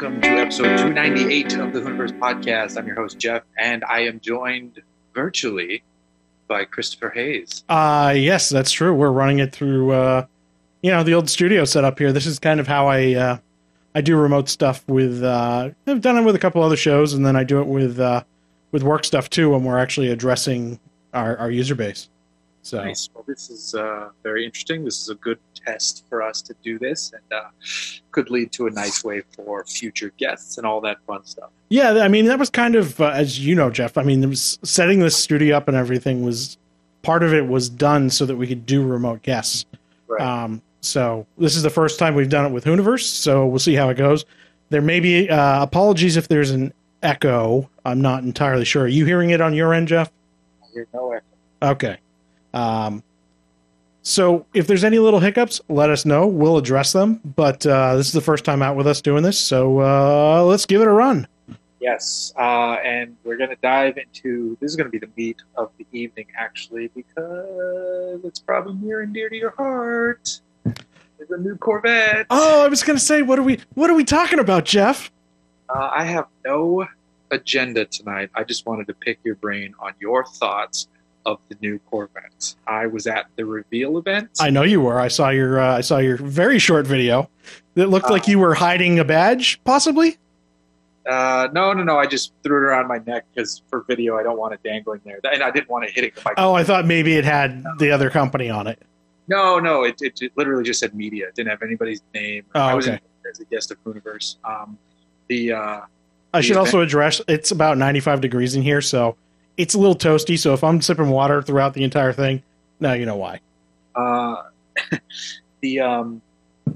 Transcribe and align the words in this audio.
welcome 0.00 0.20
to 0.22 0.28
episode 0.28 0.78
298 0.78 1.58
of 1.58 1.74
the 1.74 1.80
Hooniverse 1.80 2.18
podcast. 2.18 2.78
I'm 2.78 2.86
your 2.86 2.96
host, 2.96 3.18
Jeff, 3.18 3.42
and 3.58 3.84
I 3.84 4.00
am 4.04 4.18
joined 4.18 4.80
virtually 5.14 5.82
by 6.48 6.64
Christopher 6.64 7.10
Hayes. 7.10 7.64
Uh, 7.68 8.14
yes, 8.16 8.48
that's 8.48 8.72
true. 8.72 8.94
We're 8.94 9.10
running 9.10 9.40
it 9.40 9.52
through, 9.52 9.90
uh, 9.90 10.24
you 10.80 10.90
know, 10.90 11.02
the 11.02 11.12
old 11.12 11.28
studio 11.28 11.66
setup 11.66 11.98
here. 11.98 12.14
This 12.14 12.24
is 12.24 12.38
kind 12.38 12.60
of 12.60 12.66
how 12.66 12.86
I, 12.86 13.12
uh, 13.12 13.38
I 13.94 14.00
do 14.00 14.16
remote 14.16 14.48
stuff 14.48 14.82
with, 14.88 15.22
uh, 15.22 15.68
I've 15.86 16.00
done 16.00 16.16
it 16.16 16.22
with 16.22 16.34
a 16.34 16.38
couple 16.38 16.62
other 16.62 16.78
shows, 16.78 17.12
and 17.12 17.26
then 17.26 17.36
I 17.36 17.44
do 17.44 17.60
it 17.60 17.66
with, 17.66 18.00
uh, 18.00 18.24
with 18.72 18.82
work 18.82 19.04
stuff 19.04 19.28
too 19.28 19.50
when 19.50 19.64
we're 19.64 19.78
actually 19.78 20.08
addressing 20.08 20.80
our, 21.12 21.36
our 21.36 21.50
user 21.50 21.74
base. 21.74 22.08
So 22.62 22.84
Nice. 22.84 23.08
Well, 23.14 23.24
this 23.26 23.50
is 23.50 23.74
uh, 23.74 24.10
very 24.22 24.44
interesting. 24.44 24.84
This 24.84 25.00
is 25.00 25.08
a 25.08 25.14
good 25.14 25.38
test 25.54 26.04
for 26.08 26.22
us 26.22 26.42
to 26.42 26.54
do 26.62 26.78
this, 26.78 27.12
and 27.12 27.40
uh, 27.40 27.48
could 28.10 28.30
lead 28.30 28.52
to 28.52 28.66
a 28.66 28.70
nice 28.70 29.02
way 29.02 29.22
for 29.34 29.64
future 29.64 30.12
guests 30.18 30.58
and 30.58 30.66
all 30.66 30.80
that 30.82 30.98
fun 31.06 31.24
stuff. 31.24 31.50
Yeah, 31.68 31.92
I 32.02 32.08
mean 32.08 32.26
that 32.26 32.38
was 32.38 32.50
kind 32.50 32.74
of 32.76 33.00
uh, 33.00 33.08
as 33.08 33.44
you 33.44 33.54
know, 33.54 33.70
Jeff. 33.70 33.96
I 33.96 34.02
mean, 34.02 34.20
there 34.20 34.28
was 34.28 34.58
setting 34.62 35.00
this 35.00 35.16
studio 35.16 35.56
up 35.56 35.68
and 35.68 35.76
everything 35.76 36.22
was 36.22 36.58
part 37.02 37.22
of 37.22 37.32
it 37.32 37.46
was 37.46 37.68
done 37.68 38.10
so 38.10 38.26
that 38.26 38.36
we 38.36 38.46
could 38.46 38.66
do 38.66 38.86
remote 38.86 39.22
guests. 39.22 39.64
Right. 40.06 40.20
Um, 40.20 40.62
so 40.82 41.26
this 41.38 41.56
is 41.56 41.62
the 41.62 41.70
first 41.70 41.98
time 41.98 42.14
we've 42.14 42.28
done 42.28 42.46
it 42.46 42.52
with 42.52 42.64
Hooniverse, 42.64 43.04
so 43.04 43.46
we'll 43.46 43.58
see 43.58 43.74
how 43.74 43.88
it 43.90 43.96
goes. 43.96 44.24
There 44.70 44.82
may 44.82 45.00
be 45.00 45.28
uh, 45.28 45.62
apologies 45.62 46.16
if 46.16 46.28
there's 46.28 46.50
an 46.50 46.72
echo. 47.02 47.68
I'm 47.84 48.00
not 48.00 48.22
entirely 48.22 48.64
sure. 48.64 48.84
Are 48.84 48.88
you 48.88 49.04
hearing 49.04 49.30
it 49.30 49.40
on 49.40 49.54
your 49.54 49.74
end, 49.74 49.88
Jeff? 49.88 50.10
I 50.62 50.66
hear 50.72 50.86
no 50.94 51.12
echo. 51.12 51.24
Okay. 51.62 51.98
Um, 52.54 53.02
so 54.02 54.46
if 54.54 54.66
there's 54.66 54.84
any 54.84 54.98
little 54.98 55.20
hiccups, 55.20 55.60
let 55.68 55.90
us 55.90 56.04
know. 56.04 56.26
We'll 56.26 56.56
address 56.56 56.92
them. 56.92 57.20
But 57.24 57.66
uh, 57.66 57.96
this 57.96 58.06
is 58.06 58.12
the 58.12 58.20
first 58.20 58.44
time 58.44 58.62
out 58.62 58.76
with 58.76 58.86
us 58.86 59.00
doing 59.00 59.22
this, 59.22 59.38
so 59.38 59.80
uh, 59.80 60.42
let's 60.44 60.66
give 60.66 60.80
it 60.80 60.88
a 60.88 60.92
run. 60.92 61.26
Yes, 61.80 62.34
uh, 62.38 62.76
and 62.84 63.16
we're 63.24 63.38
going 63.38 63.50
to 63.50 63.56
dive 63.62 63.96
into 63.96 64.56
this 64.60 64.70
is 64.70 64.76
going 64.76 64.86
to 64.86 64.90
be 64.90 64.98
the 64.98 65.10
meat 65.16 65.40
of 65.56 65.70
the 65.78 65.86
evening, 65.92 66.26
actually, 66.36 66.88
because 66.88 68.20
it's 68.22 68.38
probably 68.38 68.74
near 68.74 69.00
and 69.00 69.14
dear 69.14 69.30
to 69.30 69.36
your 69.36 69.54
heart. 69.56 70.40
There's 70.64 71.30
a 71.30 71.36
new 71.36 71.56
Corvette. 71.56 72.26
Oh, 72.30 72.64
I 72.64 72.68
was 72.68 72.82
gonna 72.82 72.98
say, 72.98 73.20
what 73.20 73.38
are 73.38 73.42
we 73.42 73.60
what 73.74 73.90
are 73.90 73.94
we 73.94 74.04
talking 74.04 74.38
about, 74.38 74.64
Jeff? 74.64 75.12
Uh, 75.68 75.90
I 75.94 76.04
have 76.04 76.26
no 76.46 76.86
agenda 77.30 77.84
tonight. 77.84 78.30
I 78.34 78.42
just 78.42 78.64
wanted 78.64 78.86
to 78.86 78.94
pick 78.94 79.18
your 79.22 79.34
brain 79.34 79.74
on 79.80 79.92
your 80.00 80.24
thoughts 80.24 80.88
of 81.26 81.38
the 81.48 81.56
new 81.60 81.78
Corvette. 81.90 82.54
I 82.66 82.86
was 82.86 83.06
at 83.06 83.26
the 83.36 83.44
reveal 83.44 83.98
event. 83.98 84.30
I 84.40 84.50
know 84.50 84.62
you 84.62 84.80
were. 84.80 84.98
I 84.98 85.08
saw 85.08 85.30
your 85.30 85.60
uh, 85.60 85.78
I 85.78 85.80
saw 85.80 85.98
your 85.98 86.16
very 86.16 86.58
short 86.58 86.86
video 86.86 87.28
that 87.74 87.88
looked 87.88 88.10
like 88.10 88.22
Uh, 88.22 88.32
you 88.32 88.38
were 88.38 88.54
hiding 88.54 88.98
a 88.98 89.04
badge, 89.04 89.60
possibly. 89.64 90.18
Uh, 91.08 91.48
no, 91.52 91.72
no, 91.72 91.82
no. 91.82 91.98
I 91.98 92.06
just 92.06 92.32
threw 92.42 92.56
it 92.58 92.62
around 92.62 92.86
my 92.86 92.98
neck 92.98 93.24
because 93.34 93.62
for 93.68 93.82
video, 93.82 94.16
I 94.18 94.22
don't 94.22 94.38
want 94.38 94.54
it 94.54 94.62
dangling 94.62 95.00
there, 95.04 95.18
and 95.24 95.42
I 95.42 95.50
didn't 95.50 95.70
want 95.70 95.86
to 95.86 95.92
hit 95.92 96.04
it 96.04 96.14
hitting 96.14 96.22
the 96.22 96.30
mic. 96.30 96.34
Oh, 96.38 96.54
I 96.54 96.62
thought 96.62 96.86
maybe 96.86 97.14
it 97.14 97.24
had 97.24 97.64
the 97.78 97.90
other 97.90 98.10
company 98.10 98.50
on 98.50 98.66
it. 98.66 98.80
No, 99.26 99.58
no. 99.58 99.84
It, 99.84 99.96
it, 100.02 100.20
it 100.20 100.32
literally 100.36 100.64
just 100.64 100.80
said 100.80 100.94
media. 100.94 101.28
It 101.28 101.34
didn't 101.36 101.50
have 101.50 101.62
anybody's 101.62 102.02
name. 102.12 102.44
Oh, 102.54 102.60
I 102.60 102.74
was 102.74 102.86
okay. 102.86 102.96
in 102.96 103.30
as 103.30 103.40
a 103.40 103.44
guest 103.44 103.70
of 103.70 103.82
Hooniverse. 103.84 104.36
Um, 104.44 104.78
the 105.28 105.52
uh, 105.52 105.80
I 106.32 106.40
should 106.40 106.56
also 106.56 106.80
address 106.80 107.20
it's 107.28 107.50
about 107.50 107.78
95 107.78 108.20
degrees 108.20 108.54
in 108.54 108.62
here, 108.62 108.80
so 108.80 109.16
it's 109.56 109.74
a 109.74 109.78
little 109.78 109.96
toasty. 109.96 110.38
So 110.38 110.54
if 110.54 110.62
I'm 110.64 110.80
sipping 110.80 111.10
water 111.10 111.42
throughout 111.42 111.74
the 111.74 111.84
entire 111.84 112.12
thing, 112.12 112.42
now 112.78 112.92
you 112.94 113.06
know 113.06 113.16
why. 113.16 113.40
uh, 113.94 114.42
the 115.60 115.80
um, 115.80 116.22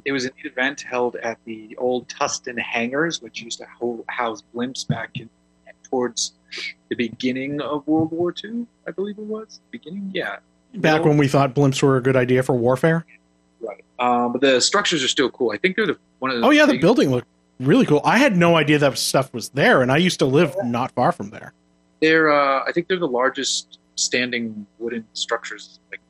it 0.05 0.13
was 0.13 0.25
an 0.25 0.33
event 0.45 0.83
held 0.83 1.17
at 1.17 1.39
the 1.45 1.75
old 1.79 2.09
Tustin 2.09 2.59
Hangars, 2.59 3.23
which 3.23 3.41
used 3.41 3.59
to 3.61 3.67
ho- 3.79 4.05
house 4.09 4.43
blimps 4.55 4.87
back 4.87 5.11
in, 5.17 5.31
towards 5.85 6.33
the 6.89 6.97
beginning 6.97 7.61
of 7.61 7.87
World 7.87 8.11
War 8.11 8.35
II. 8.45 8.67
I 8.87 8.91
believe 8.91 9.19
it 9.19 9.25
was 9.25 9.61
beginning. 9.71 10.11
Yeah, 10.15 10.37
Back 10.75 11.05
when 11.05 11.17
we 11.17 11.29
thought 11.29 11.55
blimps 11.55 11.83
were 11.83 11.97
a 11.97 12.03
good 12.03 12.17
idea 12.17 12.43
for 12.43 12.55
warfare. 12.55 13.07
right. 13.61 13.85
Um, 13.99 14.33
but 14.33 14.41
the 14.41 14.61
structures 14.61 15.03
are 15.05 15.09
still 15.09 15.31
cool. 15.31 15.53
I 15.53 15.57
think 15.57 15.77
they're 15.77 15.87
the 15.87 15.97
one 16.19 16.31
of 16.33 16.41
the. 16.41 16.47
Oh 16.47 16.51
yeah, 16.51 16.67
the 16.67 16.79
building 16.79 17.11
looked 17.11 17.29
really 17.61 17.87
cool. 17.87 18.01
I 18.05 18.19
had 18.19 18.37
no 18.37 18.57
idea 18.57 18.79
that 18.81 18.99
stuff 18.99 19.33
was 19.33 19.51
there, 19.51 19.81
and 19.83 19.91
I 19.93 19.97
used 19.99 20.19
to 20.19 20.27
live 20.27 20.55
not 20.65 20.91
far 20.93 21.13
from 21.13 21.31
there. 21.31 21.53
They're. 22.05 22.31
Uh, 22.31 22.65
I 22.67 22.73
think 22.73 22.87
they're 22.89 22.99
the 22.99 23.09
largest 23.09 23.79
standing 23.97 24.67
wooden 24.79 25.07
structures. 25.15 25.81
Like, 25.91 26.01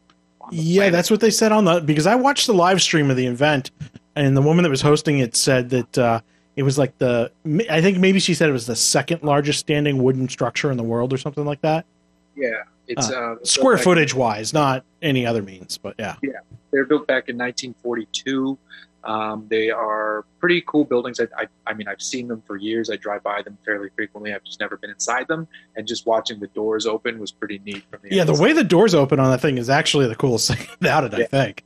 Yeah, 0.50 0.80
planet. 0.80 0.92
that's 0.92 1.10
what 1.10 1.20
they 1.20 1.30
said 1.30 1.52
on 1.52 1.64
the 1.64 1.80
because 1.80 2.06
I 2.08 2.16
watched 2.16 2.48
the 2.48 2.54
live 2.54 2.82
stream 2.82 3.10
of 3.12 3.16
the 3.16 3.26
event, 3.26 3.70
and 4.16 4.36
the 4.36 4.42
woman 4.42 4.64
that 4.64 4.70
was 4.70 4.80
hosting 4.82 5.20
it 5.20 5.36
said 5.36 5.70
that 5.70 5.96
uh, 5.98 6.20
it 6.56 6.64
was 6.64 6.78
like 6.78 6.98
the 6.98 7.30
I 7.70 7.80
think 7.80 7.98
maybe 7.98 8.18
she 8.18 8.34
said 8.34 8.48
it 8.48 8.52
was 8.52 8.66
the 8.66 8.74
second 8.74 9.22
largest 9.22 9.60
standing 9.60 10.02
wooden 10.02 10.28
structure 10.28 10.72
in 10.72 10.76
the 10.76 10.82
world 10.82 11.12
or 11.12 11.16
something 11.18 11.44
like 11.44 11.60
that, 11.60 11.86
Yeah, 12.34 12.50
it's 12.88 13.08
uh, 13.10 13.36
square 13.44 13.76
back- 13.76 13.84
footage 13.84 14.14
wise, 14.14 14.52
not 14.52 14.84
any 15.00 15.24
other 15.26 15.42
means. 15.42 15.78
But 15.78 15.94
yeah, 15.98 16.16
Yeah, 16.22 16.32
They're 16.72 16.86
built 16.86 17.06
back 17.06 17.28
in 17.28 17.36
1942. 17.38 18.58
Um, 19.04 19.46
they 19.50 19.70
are 19.70 20.24
pretty 20.40 20.62
cool 20.66 20.84
buildings. 20.84 21.20
I, 21.20 21.24
I, 21.36 21.46
I 21.66 21.74
mean, 21.74 21.88
I've 21.88 22.00
seen 22.00 22.26
them 22.26 22.42
for 22.46 22.56
years. 22.56 22.88
I 22.90 22.96
drive 22.96 23.22
by 23.22 23.42
them 23.42 23.58
fairly 23.64 23.90
frequently. 23.94 24.32
I've 24.32 24.44
just 24.44 24.60
never 24.60 24.76
been 24.78 24.90
inside 24.90 25.28
them, 25.28 25.46
and 25.76 25.86
just 25.86 26.06
watching 26.06 26.40
the 26.40 26.46
doors 26.48 26.86
open 26.86 27.18
was 27.18 27.30
pretty 27.30 27.60
neat. 27.66 27.84
From 27.90 28.00
the 28.02 28.14
yeah, 28.16 28.24
the 28.24 28.34
way 28.40 28.52
the 28.52 28.64
doors 28.64 28.94
open 28.94 29.20
on 29.20 29.30
that 29.30 29.40
thing 29.40 29.58
is 29.58 29.68
actually 29.68 30.06
the 30.08 30.16
coolest 30.16 30.48
thing 30.54 30.66
about 30.80 31.04
it. 31.04 31.14
I 31.14 31.18
Yeah. 31.18 31.26
think 31.26 31.64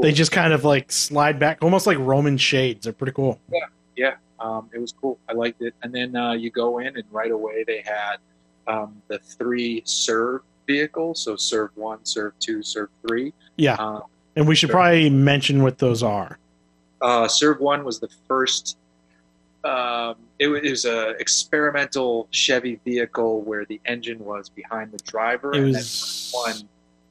they 0.00 0.12
just 0.12 0.32
kind 0.32 0.52
of 0.52 0.64
like 0.64 0.90
slide 0.90 1.38
back, 1.38 1.58
almost 1.62 1.86
like 1.86 1.98
Roman 1.98 2.36
shades. 2.38 2.84
They're 2.84 2.92
pretty 2.92 3.12
cool. 3.12 3.38
Yeah, 3.96 4.14
um, 4.40 4.68
it 4.72 4.78
was 4.78 4.92
cool. 4.92 5.18
I 5.28 5.34
liked 5.34 5.60
it. 5.62 5.74
And 5.82 5.94
then 5.94 6.16
uh, 6.16 6.32
you 6.32 6.50
go 6.50 6.78
in, 6.78 6.88
and 6.96 7.04
right 7.12 7.30
away 7.30 7.64
they 7.64 7.82
had 7.86 8.16
um, 8.66 9.00
the 9.08 9.18
three 9.18 9.82
CERV 9.82 10.40
vehicles. 10.66 11.22
So 11.22 11.34
CERV 11.34 11.68
one, 11.76 11.98
CERV 11.98 12.32
two, 12.40 12.58
CERV 12.60 12.88
three. 13.06 13.32
Yeah, 13.56 13.74
Um, 13.74 14.02
and 14.36 14.48
we 14.48 14.54
should 14.56 14.70
sure. 14.70 14.74
probably 14.76 15.08
mention 15.10 15.62
what 15.62 15.78
those 15.78 16.02
are. 16.02 16.38
Uh, 17.00 17.26
CERV 17.26 17.60
One 17.60 17.84
was 17.84 17.98
the 18.00 18.08
first. 18.28 18.76
Um, 19.64 20.16
it, 20.38 20.48
it 20.48 20.70
was 20.70 20.84
a 20.86 21.10
experimental 21.18 22.28
Chevy 22.30 22.80
vehicle 22.84 23.42
where 23.42 23.64
the 23.66 23.80
engine 23.84 24.18
was 24.18 24.48
behind 24.48 24.90
the 24.92 24.98
driver. 24.98 25.52
It 25.54 25.62
was 25.64 26.30
one. 26.32 26.56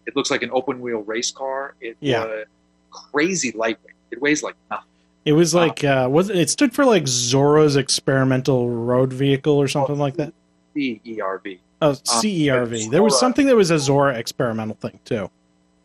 It 0.08 0.16
looks 0.16 0.32
like 0.32 0.42
an 0.42 0.50
open 0.52 0.80
wheel 0.82 1.00
race 1.02 1.30
car. 1.32 1.76
It 1.80 1.96
Yeah. 2.00 2.26
was 2.26 2.46
crazy 2.90 3.52
lightweight. 3.52 3.94
It 4.12 4.20
weighs 4.22 4.42
like 4.42 4.56
nothing. 4.72 4.86
It 5.26 5.34
was 5.34 5.54
like 5.54 5.84
uh, 5.84 6.08
was 6.10 6.30
it 6.32 6.50
stood 6.50 6.74
for 6.74 6.86
like 6.86 7.08
Zora's 7.08 7.76
experimental 7.76 8.70
road 8.70 9.14
vehicle 9.14 9.54
or 9.58 9.68
something 9.68 10.00
like 10.00 10.16
that. 10.16 10.34
The 10.74 11.00
ERV. 11.06 11.60
Oh, 11.82 11.92
CERV. 11.92 12.90
There 12.90 13.04
was 13.04 13.20
something 13.20 13.46
that 13.46 13.56
was 13.56 13.70
a 13.72 13.78
Zora 13.80 14.18
experimental 14.18 14.76
thing 14.76 15.00
too. 15.06 15.30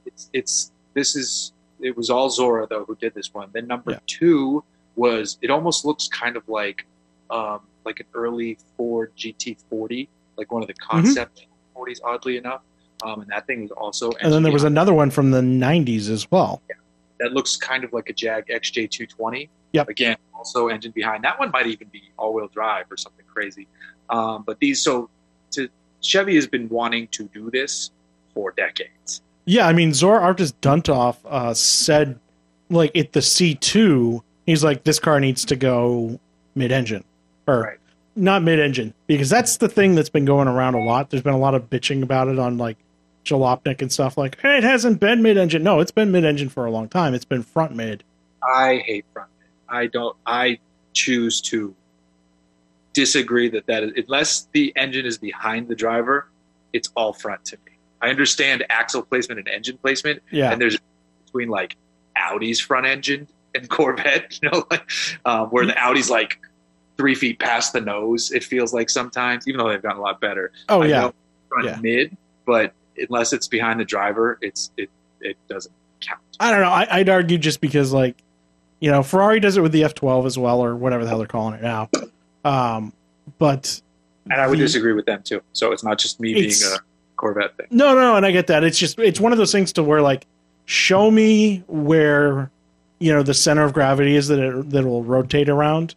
It's 0.06 0.31
it's 0.32 0.72
this 0.94 1.15
is 1.16 1.53
it 1.80 1.96
was 1.96 2.10
all 2.10 2.30
Zora 2.30 2.66
though 2.68 2.84
who 2.84 2.96
did 2.96 3.14
this 3.14 3.32
one. 3.34 3.50
Then 3.52 3.66
number 3.66 3.92
Yeah. 3.92 3.98
two 4.06 4.64
was 4.96 5.38
it 5.42 5.50
almost 5.50 5.84
looks 5.84 6.08
kind 6.08 6.36
of 6.36 6.48
like 6.48 6.86
um, 7.30 7.60
like 7.84 8.00
an 8.00 8.06
early 8.14 8.58
Ford 8.76 9.12
GT40, 9.16 10.08
like 10.36 10.52
one 10.52 10.62
of 10.62 10.68
the 10.68 10.74
concept 10.74 11.46
40s, 11.76 11.98
oddly 12.04 12.36
enough. 12.36 12.62
Um, 13.02 13.22
and 13.22 13.30
that 13.30 13.46
thing 13.46 13.62
was 13.62 13.70
also 13.72 14.10
And 14.20 14.32
then 14.32 14.42
there 14.42 14.52
was 14.52 14.64
another 14.64 14.94
one 14.94 15.10
from 15.10 15.30
the 15.30 15.40
90s 15.40 16.08
as 16.08 16.30
well. 16.30 16.62
Yeah. 16.68 16.76
that 17.20 17.32
looks 17.32 17.56
kind 17.56 17.84
of 17.84 17.92
like 17.92 18.08
a 18.08 18.12
Jag 18.12 18.46
XJ220. 18.48 19.48
Yep. 19.72 19.88
Again, 19.88 20.16
also 20.34 20.68
engine 20.68 20.92
behind. 20.92 21.24
That 21.24 21.38
one 21.38 21.50
might 21.50 21.66
even 21.66 21.88
be 21.88 22.02
all-wheel 22.18 22.48
drive 22.48 22.86
or 22.91 22.96
something 22.96 23.24
crazy. 23.26 23.66
Um, 24.10 24.44
but 24.46 24.58
these, 24.60 24.80
so 24.82 25.10
to, 25.52 25.68
Chevy 26.00 26.36
has 26.36 26.46
been 26.46 26.68
wanting 26.68 27.08
to 27.08 27.24
do 27.34 27.50
this 27.50 27.91
for 28.32 28.52
decades. 28.52 29.22
Yeah, 29.46 29.66
I 29.66 29.72
mean 29.72 29.92
Zora 29.92 30.20
Artis 30.20 30.52
Duntoff 30.62 31.16
uh, 31.26 31.52
said 31.54 32.18
like 32.70 32.96
at 32.96 33.12
the 33.12 33.20
C2, 33.20 34.22
he's 34.46 34.64
like 34.64 34.84
this 34.84 34.98
car 34.98 35.20
needs 35.20 35.44
to 35.46 35.56
go 35.56 36.18
mid-engine 36.54 37.04
or 37.46 37.60
Right. 37.60 37.78
not 38.16 38.42
mid-engine 38.42 38.94
because 39.06 39.28
that's 39.28 39.58
the 39.58 39.68
thing 39.68 39.94
that's 39.94 40.08
been 40.08 40.24
going 40.24 40.48
around 40.48 40.74
a 40.74 40.82
lot. 40.82 41.10
There's 41.10 41.22
been 41.22 41.34
a 41.34 41.38
lot 41.38 41.54
of 41.54 41.68
bitching 41.68 42.02
about 42.02 42.28
it 42.28 42.38
on 42.38 42.56
like 42.58 42.78
Jalopnik 43.24 43.80
and 43.82 43.91
stuff 43.92 44.16
like, 44.18 44.38
hey, 44.41 44.58
it 44.58 44.64
hasn't 44.64 45.00
been 45.00 45.22
mid-engine. 45.22 45.62
No, 45.62 45.80
it's 45.80 45.91
been 45.91 46.10
mid-engine 46.12 46.48
for 46.48 46.64
a 46.66 46.70
long 46.70 46.88
time. 46.88 47.14
It's 47.14 47.24
been 47.24 47.42
front 47.42 47.74
mid. 47.74 48.02
I 48.42 48.82
hate 48.86 49.04
front 49.12 49.30
end. 49.41 49.50
I 49.68 49.86
don't. 49.86 50.16
I 50.26 50.58
choose 50.92 51.41
to 51.42 51.74
disagree 52.92 53.48
that 53.50 53.66
that 53.66 53.82
is, 53.82 53.92
unless 53.96 54.48
the 54.52 54.72
engine 54.76 55.06
is 55.06 55.18
behind 55.18 55.68
the 55.68 55.74
driver, 55.74 56.28
it's 56.72 56.91
all 56.96 57.12
front 57.12 57.44
to 57.46 57.56
me. 57.66 57.72
I 58.04 58.10
understand 58.10 58.65
axle 58.71 59.03
placement 59.03 59.39
and 59.41 59.48
engine 59.48 59.78
placement, 59.78 60.22
Yeah. 60.30 60.53
and 60.53 60.60
there's 60.60 60.77
between 61.24 61.48
like 61.48 61.77
Audi's 62.16 62.60
front 62.60 62.86
engine 62.86 63.27
and 63.54 63.68
Corvette, 63.68 64.39
you 64.42 64.51
know, 64.51 64.65
like 64.71 64.91
um, 65.24 65.48
where 65.48 65.66
the 65.66 65.77
Audi's 65.83 66.10
like 66.10 66.39
three 66.97 67.15
feet 67.15 67.39
past 67.39 67.72
the 67.72 67.80
nose. 67.80 68.30
It 68.30 68.45
feels 68.45 68.72
like 68.72 68.91
sometimes, 68.91 69.48
even 69.48 69.59
though 69.59 69.68
they've 69.68 69.83
gotten 69.83 69.98
a 69.98 70.03
lot 70.03 70.21
better. 70.21 70.53
oh 70.68 70.83
I 70.83 70.86
yeah. 70.86 71.10
front 71.48 71.65
Yeah. 71.66 71.78
mid, 71.80 72.16
but 72.47 72.72
unless 72.97 73.33
it's 73.33 73.48
behind 73.48 73.80
the 73.80 73.84
driver, 73.84 74.39
it's 74.42 74.71
it 74.77 74.91
it 75.21 75.36
doesn't 75.48 75.74
count. 76.01 76.21
I 76.39 76.51
don't 76.51 76.60
know. 76.60 76.68
I, 76.68 76.86
I'd 76.91 77.09
argue 77.09 77.39
just 77.39 77.60
because 77.60 77.92
like 77.92 78.16
You 78.80 78.91
know, 78.91 79.03
Ferrari 79.03 79.41
does 79.41 79.56
it 79.56 79.62
with 79.62 79.72
the 79.72 79.83
F12 79.83 80.27
as 80.27 80.36
well, 80.39 80.62
or 80.62 80.77
whatever 80.77 81.03
the 81.04 81.09
hell 81.09 81.18
they're 81.18 81.27
calling 81.27 81.54
it 81.54 81.62
now. 81.62 81.89
Um, 82.45 82.92
but 83.39 83.80
And 84.30 84.39
I 84.41 84.47
would 84.47 84.59
the- 84.59 84.65
disagree 84.65 84.92
with 84.92 85.06
them 85.06 85.22
too. 85.22 85.41
So 85.54 85.72
it's 85.72 85.83
not 85.83 85.98
just 85.98 86.21
me 86.21 86.34
being 86.34 86.51
a 86.51 86.78
Corvette 87.24 87.56
thing. 87.56 87.68
No, 87.71 87.94
no, 87.94 88.16
and 88.16 88.26
I 88.26 88.32
get 88.32 88.48
that. 88.48 88.65
It's 88.65 88.78
just 88.78 88.98
it's 88.98 89.18
one 89.18 89.32
of 89.32 89.38
those 89.38 89.50
things 89.50 89.72
to 89.72 89.82
where 89.82 90.03
like 90.03 90.26
show 90.66 91.10
me 91.10 91.65
where 91.68 92.50
you 92.98 93.10
know 93.15 93.22
the 93.22 93.32
center 93.32 93.65
of 93.65 93.72
gravity 93.72 94.15
is 94.15 94.28
that 94.28 94.38
it 94.38 94.71
that 94.71 94.84
will 94.84 95.03
rotate 95.03 95.48
around. 95.48 95.94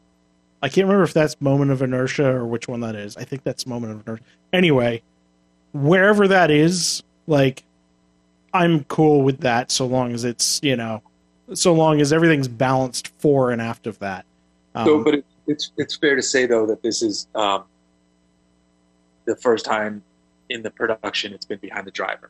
I 0.61 0.69
can't 0.69 0.87
remember 0.87 1.03
if 1.03 1.13
that's 1.13 1.39
moment 1.41 1.71
of 1.71 1.81
inertia 1.81 2.31
or 2.31 2.47
which 2.47 2.69
one 2.69 2.79
that 2.79 2.95
is. 2.95 3.17
I 3.17 3.25
think 3.25 3.43
that's 3.43 3.67
moment 3.67 3.91
of 3.91 4.07
inertia. 4.07 4.23
Anyway, 4.53 5.01
wherever 5.73 6.29
that 6.29 6.49
is, 6.49 7.03
like 7.27 7.65
I'm 8.53 8.85
cool 8.85 9.21
with 9.21 9.41
that 9.41 9.69
so 9.69 9.85
long 9.85 10.13
as 10.13 10.23
it's, 10.23 10.61
you 10.63 10.77
know, 10.77 11.01
so 11.53 11.73
long 11.73 11.99
as 11.99 12.13
everything's 12.13 12.47
balanced 12.47 13.09
fore 13.19 13.51
and 13.51 13.61
aft 13.61 13.85
of 13.85 13.99
that. 13.99 14.23
Um, 14.75 14.85
so, 14.85 15.03
but 15.03 15.15
it, 15.15 15.25
it's 15.45 15.71
it's 15.75 15.97
fair 15.97 16.15
to 16.15 16.23
say 16.23 16.45
though 16.45 16.65
that 16.67 16.81
this 16.81 17.01
is 17.01 17.27
um, 17.35 17.65
the 19.25 19.35
first 19.35 19.65
time 19.65 20.01
in 20.49 20.61
the 20.63 20.69
production 20.71 21.33
it's 21.33 21.45
been 21.45 21.59
behind 21.59 21.85
the 21.87 21.91
driver, 21.91 22.29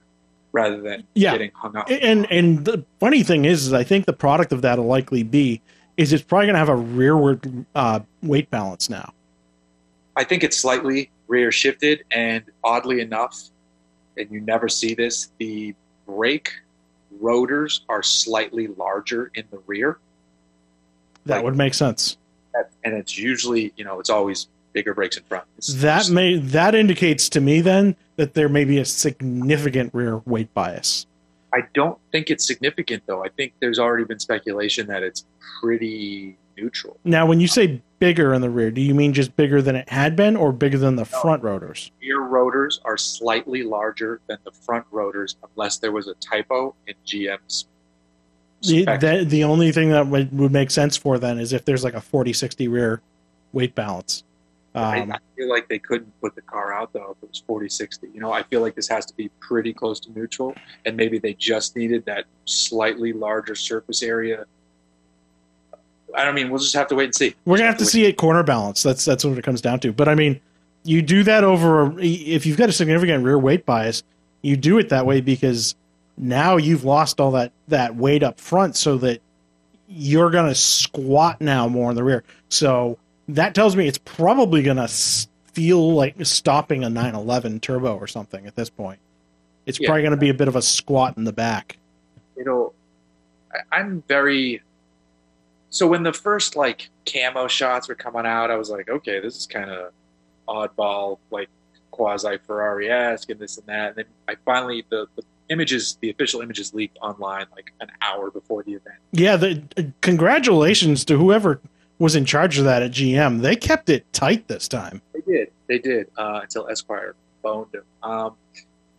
rather 0.51 0.81
than 0.81 1.03
Yeah. 1.13 1.31
getting 1.33 1.51
hung 1.53 1.75
up. 1.75 1.89
and 1.89 2.29
and 2.31 2.65
the 2.65 2.83
funny 2.99 3.23
thing 3.23 3.45
is, 3.45 3.67
is 3.67 3.73
I 3.73 3.83
think 3.83 4.05
the 4.05 4.13
product 4.13 4.51
of 4.51 4.61
that 4.63 4.77
will 4.77 4.85
likely 4.85 5.23
be 5.23 5.61
is 5.97 6.13
it's 6.13 6.23
probably 6.23 6.45
going 6.47 6.53
to 6.55 6.59
have 6.59 6.69
a 6.69 6.75
rearward 6.75 7.65
uh, 7.75 7.99
weight 8.21 8.49
balance 8.51 8.89
now. 8.89 9.13
I 10.15 10.23
think 10.23 10.43
it's 10.43 10.57
slightly 10.57 11.09
rear 11.27 11.51
shifted, 11.51 12.03
and 12.11 12.43
oddly 12.63 13.01
enough, 13.01 13.49
and 14.15 14.29
you 14.31 14.39
never 14.41 14.69
see 14.69 14.93
this, 14.93 15.29
the 15.37 15.73
brake 16.05 16.53
rotors 17.19 17.81
are 17.89 18.03
slightly 18.03 18.67
larger 18.67 19.31
in 19.35 19.43
the 19.51 19.59
rear, 19.67 19.97
That 21.25 21.37
Like- 21.37 21.43
would 21.45 21.57
make 21.57 21.73
sense. 21.73 22.17
and 22.83 22.93
it's 22.95 23.17
usually 23.17 23.71
you 23.75 23.83
know 23.83 23.99
it's 23.99 24.09
always 24.09 24.47
bigger 24.73 24.93
brakes 24.93 25.17
in 25.17 25.23
front. 25.23 25.43
It's- 25.57 25.81
That 25.81 26.09
may 26.09 26.37
that 26.37 26.73
indicates 26.75 27.27
to 27.29 27.41
me 27.41 27.61
then 27.61 27.95
that 28.17 28.33
there 28.33 28.49
may 28.49 28.65
be 28.65 28.77
a 28.79 28.85
significant 28.85 29.93
rear 29.93 30.17
weight 30.25 30.53
bias. 30.53 31.05
I 31.53 31.61
don't 31.73 31.97
think 32.11 32.29
it's 32.29 32.45
significant 32.45 33.03
though. 33.07 33.23
I 33.23 33.29
think 33.29 33.53
there's 33.61 33.79
already 33.79 34.03
been 34.03 34.19
speculation 34.19 34.87
that 34.87 35.01
it's 35.01 35.25
pretty 35.61 36.37
neutral. 36.57 36.99
Now, 37.03 37.25
when 37.25 37.39
you 37.39 37.47
say 37.47 37.81
bigger 37.99 38.33
in 38.33 38.41
the 38.41 38.49
rear, 38.49 38.71
do 38.71 38.81
you 38.81 38.93
mean 38.93 39.13
just 39.13 39.35
bigger 39.35 39.61
than 39.61 39.75
it 39.75 39.87
had 39.89 40.15
been, 40.15 40.35
or 40.35 40.51
bigger 40.51 40.77
than 40.77 40.95
the 40.95 41.05
front 41.05 41.43
rotors? 41.43 41.91
Rear 42.01 42.21
rotors 42.21 42.81
are 42.83 42.97
slightly 42.97 43.63
larger 43.63 44.19
than 44.27 44.37
the 44.43 44.51
front 44.51 44.85
rotors, 44.91 45.37
unless 45.55 45.77
there 45.77 45.91
was 45.91 46.07
a 46.07 46.15
typo 46.15 46.75
in 46.87 46.95
GM's. 47.05 47.67
The, 48.63 48.85
the, 48.85 49.25
the 49.27 49.43
only 49.43 49.71
thing 49.71 49.91
that 49.91 50.07
would, 50.07 50.35
would 50.37 50.51
make 50.51 50.71
sense 50.71 50.97
for 50.97 51.19
then 51.19 51.37
is 51.37 51.53
if 51.53 51.63
there's 51.63 51.83
like 51.83 51.93
a 51.93 52.01
40-60 52.01 52.69
rear 52.69 53.01
weight 53.53 53.75
balance. 53.75 54.23
I, 54.75 54.99
Um, 55.01 55.11
I 55.11 55.17
feel 55.35 55.49
like 55.49 55.67
they 55.67 55.79
couldn't 55.79 56.11
put 56.21 56.35
the 56.35 56.41
car 56.41 56.73
out 56.73 56.93
though 56.93 57.15
if 57.17 57.23
it 57.23 57.29
was 57.29 57.43
40 57.47 57.69
60. 57.69 58.07
You 58.13 58.19
know, 58.19 58.31
I 58.31 58.43
feel 58.43 58.61
like 58.61 58.75
this 58.75 58.87
has 58.87 59.05
to 59.07 59.13
be 59.15 59.29
pretty 59.39 59.73
close 59.73 59.99
to 60.01 60.11
neutral, 60.11 60.55
and 60.85 60.95
maybe 60.95 61.19
they 61.19 61.33
just 61.33 61.75
needed 61.75 62.05
that 62.05 62.25
slightly 62.45 63.13
larger 63.13 63.55
surface 63.55 64.03
area. 64.03 64.45
I 66.15 66.23
don't 66.23 66.35
mean 66.35 66.49
we'll 66.49 66.59
just 66.59 66.75
have 66.75 66.87
to 66.87 66.95
wait 66.95 67.05
and 67.05 67.15
see. 67.15 67.35
We're 67.45 67.57
gonna 67.57 67.69
have 67.69 67.77
to 67.77 67.85
see 67.85 68.05
it 68.05 68.13
corner 68.17 68.43
balance. 68.43 68.83
That's 68.83 69.03
that's 69.05 69.23
what 69.23 69.37
it 69.37 69.43
comes 69.43 69.61
down 69.61 69.79
to. 69.81 69.91
But 69.91 70.07
I 70.07 70.15
mean, 70.15 70.39
you 70.83 71.01
do 71.01 71.23
that 71.23 71.43
over 71.43 71.93
if 71.99 72.45
you've 72.45 72.57
got 72.57 72.69
a 72.69 72.73
significant 72.73 73.23
rear 73.23 73.37
weight 73.37 73.65
bias, 73.65 74.03
you 74.41 74.57
do 74.57 74.77
it 74.79 74.89
that 74.89 75.05
way 75.05 75.21
because 75.21 75.75
now 76.17 76.57
you've 76.57 76.83
lost 76.83 77.19
all 77.19 77.31
that 77.31 77.51
that 77.67 77.95
weight 77.95 78.23
up 78.23 78.39
front, 78.39 78.75
so 78.75 78.97
that 78.97 79.21
you're 79.87 80.29
gonna 80.29 80.55
squat 80.55 81.41
now 81.41 81.67
more 81.67 81.89
in 81.89 81.95
the 81.95 82.03
rear. 82.03 82.23
So 82.49 82.97
that 83.29 83.53
tells 83.55 83.75
me 83.75 83.87
it's 83.87 83.97
probably 83.97 84.63
gonna 84.63 84.87
feel 84.87 85.93
like 85.93 86.15
stopping 86.25 86.83
a 86.83 86.89
911 86.89 87.59
turbo 87.59 87.97
or 87.97 88.07
something 88.07 88.45
at 88.47 88.55
this 88.55 88.69
point. 88.69 88.99
It's 89.65 89.79
Yeah. 89.79 89.87
probably 89.89 90.03
gonna 90.03 90.17
be 90.17 90.29
a 90.29 90.33
bit 90.33 90.47
of 90.47 90.55
a 90.55 90.61
squat 90.61 91.17
in 91.17 91.23
the 91.23 91.33
back. 91.33 91.77
You 92.37 92.45
know, 92.45 92.73
i'm 93.71 94.03
very 94.07 94.61
so 95.71 95.87
when 95.87 96.03
the 96.03 96.13
first 96.13 96.55
like 96.55 96.89
camo 97.11 97.47
shots 97.47 97.87
were 97.87 97.95
coming 97.95 98.23
out 98.25 98.51
i 98.51 98.55
was 98.55 98.69
like 98.69 98.87
okay 98.87 99.19
this 99.19 99.35
is 99.35 99.47
kind 99.47 99.71
of 99.71 99.91
oddball 100.47 101.17
like 101.31 101.49
quasi 101.89 102.37
ferrari 102.45 102.87
esque 102.91 103.31
and 103.31 103.39
this 103.39 103.57
and 103.57 103.65
that 103.65 103.87
and 103.87 103.95
then 103.95 104.05
i 104.27 104.35
finally 104.45 104.85
the, 104.89 105.07
the 105.15 105.23
images 105.49 105.97
the 106.01 106.09
official 106.11 106.41
images 106.41 106.73
leaked 106.75 106.97
online 107.01 107.45
like 107.55 107.71
an 107.81 107.87
hour 108.01 108.29
before 108.29 108.61
the 108.63 108.73
event 108.73 108.97
Yeah, 109.11 109.37
the, 109.37 109.63
uh, 109.77 109.83
congratulations 110.01 111.03
to 111.05 111.17
whoever 111.17 111.59
was 111.99 112.15
in 112.15 112.25
charge 112.25 112.57
of 112.57 112.65
that 112.65 112.83
at 112.83 112.91
GM. 112.91 113.41
They 113.41 113.55
kept 113.55 113.89
it 113.89 114.11
tight 114.13 114.47
this 114.47 114.67
time. 114.67 115.01
They 115.13 115.21
did. 115.21 115.51
They 115.67 115.79
did 115.79 116.07
uh, 116.17 116.39
until 116.43 116.67
Esquire 116.69 117.15
boned 117.41 117.73
him. 117.73 117.83
Um, 118.03 118.35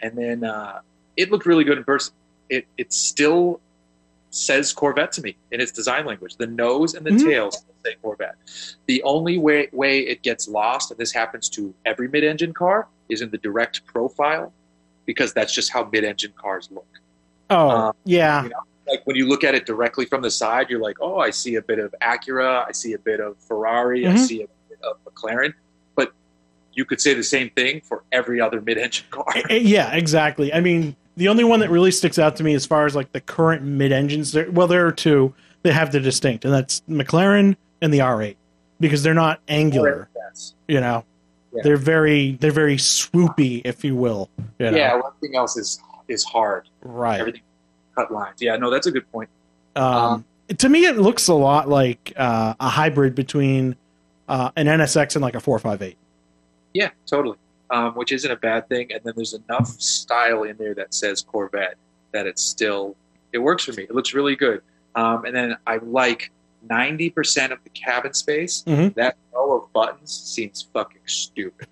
and 0.01 0.17
then 0.17 0.45
uh, 0.45 0.81
it 1.17 1.31
looked 1.31 1.47
really 1.47 1.65
good 1.65 1.79
in 1.79 1.85
person. 1.85 2.15
It 2.49 2.67
it 2.77 2.93
still 2.93 3.61
says 4.31 4.73
Corvette 4.73 5.13
to 5.13 5.23
me 5.23 5.37
in 5.53 5.61
its 5.61 5.73
design 5.73 6.05
language. 6.07 6.37
The 6.37 6.47
nose 6.47 6.95
and 6.95 7.05
the 7.07 7.11
Mhm. 7.11 7.25
tail 7.25 7.51
say 7.51 7.95
Corvette. 8.03 8.35
The 8.87 9.03
only 9.03 9.39
way 9.39 9.69
way 9.73 10.01
it 10.01 10.23
gets 10.23 10.49
lost, 10.49 10.91
and 10.91 10.99
this 10.99 11.13
happens 11.13 11.49
to 11.51 11.75
every 11.87 12.09
mid-engine 12.09 12.53
car, 12.53 12.89
is 13.09 13.23
in 13.23 13.31
the 13.31 13.39
direct 13.39 13.85
profile, 13.87 14.53
because 15.07 15.33
that's 15.33 15.53
just 15.55 15.71
how 15.71 15.89
mid-engine 15.91 16.33
cars 16.37 16.69
look. 16.71 16.87
Oh, 17.51 17.69
Uh, 17.71 17.93
yeah. 18.05 18.43
you 18.43 18.49
know, 18.51 18.63
like 18.89 19.07
when 19.07 19.17
you 19.17 19.27
look 19.27 19.45
at 19.45 19.55
it 19.55 19.67
directly 19.67 20.07
from 20.07 20.23
the 20.23 20.31
side, 20.31 20.71
you're 20.71 20.81
like, 20.81 20.97
oh, 21.01 21.19
I 21.19 21.31
see 21.31 21.57
a 21.57 21.63
bit 21.63 21.79
of 21.79 21.95
Acura, 22.03 22.65
I 22.67 22.73
see 22.73 22.93
a 22.95 22.99
bit 22.99 23.21
of 23.21 23.37
Ferrari, 23.39 24.07
I 24.07 24.13
Mhm. 24.13 24.19
see 24.19 24.43
a 24.43 24.47
bit 24.69 24.79
of 24.83 24.97
McLaren. 25.05 25.53
But 25.95 26.13
you 26.73 26.85
could 26.85 27.01
say 27.01 27.15
the 27.15 27.23
same 27.23 27.51
thing 27.51 27.81
for 27.83 28.05
every 28.13 28.41
other 28.41 28.61
mid-engine 28.61 29.07
car. 29.11 29.27
Yeah, 29.51 29.93
exactly. 29.95 30.53
I 30.53 30.61
mean, 30.61 30.97
the 31.17 31.29
only 31.29 31.45
one 31.45 31.61
that 31.61 31.71
really 31.71 31.91
sticks 31.91 32.19
out 32.19 32.37
to 32.37 32.45
me 32.45 32.55
as 32.55 32.65
far 32.67 32.87
as 32.87 32.95
like 32.97 33.13
the 33.13 33.21
current 33.21 33.63
mid 33.63 33.93
engines, 33.93 34.33
there, 34.33 34.51
well, 34.51 34.67
there 34.67 34.87
are 34.87 34.93
two 34.93 35.35
that 35.63 35.73
have 35.73 35.91
the 35.93 36.01
distinct, 36.01 36.45
and 36.45 36.55
that's 36.55 36.83
McLaren 36.89 37.57
and 37.83 37.93
the 37.93 37.99
R8 38.01 38.37
because 38.81 39.03
they're 39.03 39.15
not 39.15 39.41
angular. 39.49 40.09
You 40.69 40.81
know, 40.81 41.05
Yeah. 41.53 41.63
they're 41.65 41.77
very 41.77 42.37
they're 42.41 42.51
very 42.53 42.77
swoopy, 42.77 43.63
if 43.65 43.83
you 43.85 43.97
will. 43.97 44.29
You 44.59 44.71
know? 44.71 44.77
Yeah, 44.77 45.01
everything 45.05 45.37
else 45.37 45.57
is 45.57 45.81
is 46.07 46.23
hard. 46.25 46.69
right. 46.83 47.21
Everything 47.21 47.41
cut 47.99 48.13
lines. 48.13 48.41
Yeah, 48.41 48.57
no, 48.57 48.71
that's 48.71 48.87
a 48.87 48.91
good 48.93 49.11
point. 49.11 49.29
Um, 49.77 50.25
to 50.57 50.69
me, 50.69 50.85
it 50.87 50.99
looks 50.99 51.29
a 51.29 51.35
lot 51.35 51.69
like 51.69 52.13
uh, 52.17 52.55
a 52.59 52.69
hybrid 52.69 53.15
between 53.15 53.77
uh, 54.29 54.51
an 54.57 54.67
NSX 54.67 55.17
and 55.17 55.23
like 55.23 55.35
a 55.35 55.41
458. 55.41 55.97
Yeah, 56.75 56.91
totally. 57.07 57.37
Um, 57.71 57.93
which 57.95 58.13
isn't 58.13 58.31
a 58.31 58.37
bad 58.37 58.69
thing. 58.69 58.93
And 58.93 59.01
then 59.05 59.13
there's 59.17 59.35
enough 59.35 59.69
style 59.69 60.45
in 60.45 60.57
there 60.57 60.75
that 60.75 60.95
says 60.95 61.23
Corvette 61.23 61.77
that 62.13 62.27
it's 62.27 62.43
still 62.43 62.97
it 63.33 63.39
works 63.39 63.65
for 63.65 63.73
me. 63.73 63.83
It 63.83 63.95
looks 63.95 64.15
really 64.15 64.37
good. 64.37 64.63
Um, 64.95 65.27
and 65.27 65.37
then 65.37 65.57
I 65.67 65.77
like 65.77 66.31
ninety 66.67 67.11
percent 67.11 67.53
of 67.53 67.59
the 67.63 67.71
cabin 67.71 68.15
space. 68.15 68.65
Mhm. 68.67 68.95
That 68.95 69.17
row 69.35 69.59
of 69.59 69.73
buttons 69.75 70.11
seems 70.13 70.67
fucking 70.73 71.03
stupid. 71.05 71.69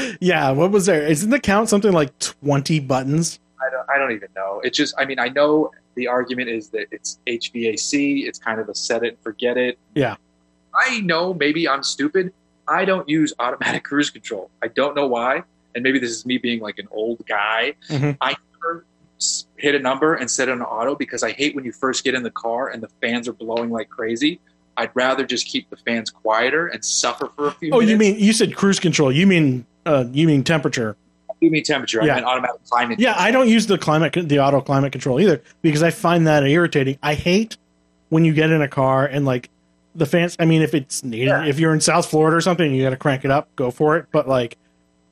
yeah, 0.20 0.50
what 0.50 0.70
was 0.70 0.84
there? 0.84 1.06
Isn't 1.06 1.30
the 1.30 1.40
count 1.40 1.70
something 1.70 1.92
like 1.92 2.16
20 2.18 2.80
buttons? 2.80 3.40
I 3.74 3.76
don't, 3.76 3.90
I 3.96 3.98
don't 3.98 4.12
even 4.12 4.28
know. 4.36 4.60
It's 4.64 4.76
just, 4.76 4.94
I 4.98 5.04
mean, 5.04 5.18
I 5.18 5.28
know 5.28 5.70
the 5.96 6.08
argument 6.08 6.48
is 6.48 6.68
that 6.70 6.86
it's 6.90 7.18
HVAC. 7.26 8.26
It's 8.26 8.38
kind 8.38 8.60
of 8.60 8.68
a 8.68 8.74
set 8.74 9.02
it 9.04 9.18
forget 9.22 9.56
it. 9.56 9.78
Yeah. 9.94 10.16
I 10.74 11.00
know 11.00 11.34
maybe 11.34 11.68
I'm 11.68 11.82
stupid. 11.82 12.32
I 12.66 12.84
don't 12.84 13.08
use 13.08 13.32
automatic 13.38 13.84
cruise 13.90 14.10
control. 14.10 14.50
I 14.62 14.68
don't 14.68 14.94
know 14.96 15.06
why. 15.06 15.42
And 15.74 15.82
maybe 15.82 15.98
this 15.98 16.10
is 16.10 16.24
me 16.26 16.38
being 16.38 16.60
like 16.60 16.78
an 16.78 16.88
old 16.90 17.24
guy. 17.26 17.74
Mhm. 17.88 18.16
I 18.20 18.34
never 18.54 18.84
hit 19.56 19.74
a 19.74 19.78
number 19.78 20.14
and 20.14 20.30
set 20.30 20.48
it 20.48 20.52
on 20.52 20.62
auto 20.62 20.94
because 20.94 21.22
I 21.22 21.32
hate 21.32 21.54
when 21.54 21.64
you 21.64 21.72
first 21.72 22.04
get 22.04 22.14
in 22.14 22.22
the 22.22 22.30
car 22.30 22.68
and 22.68 22.82
the 22.82 22.88
fans 23.00 23.28
are 23.28 23.32
blowing 23.32 23.70
like 23.70 23.88
crazy. 23.88 24.40
I'd 24.76 24.90
rather 24.94 25.24
just 25.24 25.46
keep 25.46 25.70
the 25.70 25.76
fans 25.76 26.10
quieter 26.10 26.66
and 26.66 26.84
suffer 26.84 27.30
for 27.36 27.46
a 27.48 27.52
few 27.52 27.70
Oh, 27.72 27.78
minutes. 27.78 27.90
you 27.92 27.96
mean 27.96 28.18
you 28.18 28.32
said 28.32 28.56
cruise 28.56 28.80
control? 28.80 29.12
You 29.12 29.26
mean 29.26 29.66
uh, 29.86 30.04
you 30.12 30.26
mean 30.26 30.42
temperature? 30.42 30.96
Mean 31.40 31.62
temperature? 31.62 32.00
Yeah. 32.02 32.12
I 32.12 32.14
meant 32.16 32.26
automatic 32.26 32.64
climate. 32.70 32.98
Yeah, 33.00 33.14
I 33.16 33.30
don't 33.30 33.48
use 33.48 33.66
the 33.66 33.76
climate 33.78 34.12
the 34.14 34.38
auto 34.40 34.60
climate 34.60 34.92
control 34.92 35.20
either 35.20 35.42
because 35.62 35.82
I 35.82 35.90
find 35.90 36.26
that 36.26 36.42
irritating. 36.44 36.98
I 37.02 37.14
hate 37.14 37.56
when 38.08 38.24
you 38.24 38.32
get 38.32 38.50
in 38.50 38.62
a 38.62 38.68
car 38.68 39.06
and 39.06 39.24
like 39.24 39.50
the 39.94 40.06
fans. 40.06 40.36
I 40.38 40.44
mean, 40.46 40.62
if 40.62 40.74
it's 40.74 41.04
needed, 41.04 41.28
Yeah. 41.28 41.44
if 41.46 41.58
you're 41.58 41.74
in 41.74 41.80
South 41.80 42.06
Florida 42.06 42.36
or 42.36 42.40
something, 42.40 42.72
you 42.74 42.82
got 42.82 42.90
to 42.90 42.96
crank 42.96 43.24
it 43.24 43.30
up, 43.30 43.54
go 43.56 43.70
for 43.70 43.96
it. 43.96 44.06
But 44.12 44.26
like 44.28 44.56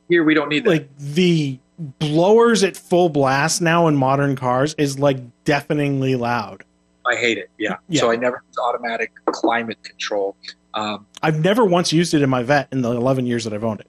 Here 0.08 0.24
we 0.24 0.34
don't 0.34 0.48
need 0.48 0.64
that. 0.64 0.70
like 0.70 0.88
the 0.98 1.58
blowers 1.98 2.62
at 2.64 2.76
full 2.76 3.08
blast 3.08 3.60
now 3.60 3.88
in 3.88 3.96
modern 3.96 4.36
cars 4.36 4.74
is 4.78 4.98
like 4.98 5.18
deafeningly 5.44 6.14
loud. 6.16 6.64
I 7.06 7.16
hate 7.16 7.36
it. 7.38 7.50
Yeah. 7.58 7.76
Yeah. 7.88 8.00
So 8.00 8.10
I 8.10 8.16
never 8.16 8.42
use 8.48 8.56
automatic 8.58 9.12
climate 9.26 9.82
control. 9.82 10.36
Um, 10.74 11.06
I've 11.22 11.42
never 11.44 11.64
once 11.64 11.92
used 11.92 12.14
it 12.14 12.22
in 12.22 12.30
my 12.30 12.42
vet 12.42 12.68
in 12.72 12.80
the 12.82 12.90
11 12.92 13.26
years 13.26 13.44
that 13.44 13.52
I've 13.52 13.64
owned 13.64 13.80
it. 13.80 13.86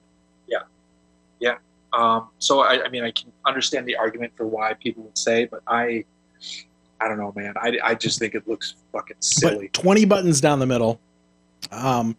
Um, 1.96 2.28
so 2.38 2.60
I, 2.60 2.84
I 2.84 2.88
mean, 2.88 3.04
I 3.04 3.10
can 3.10 3.30
understand 3.46 3.86
the 3.86 3.96
argument 3.96 4.32
for 4.36 4.46
why 4.46 4.74
people 4.74 5.04
would 5.04 5.18
say, 5.18 5.46
but 5.46 5.62
I, 5.66 6.04
I 7.00 7.08
don't 7.08 7.18
know, 7.18 7.32
man. 7.36 7.54
I, 7.56 7.78
I 7.82 7.94
just 7.94 8.18
think 8.18 8.34
it 8.34 8.48
looks 8.48 8.74
fucking 8.92 9.16
silly. 9.20 9.70
But 9.72 9.82
20 9.82 10.04
buttons 10.06 10.40
down 10.40 10.58
the 10.58 10.66
middle. 10.66 11.00
Um, 11.70 12.16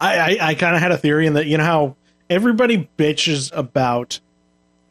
I, 0.00 0.18
I, 0.18 0.48
I 0.48 0.54
kind 0.54 0.76
of 0.76 0.82
had 0.82 0.92
a 0.92 0.98
theory 0.98 1.26
in 1.26 1.34
that, 1.34 1.46
you 1.46 1.58
know, 1.58 1.64
how 1.64 1.96
everybody 2.30 2.88
bitches 2.98 3.50
about 3.56 4.20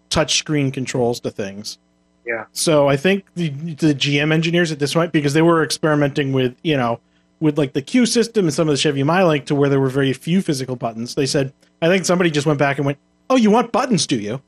touchscreen 0.09 0.73
controls 0.73 1.19
to 1.21 1.31
things. 1.31 1.77
Yeah. 2.25 2.45
So 2.53 2.89
I 2.89 2.97
think 2.97 3.25
the, 3.35 3.49
the 3.49 3.93
GM 3.93 4.33
engineers 4.33 4.71
at 4.71 4.79
this 4.79 4.93
point, 4.93 5.11
because 5.11 5.33
they 5.33 5.43
were 5.43 5.63
experimenting 5.63 6.33
with, 6.33 6.55
you 6.63 6.75
know, 6.75 6.99
with 7.39 7.57
like 7.57 7.73
the 7.73 7.81
CUE 7.81 8.05
system 8.05 8.45
and 8.45 8.53
some 8.53 8.67
of 8.67 8.73
the 8.73 8.77
Chevy 8.77 9.03
MyLink 9.03 9.45
to 9.45 9.55
where 9.55 9.69
there 9.69 9.79
were 9.79 9.89
very 9.89 10.13
few 10.13 10.41
physical 10.41 10.75
buttons, 10.75 11.15
they 11.15 11.25
said, 11.25 11.53
I 11.81 11.87
think 11.87 12.05
somebody 12.05 12.31
just 12.31 12.47
went 12.47 12.57
back 12.57 12.77
and 12.77 12.85
went, 12.85 12.97
Oh, 13.29 13.35
you 13.35 13.49
want 13.51 13.71
buttons, 13.71 14.05
do 14.07 14.17
you? 14.17 14.41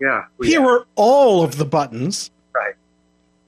yeah. 0.00 0.24
Here 0.42 0.60
are 0.62 0.86
all 0.96 1.42
of 1.42 1.56
the 1.56 1.64
buttons. 1.64 2.30
Right. 2.54 2.74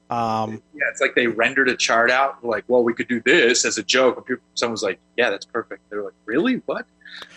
Um, 0.09 0.61
Yeah, 0.73 0.85
it's 0.89 1.01
like 1.01 1.13
they 1.15 1.27
rendered 1.27 1.69
a 1.69 1.75
chart 1.75 2.09
out, 2.09 2.43
like, 2.43 2.63
well, 2.67 2.83
we 2.83 2.93
could 2.93 3.07
do 3.07 3.21
this 3.21 3.65
as 3.65 3.77
a 3.77 3.83
joke. 3.83 4.29
And 4.29 4.39
someone's 4.55 4.81
like, 4.83 4.99
yeah, 5.17 5.29
that's 5.29 5.45
perfect. 5.45 5.81
They're 5.89 6.03
like, 6.03 6.13
really? 6.25 6.61
What? 6.65 6.85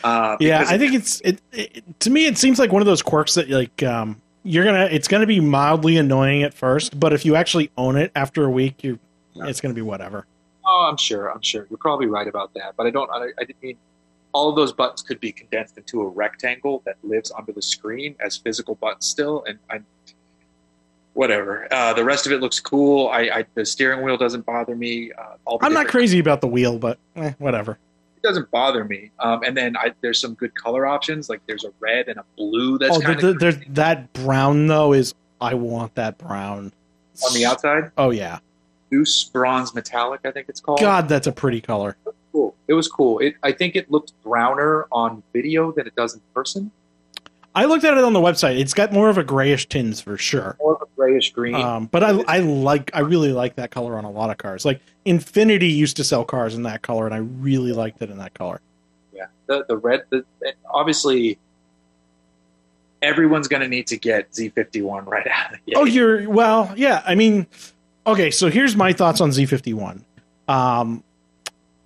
Uh, 0.05 0.37
yeah, 0.41 0.65
I 0.69 0.79
think 0.79 0.95
it's 0.95 1.21
it, 1.23 1.41
it. 1.53 2.01
To 2.01 2.11
me, 2.11 2.27
it 2.27 2.37
seems 2.39 2.59
like 2.59 2.71
one 2.71 2.83
of 2.83 2.87
those 2.87 3.03
quirks 3.03 3.35
that 3.35 3.49
like 3.49 3.83
um, 3.83 4.21
you're 4.43 4.65
gonna. 4.65 4.85
It's 4.91 5.09
gonna 5.09 5.27
be 5.27 5.41
mildly 5.41 5.97
annoying 5.97 6.43
at 6.43 6.53
first, 6.53 6.99
but 7.01 7.13
if 7.15 7.25
you 7.25 7.35
actually 7.35 7.71
own 7.79 7.97
it 7.97 8.13
after 8.15 8.45
a 8.45 8.51
week, 8.51 8.85
you 8.85 8.99
Yeah. 9.33 9.47
it's 9.47 9.61
gonna 9.61 9.73
be 9.75 9.81
whatever. 9.83 10.27
Oh, 10.67 10.87
I'm 10.91 10.99
sure. 10.99 11.29
I'm 11.33 11.41
sure. 11.41 11.67
You're 11.71 11.79
probably 11.79 12.07
right 12.07 12.29
about 12.29 12.53
that. 12.55 12.75
But 12.77 12.87
I 12.87 12.91
don't. 12.91 13.11
I, 13.11 13.29
I 13.39 13.45
didn't 13.45 13.63
mean 13.63 13.77
all 14.33 14.49
of 14.49 14.57
those 14.57 14.73
buttons 14.73 15.03
could 15.03 15.21
be 15.21 15.33
condensed 15.33 15.77
into 15.77 16.03
a 16.03 16.09
rectangle 16.09 16.83
that 16.85 16.97
lives 17.03 17.33
under 17.37 17.53
the 17.53 17.63
screen 17.63 18.15
as 18.21 18.37
physical 18.37 18.75
buttons 18.77 19.07
still. 19.07 19.45
And 19.47 19.59
I, 19.69 19.81
whatever. 21.15 21.69
Uh, 21.71 21.93
the 21.93 22.05
rest 22.05 22.27
of 22.27 22.33
it 22.33 22.41
looks 22.41 22.61
cool. 22.61 23.09
I, 23.09 23.21
I 23.21 23.45
the 23.55 23.65
steering 23.65 24.05
wheel 24.05 24.17
doesn't 24.17 24.47
bother 24.47 24.77
me. 24.77 25.13
Uh, 25.13 25.35
all 25.45 25.59
the 25.59 25.67
I'm 25.67 25.73
not 25.73 25.89
crazy 25.89 26.19
about 26.19 26.41
the 26.41 26.49
wheel, 26.49 26.79
but 26.79 26.99
eh, 27.17 27.33
whatever. 27.39 27.79
It 28.17 28.23
doesn't 28.23 28.51
bother 28.51 28.85
me. 28.85 29.11
Um, 29.19 29.43
and 29.43 29.57
then 29.57 29.77
I, 29.77 29.93
there's 30.03 30.19
some 30.19 30.35
good 30.35 30.55
color 30.55 30.87
options. 30.87 31.29
Like 31.29 31.41
there's 31.47 31.65
a 31.65 31.73
red 31.81 32.09
and 32.09 32.19
a 32.19 32.25
blue. 32.37 32.79
That's 32.79 32.97
oh, 32.97 33.01
kind 33.01 33.21
the, 33.21 33.29
of 33.29 33.35
the, 33.35 33.39
there's 33.39 33.67
that 33.71 34.13
brown 34.13 34.67
though 34.67 34.93
is 34.93 35.15
I 35.41 35.55
want 35.55 35.95
that 35.95 36.19
brown 36.19 36.73
on 37.27 37.35
the 37.35 37.47
outside. 37.47 37.91
Oh 37.97 38.11
yeah, 38.11 38.39
Zeus 38.91 39.25
bronze 39.25 39.75
metallic. 39.75 40.21
I 40.25 40.31
think 40.31 40.49
it's 40.49 40.61
called. 40.61 40.81
God, 40.81 41.09
that's 41.09 41.27
a 41.27 41.33
pretty 41.33 41.61
color. 41.61 41.97
Cool. 42.33 42.55
It 42.69 42.75
was 42.75 42.89
cool. 42.89 43.19
It. 43.19 43.35
I 43.43 43.53
think 43.53 43.77
it 43.77 43.91
looked 43.91 44.13
browner 44.23 44.87
on 44.93 45.23
video 45.33 45.73
than 45.73 45.87
it 45.87 45.95
does 45.95 46.15
in 46.15 46.21
person. 46.35 46.71
I 47.55 47.65
looked 47.65 47.85
at 47.85 47.99
it 47.99 48.05
on 48.05 48.13
the 48.13 48.21
website. 48.21 48.59
It's 48.61 48.75
got 48.75 48.93
more 48.93 49.09
of 49.09 49.19
a 49.19 49.25
grayish 49.25 49.69
tints 49.69 50.01
for 50.01 50.17
sure. 50.17 50.57
More 50.61 50.75
of 50.77 50.83
a 50.83 50.87
grayish 50.95 51.33
green. 51.33 51.57
Um, 51.57 51.87
but 51.87 52.05
I, 52.05 52.11
I 52.29 52.39
like, 52.39 52.93
I 52.95 53.01
really 53.01 53.33
like 53.33 53.57
that 53.57 53.73
color 53.73 53.99
on 53.99 54.05
a 54.05 54.11
lot 54.11 54.31
of 54.31 54.39
cars. 54.39 54.65
Like 54.65 54.81
Infiniti 55.05 55.75
used 55.75 55.97
to 55.97 56.05
sell 56.05 56.25
cars 56.25 56.55
in 56.55 56.63
that 56.63 56.83
color, 56.83 57.07
and 57.07 57.15
I 57.15 57.19
really 57.19 57.73
liked 57.73 58.03
it 58.03 58.11
in 58.11 58.19
that 58.19 58.35
color. 58.35 58.61
Yeah, 59.13 59.27
the 59.47 59.65
the 59.69 59.77
red. 59.77 60.05
The, 60.11 60.25
obviously, 60.73 61.39
everyone's 63.03 63.49
going 63.49 63.63
to 63.63 63.69
need 63.69 63.89
to 63.89 63.97
get 63.97 64.31
Z51 64.31 65.07
right 65.07 65.27
out 65.27 65.55
of 65.55 65.59
the 65.65 65.73
gate. 65.73 65.77
Oh, 65.77 65.85
you're 65.85 66.31
well, 66.31 66.73
yeah. 66.77 67.03
I 67.05 67.17
mean, 67.17 67.49
okay. 68.07 68.31
So 68.31 68.49
here's 68.49 68.77
my 68.77 68.93
thoughts 68.93 69.21
on 69.21 69.31
Z51. 69.31 70.05
Um, 70.47 71.03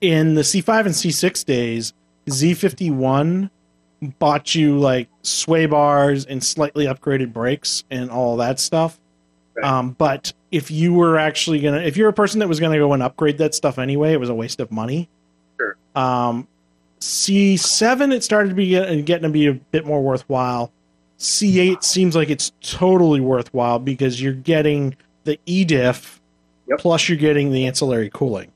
in 0.05 0.35
the 0.35 0.43
C5 0.43 0.81
and 0.81 0.95
C6 0.95 1.45
days, 1.47 1.95
Z51 2.27 3.49
bought 4.19 4.55
you 4.55 4.79
like 4.79 5.09
sway 5.23 5.65
bars 5.65 6.27
and 6.27 6.45
slightly 6.45 6.85
upgraded 6.85 7.33
brakes 7.33 7.85
and 7.91 8.11
all 8.11 8.37
that 8.37 8.61
stuff. 8.61 9.01
Right. 9.57 9.65
Um, 9.65 9.93
but 9.93 10.35
if 10.51 10.71
you 10.71 10.93
were 10.93 11.17
actually 11.17 11.61
gonna, 11.61 11.79
if 11.79 11.97
you're 11.97 12.11
a 12.11 12.13
person 12.13 12.41
that 12.41 12.49
was 12.49 12.61
gonna 12.61 12.77
go 12.77 12.93
and 12.93 13.03
upgrade 13.03 13.39
that 13.39 13.55
stuff 13.55 13.79
anyway, 13.79 14.13
it 14.13 14.21
was 14.21 14.29
a 14.29 14.35
waste 14.35 14.61
of 14.61 14.71
money. 14.71 15.09
Sure. 15.59 15.77
Um, 15.95 16.47
C7, 17.01 18.13
it 18.13 18.23
started 18.23 18.51
to 18.51 18.55
be 18.55 18.71
getting 19.03 19.23
to 19.23 19.29
be 19.31 19.47
a 19.47 19.55
bit 19.55 19.87
more 19.87 20.03
worthwhile. 20.03 20.71
C8 21.19 21.83
seems 21.83 22.15
like 22.15 22.29
it's 22.29 22.53
totally 22.61 23.21
worthwhile 23.21 23.79
because 23.79 24.21
you're 24.21 24.35
getting 24.35 24.97
the 25.25 25.39
E 25.47 25.65
EDIF 25.65 26.21
Yep. 26.67 26.79
plus 26.79 27.09
you're 27.09 27.19
getting 27.19 27.53
the 27.53 27.67
ancillary 27.67 28.11
cooling. 28.13 28.51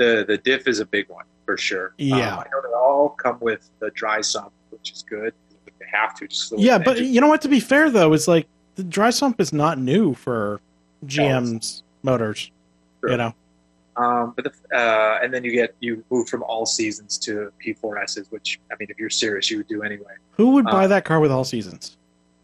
The 0.00 0.24
the 0.26 0.38
diff 0.38 0.66
is 0.66 0.80
a 0.80 0.86
big 0.86 1.08
one 1.08 1.24
for 1.44 1.56
sure. 1.56 1.94
Yeah. 1.98 2.16
um, 2.34 2.40
I 2.40 2.44
know 2.50 2.62
they 2.62 2.74
all 2.74 3.10
come 3.10 3.38
with 3.40 3.68
the 3.80 3.90
dry 3.90 4.20
sump, 4.22 4.52
which 4.70 4.92
is 4.92 5.02
good. 5.08 5.34
They 5.78 5.86
have 5.92 6.14
to 6.16 6.26
just 6.26 6.52
Yeah, 6.58 6.78
but 6.78 6.96
engine- 6.96 7.12
you 7.14 7.20
know 7.20 7.28
what? 7.28 7.42
To 7.42 7.48
be 7.48 7.60
fair, 7.60 7.90
though, 7.90 8.12
it's 8.12 8.26
like 8.28 8.46
the 8.76 8.84
dry 8.84 9.10
sump 9.10 9.40
is 9.40 9.52
not 9.52 9.78
new 9.78 10.14
for 10.14 10.60
GM's 11.06 11.82
motors. 12.02 12.50
Sure. 13.00 13.10
You 13.12 13.16
know, 13.16 13.34
Um, 13.96 14.32
but 14.36 14.44
the, 14.44 14.76
uh, 14.78 15.20
and 15.22 15.32
then 15.34 15.44
you 15.44 15.50
get 15.52 15.74
you 15.80 16.04
move 16.10 16.28
from 16.28 16.42
all 16.44 16.66
seasons 16.66 17.18
to 17.18 17.52
P4Ss, 17.64 18.30
which 18.30 18.60
I 18.70 18.76
mean, 18.78 18.88
if 18.90 18.98
you're 18.98 19.10
serious, 19.10 19.50
you 19.50 19.58
would 19.58 19.68
do 19.68 19.82
anyway. 19.82 20.14
who 20.32 20.50
would 20.52 20.64
buy 20.66 20.86
that 20.86 21.04
car 21.04 21.20
with 21.20 21.30
all 21.30 21.44
seasons? 21.44 21.96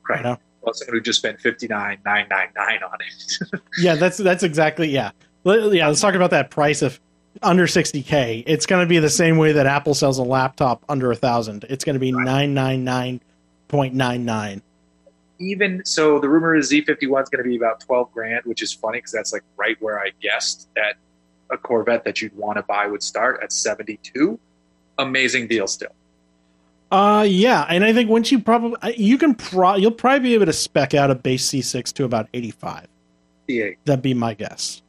Right. 0.09 0.19
You 0.19 0.25
know? 0.25 0.39
Well, 0.63 0.75
someone 0.75 0.97
who 0.97 1.01
just 1.01 1.19
spent 1.21 1.41
fifty 1.41 1.69
nine 1.69 1.99
nine 2.05 2.27
nine 2.29 2.49
nine 2.57 2.81
on 2.83 2.99
it. 3.01 3.61
Yeah, 3.79 3.95
that's 3.95 4.17
that's 4.19 4.43
exactly 4.43 4.89
yeah. 4.89 5.11
Yeah, 5.45 5.87
let's 5.87 6.01
talk 6.01 6.15
about 6.15 6.31
that 6.31 6.51
price 6.51 6.83
of 6.83 6.99
under 7.43 7.67
60k. 7.67 8.45
It's 8.47 8.67
going 8.67 8.85
to 8.85 8.89
be 8.89 8.99
the 8.99 9.11
same 9.11 9.39
way 9.39 9.53
that 9.53 9.67
Apple 9.67 9.95
sells 9.95 10.19
a 10.19 10.23
laptop 10.23 10.85
under 10.89 11.11
a 11.11 11.17
thousand. 11.17 11.65
It's 11.69 11.85
going 11.85 11.95
to 11.95 12.01
be 12.01 12.13
nine 12.13 12.55
nine 12.55 12.85
nine 12.85 13.21
point 13.69 13.95
nine 13.95 14.25
nine. 14.25 14.63
Even 15.39 15.85
so, 15.85 16.19
the 16.19 16.29
rumor 16.29 16.55
is 16.55 16.73
Z51 16.73 17.23
is 17.25 17.29
going 17.29 17.45
to 17.45 17.49
be 17.49 17.57
about 17.57 17.81
twelve 17.81 18.11
grand, 18.13 18.45
which 18.45 18.63
is 18.63 18.73
funny 18.73 18.99
because 18.99 19.13
that's 19.13 19.33
like 19.33 19.43
right 19.57 19.77
where 19.81 20.01
I 20.01 20.11
guessed 20.23 20.69
that 20.77 20.95
a 21.51 21.59
Corvette 21.59 22.05
that 22.05 22.23
you'd 22.23 22.37
want 22.37 22.57
to 22.57 22.63
buy 22.63 22.87
would 22.87 23.03
start 23.03 23.41
at 23.43 23.53
seventy 23.53 23.99
two. 24.03 24.39
Amazing 24.99 25.49
deal 25.49 25.67
still. 25.67 25.93
Uh, 26.91 27.27
yeah, 27.29 27.67
and 27.69 27.85
I 27.85 27.93
think 27.93 28.09
once 28.09 28.31
you 28.31 28.39
probably 28.39 28.97
you 28.97 29.19
can 29.19 29.35
pro 29.35 29.75
you'll 29.75 29.91
probably 29.91 30.21
be 30.21 30.35
able 30.35 30.47
to 30.47 30.53
spec 30.53 30.95
out 30.95 31.11
a 31.11 31.15
base 31.15 31.49
C6 31.51 31.93
to 31.95 32.05
about 32.05 32.29
85. 32.33 32.87
C8. 33.49 33.77
That'd 33.85 34.03
be 34.03 34.15
my 34.15 34.35
guess, 34.35 34.83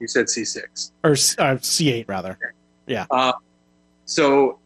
You 0.00 0.06
said 0.08 0.26
C6. 0.26 0.92
or 1.04 1.10
uh, 1.12 1.14
C8 1.56 2.08
rather. 2.08 2.38
Uh, 3.10 3.32
so 4.04 4.58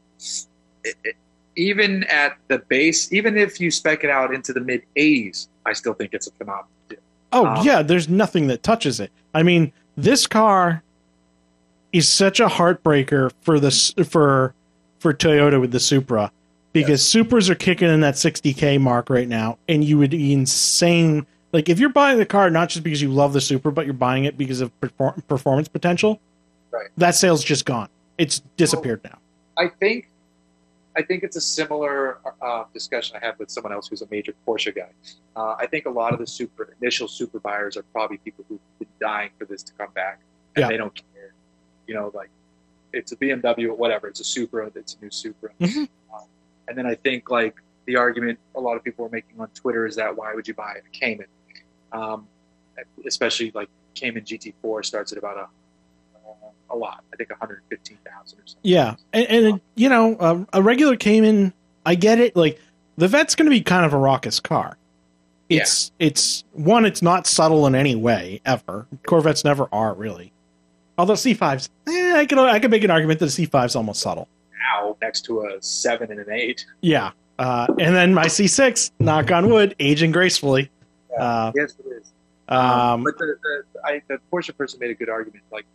it, 0.85 0.95
it- 1.05 1.17
even 1.55 2.03
at 2.05 2.39
the 2.49 2.61
base, 2.61 3.13
even 3.13 3.37
if 3.37 3.61
you 3.61 3.71
spec 3.71 4.05
it 4.05 4.11
out 4.11 4.33
into 4.33 4.55
the 4.55 4.61
mid 4.61 4.83
80s, 4.97 5.49
I 5.67 5.75
still 5.75 5.93
think 5.93 6.15
it's 6.15 6.27
a 6.27 6.31
phenomenal 6.33 6.67
deal. 6.89 6.99
Oh 7.31 7.45
Um, 7.47 7.67
yeah, 7.67 7.83
there's 7.83 8.09
nothing 8.09 8.47
that 8.47 8.63
touches 8.63 9.01
it. 9.01 9.11
I 9.35 9.43
mean, 9.43 9.71
this 9.99 10.27
car 10.27 10.83
is 11.93 12.09
such 12.09 12.41
a 12.41 12.47
heartbreaker 12.47 13.33
for 13.43 13.61
this 13.61 13.93
for 14.09 14.55
for 14.99 15.13
Toyota 15.13 15.61
with 15.61 15.73
the 15.73 15.81
Supra 15.81 16.33
because 16.73 17.03
Supras 17.03 17.51
are 17.51 17.55
kicking 17.55 17.89
in 17.91 18.01
that 18.01 18.15
60k 18.15 18.81
mark 18.81 19.11
right 19.11 19.29
now, 19.29 19.59
and 19.69 19.85
you 19.85 19.99
would 19.99 20.13
be 20.13 20.33
insane. 20.33 21.27
Like 21.53 21.69
if 21.69 21.79
you're 21.79 21.91
buying 21.91 22.19
the 22.19 22.27
car 22.27 22.49
not 22.51 22.69
just 22.71 22.83
because 22.83 23.03
you 23.03 23.11
love 23.11 23.33
the 23.33 23.41
Supra, 23.41 23.73
but 23.73 23.85
you're 23.85 23.95
buying 23.95 24.25
it 24.25 24.39
because 24.39 24.61
of 24.61 24.73
perfor- 24.81 25.27
performance 25.29 25.69
potential, 25.69 26.21
Right. 26.71 26.89
that 26.97 27.15
sale's 27.15 27.45
just 27.45 27.67
gone. 27.67 27.89
It's 28.17 28.41
disappeared 28.57 29.01
now. 29.05 29.19
I 29.57 29.69
think 29.69 30.09
I 30.95 31.01
think 31.03 31.23
it's 31.23 31.37
a 31.37 31.41
similar 31.41 32.19
uh, 32.43 32.65
discussion 32.75 33.17
I 33.21 33.25
had 33.25 33.39
with 33.39 33.51
someone 33.51 33.73
else 33.73 33.89
who's 33.89 34.03
a 34.03 34.09
major 34.11 34.35
Porsche 34.47 34.75
guy. 34.77 34.91
Uh, 35.35 35.55
I 35.59 35.67
think 35.67 35.87
a 35.87 35.91
lot 35.91 36.13
of 36.13 36.19
the 36.19 36.27
super 36.27 36.75
initial 36.83 37.09
Supra 37.09 37.41
buyers 37.41 37.79
are 37.79 37.83
probably 37.95 38.19
people 38.19 38.45
who've 38.47 38.61
been 38.79 38.89
dying 39.01 39.31
for 39.39 39.47
this 39.47 39.63
to 39.63 39.73
come 39.73 39.91
back, 39.95 40.21
and 40.55 40.63
Yeah. 40.65 40.69
they 40.69 40.77
don't 40.77 40.95
care. 40.95 41.33
You 41.87 41.95
know, 41.95 42.11
like 42.15 42.29
it's 42.93 43.13
a 43.13 43.17
BMW 43.17 43.69
or 43.71 43.75
whatever. 43.75 44.07
It's 44.07 44.21
a 44.21 44.25
Supra. 44.25 44.71
It's 44.75 44.95
a 45.01 45.05
new 45.05 45.11
Supra. 45.11 45.51
Mhm. 45.61 45.89
Um, 46.13 46.25
and 46.69 46.77
then 46.77 46.87
I 46.87 46.95
think 46.95 47.31
like 47.31 47.57
the 47.87 47.97
argument 47.97 48.39
a 48.55 48.61
lot 48.61 48.77
of 48.77 48.85
people 48.85 49.07
are 49.07 49.11
making 49.11 49.41
on 49.41 49.49
Twitter 49.55 49.87
is 49.87 49.97
that 49.97 50.15
why 50.15 50.35
would 50.35 50.47
you 50.47 50.53
buy 50.55 50.75
a 50.75 50.89
Cayman? 50.99 51.27
Um, 51.93 52.27
especially 53.07 53.53
like 53.55 53.69
Cayman 53.95 54.25
GT4 54.25 54.85
starts 54.85 55.13
at 55.13 55.19
about 55.19 55.37
a 55.37 55.47
a 56.73 56.77
lot. 56.77 57.05
I 57.13 57.17
think 57.17 57.31
115,000 57.31 58.39
or 58.39 58.43
something. 58.47 58.61
Yeah, 58.63 58.97
and, 59.13 59.27
and 59.27 59.61
you 59.75 59.89
know, 59.89 60.17
um, 60.19 60.49
a 60.53 60.63
regular 60.63 60.97
Cayman, 60.97 61.53
I 61.85 61.95
get 61.95 62.19
it. 62.19 62.35
Like 62.35 62.61
the 62.97 63.09
Vet's 63.09 63.35
going 63.35 63.47
to 63.47 63.51
be 63.51 63.61
kind 63.61 63.85
of 63.85 63.93
a 63.93 63.99
raucous 63.99 64.41
car. 64.41 64.77
It's 65.49 65.93
it's 65.99 66.45
one. 66.53 66.87
It's 66.87 67.03
not 67.03 67.27
subtle 67.27 67.67
in 67.67 67.75
any 67.75 67.95
way 67.95 68.41
ever. 68.47 68.87
Corvettes 69.07 69.45
never 69.45 69.69
are 69.71 69.93
really. 69.93 70.33
Although 70.97 71.13
C5s, 71.13 71.69
eh, 71.89 72.15
I 72.17 72.25
could 72.25 72.39
I 72.39 72.59
could 72.59 72.71
make 72.71 72.85
an 72.85 72.91
argument 72.91 73.21
that 73.21 73.39
a 73.39 73.43
C5's 73.43 73.77
almost 73.77 74.01
subtle. 74.01 74.29
now 74.73 74.97
next 75.03 75.27
to 75.27 75.43
a 75.43 75.61
seven 75.61 76.11
and 76.11 76.21
an 76.21 76.33
eight. 76.33 76.65
Yeah, 76.81 77.11
uh, 77.39 77.67
and 77.79 77.95
then 77.95 78.15
my 78.15 78.27
C6, 78.27 78.93
knock 78.99 79.31
on 79.31 79.51
wood, 79.51 79.75
aging 79.79 80.13
gracefully. 80.13 80.71
Uh, 81.19 81.53
Yes, 81.55 81.75
it 81.79 81.87
is. 81.91 82.13
um, 82.49 83.05
but 83.05 83.17
the, 83.19 83.37
the, 83.43 83.65
I, 83.85 84.03
the 84.09 84.19
Porsche 84.33 84.57
person 84.57 84.79
made 84.81 84.91
a 84.91 84.95
good 84.95 85.09
argument. 85.09 85.45
Like, 85.51 85.67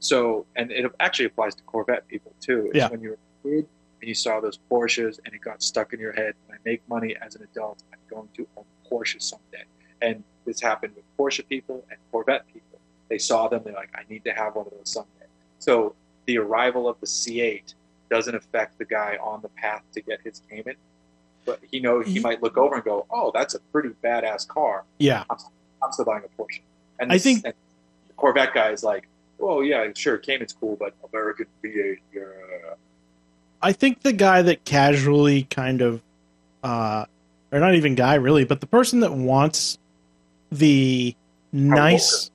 so, 0.00 0.46
and 0.56 0.70
it 0.70 0.90
actually 1.00 1.26
applies 1.26 1.54
to 1.56 1.62
Corvette 1.64 2.06
people 2.08 2.32
too. 2.40 2.70
Yeah. 2.74 2.88
When 2.88 3.00
you 3.00 3.10
were 3.10 3.14
a 3.14 3.48
kid 3.56 3.66
and 4.00 4.08
you 4.08 4.14
saw 4.14 4.40
those 4.40 4.58
Porsches 4.70 5.18
and 5.24 5.34
it 5.34 5.40
got 5.40 5.62
stuck 5.62 5.92
in 5.92 6.00
your 6.00 6.12
head, 6.12 6.34
when 6.46 6.58
I 6.58 6.60
make 6.64 6.86
money 6.88 7.16
as 7.20 7.36
an 7.36 7.42
adult, 7.42 7.82
I'm 7.92 7.98
going 8.10 8.28
to 8.36 8.46
own 8.56 8.64
Porsche 8.90 9.20
someday. 9.22 9.64
And 10.02 10.22
this 10.44 10.60
happened 10.60 10.94
with 10.96 11.04
Porsche 11.18 11.46
people 11.48 11.84
and 11.90 11.98
Corvette 12.12 12.46
people. 12.52 12.78
They 13.08 13.18
saw 13.18 13.48
them. 13.48 13.62
They're 13.64 13.72
like, 13.74 13.90
I 13.94 14.02
need 14.10 14.24
to 14.24 14.32
have 14.32 14.56
one 14.56 14.66
of 14.66 14.72
those 14.72 14.90
someday. 14.92 15.26
So 15.58 15.94
the 16.26 16.38
arrival 16.38 16.88
of 16.88 16.98
the 17.00 17.06
C8 17.06 17.74
doesn't 18.10 18.34
affect 18.34 18.78
the 18.78 18.84
guy 18.84 19.16
on 19.22 19.40
the 19.40 19.48
path 19.50 19.82
to 19.92 20.02
get 20.02 20.20
his 20.22 20.42
Cayman, 20.50 20.76
but 21.44 21.60
he 21.70 21.80
know 21.80 22.00
he 22.00 22.20
might 22.20 22.42
look 22.42 22.56
over 22.56 22.76
and 22.76 22.84
go, 22.84 23.06
"Oh, 23.10 23.30
that's 23.34 23.54
a 23.54 23.60
pretty 23.60 23.90
badass 24.02 24.46
car. 24.48 24.84
Yeah. 24.98 25.24
I'm 25.30 25.92
still 25.92 26.04
buying 26.04 26.22
a 26.24 26.42
Porsche." 26.42 26.60
And 26.98 27.12
I 27.12 27.18
think- 27.18 27.44
and 27.44 27.54
the 28.08 28.14
Corvette 28.14 28.54
guy 28.54 28.70
is 28.70 28.82
like, 28.82 29.08
"Oh 29.40 29.60
yeah, 29.60 29.88
sure, 29.94 30.18
Cayman's 30.18 30.52
cool, 30.52 30.76
but 30.76 30.94
American 31.12 31.46
V8, 31.62 31.98
yeah." 32.14 32.22
I 33.62 33.72
think 33.72 34.02
the 34.02 34.12
guy 34.12 34.42
that 34.42 34.64
casually 34.64 35.44
kind 35.44 35.80
of, 35.80 36.02
uh, 36.62 37.06
or 37.50 37.60
not 37.60 37.74
even 37.74 37.94
guy 37.94 38.14
really, 38.14 38.44
but 38.44 38.60
the 38.60 38.66
person 38.66 39.00
that 39.00 39.12
wants 39.12 39.78
the 40.52 41.14
nice. 41.52 42.30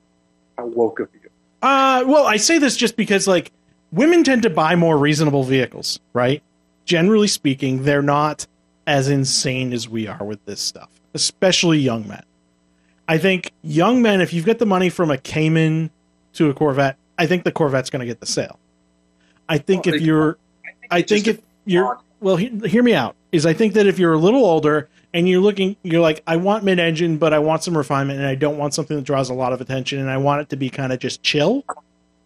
How 0.58 0.66
woke 0.66 1.00
of 1.00 1.08
you. 1.14 1.30
Uh, 1.62 2.04
well, 2.06 2.26
I 2.26 2.36
say 2.36 2.58
this 2.58 2.76
just 2.76 2.96
because 2.96 3.26
like 3.28 3.52
women 3.92 4.24
tend 4.24 4.42
to 4.42 4.50
buy 4.50 4.74
more 4.74 4.96
reasonable 4.98 5.44
vehicles, 5.44 6.00
right? 6.12 6.42
Generally 6.84 7.28
speaking, 7.28 7.84
they're 7.84 8.02
not 8.02 8.46
as 8.86 9.08
insane 9.08 9.72
as 9.72 9.88
we 9.88 10.06
are 10.06 10.24
with 10.24 10.44
this 10.44 10.60
stuff, 10.60 10.88
especially 11.14 11.78
young 11.78 12.06
men. 12.08 12.22
I 13.08 13.18
think 13.18 13.52
young 13.62 14.02
men, 14.02 14.20
if 14.20 14.32
you've 14.32 14.46
got 14.46 14.58
the 14.58 14.66
money 14.66 14.88
from 14.88 15.10
a 15.10 15.18
Cayman 15.18 15.90
to 16.34 16.48
a 16.48 16.54
Corvette, 16.54 16.96
I 17.18 17.26
think 17.26 17.44
the 17.44 17.52
Corvette's 17.52 17.90
going 17.90 18.00
to 18.00 18.06
get 18.06 18.20
the 18.20 18.26
sale. 18.26 18.58
I 19.48 19.58
think 19.58 19.86
Well, 19.86 19.94
if 19.96 20.02
you're, 20.02 20.38
I 20.90 20.98
it's 20.98 21.10
think 21.10 21.26
if 21.26 21.40
you're, 21.64 21.98
well, 22.20 22.36
he, 22.36 22.48
hear 22.68 22.82
me 22.82 22.94
out. 22.94 23.16
Is 23.32 23.46
I 23.46 23.52
think 23.52 23.74
that 23.74 23.86
if 23.86 23.98
you're 23.98 24.14
a 24.14 24.18
little 24.18 24.44
older 24.44 24.88
and 25.12 25.28
you're 25.28 25.40
looking, 25.40 25.76
you're 25.82 26.00
like, 26.00 26.22
I 26.26 26.36
want 26.36 26.64
mid-engine, 26.64 27.16
but 27.16 27.32
I 27.32 27.38
want 27.38 27.62
some 27.62 27.76
refinement, 27.76 28.18
and 28.18 28.28
I 28.28 28.34
don't 28.34 28.58
want 28.58 28.74
something 28.74 28.96
that 28.96 29.04
draws 29.04 29.30
a 29.30 29.34
lot 29.34 29.52
of 29.52 29.60
attention, 29.60 30.00
and 30.00 30.10
I 30.10 30.16
want 30.16 30.42
it 30.42 30.48
to 30.50 30.56
be 30.56 30.70
kind 30.70 30.92
of 30.92 30.98
just 30.98 31.22
chill. 31.22 31.64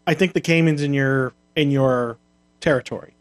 I 0.07 0.15
think 0.15 0.33
the 0.33 0.41
Cayman's 0.41 0.83
in 0.83 0.95
your 0.95 1.33
in 1.57 1.71
your 1.71 2.19
territory, 2.61 3.15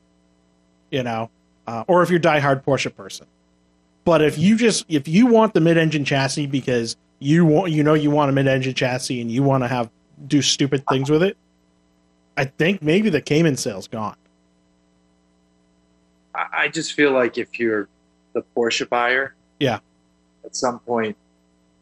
you 0.92 1.04
know, 1.04 1.30
uh, 1.67 1.84
or 1.88 2.03
if 2.03 2.10
you're 2.10 2.20
a 2.20 2.22
diehard 2.22 2.63
Porsche 2.63 2.93
person. 2.96 3.27
But 4.05 4.22
if 4.22 4.38
you 4.38 4.58
just 4.58 4.86
if 4.89 5.08
you 5.08 5.27
want 5.27 5.53
the 5.53 5.62
mid-engine 5.62 6.03
chassis 6.05 6.46
because 6.48 6.98
you 7.20 7.46
want 7.46 7.72
you 7.72 7.84
know 7.84 7.93
you 7.93 8.12
want 8.12 8.29
a 8.29 8.34
mid-engine 8.34 8.74
chassis 8.74 9.22
and 9.22 9.32
you 9.32 9.43
want 9.43 9.63
to 9.63 9.67
have 9.67 9.89
do 10.27 10.41
stupid 10.41 10.84
things 10.89 11.10
with 11.10 11.24
it, 11.24 11.38
I 12.36 12.46
think 12.46 12.82
maybe 12.82 13.10
the 13.10 13.22
Cayman 13.22 13.55
sale's 13.58 13.88
gone. 13.88 14.15
I 16.36 16.48
I 16.53 16.67
just 16.67 16.93
feel 16.93 17.12
like 17.12 17.38
if 17.38 17.60
you're 17.60 17.88
the 18.34 18.43
Porsche 18.55 18.88
buyer, 18.89 19.36
Yeah. 19.60 19.79
at 20.43 20.55
some 20.55 20.79
point 20.79 21.15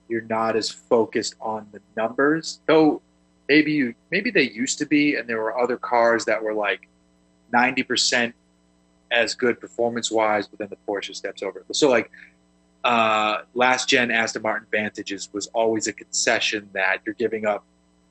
you're 0.09 0.21
not 0.23 0.55
as 0.57 0.69
focused 0.69 1.35
on 1.39 1.65
the 1.71 1.79
numbers. 1.95 2.59
Though 2.67 3.01
maybe 3.47 3.71
you 3.71 3.95
maybe 4.11 4.29
they 4.29 4.43
used 4.49 4.77
to 4.79 4.85
be, 4.85 5.15
and 5.15 5.27
there 5.27 5.41
were 5.41 5.57
other 5.57 5.77
cars 5.77 6.25
that 6.25 6.43
were 6.43 6.53
like 6.53 6.87
ninety 7.51 7.81
percent 7.83 8.35
as 9.11 9.35
good 9.35 9.59
performance 9.59 10.09
wise, 10.09 10.47
but 10.47 10.59
then 10.59 10.69
the 10.69 10.77
Porsche 10.87 11.15
steps 11.15 11.43
over. 11.43 11.63
So 11.71 11.89
like 11.89 12.11
uh, 12.83 13.39
last 13.53 13.89
gen 13.89 14.11
Aston 14.11 14.41
Martin 14.41 14.67
Vantages 14.71 15.29
was 15.33 15.47
always 15.47 15.87
a 15.87 15.93
concession 15.93 16.69
that 16.73 17.01
you're 17.05 17.15
giving 17.15 17.45
up 17.45 17.63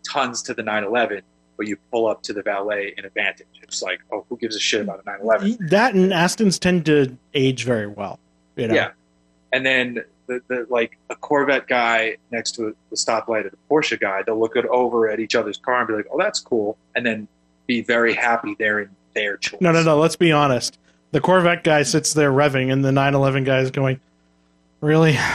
tons 0.03 0.43
to 0.43 0.55
the 0.55 0.63
911, 0.63 1.23
but 1.57 1.67
you 1.67 1.77
pull 1.91 2.07
up 2.07 2.23
to 2.23 2.33
the 2.33 2.43
valet 2.43 2.95
in 2.97 3.05
a 3.05 3.11
Vantage. 3.11 3.47
It's 3.63 3.83
like, 3.83 4.01
oh, 4.13 4.25
who 4.29 4.37
gives 4.37 4.57
a 4.57 4.61
shit 4.61 4.83
about 4.83 5.01
a 5.01 5.05
911? 5.05 5.69
That 5.69 5.95
and 5.95 6.13
Astons 6.13 6.59
tend 6.59 6.87
to 6.87 7.17
age 7.35 7.65
very 7.65 7.87
well. 7.87 8.19
You 8.57 8.69
know? 8.69 8.75
Yeah. 8.75 8.91
And 9.53 9.67
then 9.67 10.05
the, 10.27 10.41
the 10.47 10.67
like 10.71 10.97
a 11.11 11.17
Corvette 11.17 11.67
guy 11.67 12.17
next 12.31 12.53
to 12.53 12.77
the 12.91 12.97
stoplight 12.97 13.47
of 13.47 13.51
the 13.51 13.59
Porsche 13.71 13.99
guy, 13.99 14.23
they'll 14.23 14.39
look 14.39 14.57
it 14.57 14.67
over 14.67 15.09
at 15.09 15.19
each 15.19 15.35
other's 15.35 15.57
car 15.57 15.81
and 15.81 15.89
be 15.89 15.95
like, 15.95 16.07
"Oh, 16.13 16.19
that's 16.19 16.39
cool," 16.39 16.79
and 16.95 17.05
then 17.05 17.27
be 17.67 17.83
very 17.83 18.15
happy 18.15 18.55
they're 18.59 18.81
in 18.81 18.91
their 19.15 19.37
choice. 19.37 19.61
No, 19.61 19.73
no, 19.73 19.83
no. 19.83 19.99
Let's 19.99 20.17
be 20.17 20.31
honest. 20.31 20.79
The 21.13 21.21
Corvette 21.21 21.65
guy 21.65 21.83
sits 21.83 22.13
there 22.15 22.31
revving, 22.33 22.73
and 22.73 22.85
the 22.85 22.93
911 22.93 23.45
guy 23.45 23.59
is 23.61 23.71
going, 23.71 24.01
"Really? 24.81 25.17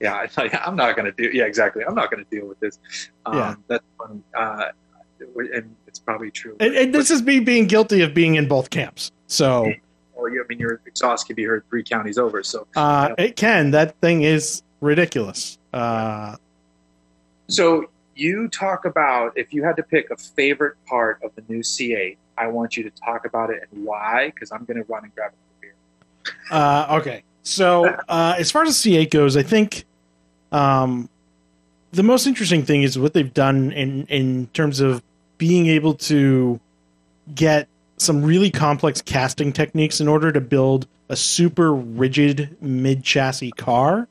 Yeah, 0.00 0.28
I'm 0.64 0.76
not 0.76 0.94
going 0.94 1.06
to 1.06 1.12
do. 1.12 1.36
Yeah, 1.36 1.42
exactly. 1.46 1.82
I'm 1.84 1.96
not 1.96 2.08
going 2.08 2.24
to 2.24 2.30
deal 2.30 2.46
with 2.46 2.60
this. 2.60 2.78
Um, 3.26 3.36
Yeah. 3.36 3.54
that's 3.66 3.84
funny. 3.98 4.20
Uh, 4.32 4.66
and 5.52 5.74
it's 5.88 5.98
probably 5.98 6.30
true. 6.30 6.56
And, 6.60 6.72
and 6.76 6.94
this 6.94 7.10
is 7.10 7.20
me 7.22 7.40
being 7.40 7.66
guilty 7.66 8.02
of 8.02 8.14
being 8.14 8.36
in 8.36 8.46
both 8.46 8.70
camps. 8.70 9.10
So 9.26 9.72
Well, 10.14 10.32
you- 10.32 10.40
I 10.40 10.46
mean, 10.48 10.60
your 10.60 10.80
exhaust 10.86 11.26
can 11.26 11.34
be 11.34 11.42
heard 11.42 11.64
three 11.68 11.82
counties 11.82 12.16
over. 12.16 12.44
So, 12.44 12.68
uh, 12.76 13.16
it 13.18 13.34
can. 13.34 13.72
That 13.72 13.96
thing 14.00 14.22
is 14.22 14.62
ridiculous. 14.80 15.58
Uh, 15.72 16.36
so 17.48 17.90
you 18.14 18.46
talk 18.50 18.84
about 18.84 19.36
if 19.36 19.52
you 19.52 19.64
had 19.64 19.76
to 19.78 19.82
pick 19.82 20.12
a 20.12 20.16
favorite 20.16 20.76
part 20.86 21.20
of 21.24 21.32
the 21.34 21.42
new 21.48 21.58
C8, 21.64 22.16
I 22.38 22.46
want 22.48 22.76
you 22.76 22.82
to 22.84 22.90
talk 22.90 23.24
about 23.24 23.50
it 23.50 23.68
and 23.70 23.84
why, 23.84 24.32
because 24.34 24.52
I'm 24.52 24.64
going 24.64 24.76
to 24.76 24.84
run 24.84 25.04
and 25.04 25.14
grab 25.14 25.32
a 25.32 25.60
beer. 25.60 25.74
Uh, 26.50 26.98
okay. 27.00 27.22
So 27.42 27.86
uh, 28.08 28.34
as 28.38 28.50
far 28.50 28.64
as 28.64 28.82
the 28.82 28.96
C8 28.96 29.10
goes, 29.10 29.36
I 29.36 29.42
think 29.42 29.84
um, 30.52 31.08
the 31.92 32.02
most 32.02 32.26
interesting 32.26 32.64
thing 32.64 32.82
is 32.82 32.98
what 32.98 33.14
they've 33.14 33.32
done 33.32 33.72
in 33.72 34.06
in 34.06 34.46
terms 34.48 34.80
of 34.80 35.02
being 35.38 35.66
able 35.66 35.94
to 35.94 36.60
get 37.34 37.68
some 37.96 38.22
really 38.22 38.50
complex 38.50 39.02
casting 39.02 39.52
techniques 39.52 40.00
in 40.00 40.08
order 40.08 40.30
to 40.32 40.40
build 40.40 40.86
a 41.08 41.16
super 41.16 41.72
rigid 41.72 42.56
mid 42.60 43.02
chassis 43.02 43.52
car 43.52 44.08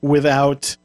without 0.00 0.76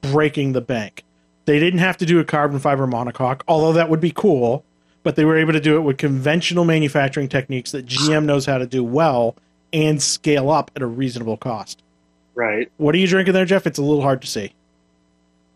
breaking 0.00 0.52
the 0.52 0.60
bank. 0.60 1.04
They 1.44 1.60
didn't 1.60 1.78
have 1.78 1.96
to 1.98 2.06
do 2.06 2.18
a 2.18 2.24
carbon 2.24 2.58
fiber 2.58 2.86
monocoque, 2.86 3.42
although 3.46 3.74
that 3.74 3.88
would 3.88 4.00
be 4.00 4.10
cool, 4.10 4.64
but 5.06 5.14
they 5.14 5.24
were 5.24 5.36
able 5.38 5.52
to 5.52 5.60
do 5.60 5.76
it 5.76 5.82
with 5.82 5.98
conventional 5.98 6.64
manufacturing 6.64 7.28
techniques 7.28 7.70
that 7.70 7.86
GM 7.86 8.24
knows 8.24 8.44
how 8.44 8.58
to 8.58 8.66
do 8.66 8.82
well 8.82 9.36
and 9.72 10.02
scale 10.02 10.50
up 10.50 10.72
at 10.74 10.82
a 10.82 10.86
reasonable 10.86 11.36
cost. 11.36 11.80
Right. 12.34 12.72
What 12.78 12.92
are 12.92 12.98
you 12.98 13.06
drinking 13.06 13.32
there, 13.32 13.44
Jeff? 13.44 13.68
It's 13.68 13.78
a 13.78 13.82
little 13.84 14.02
hard 14.02 14.20
to 14.22 14.26
see. 14.26 14.52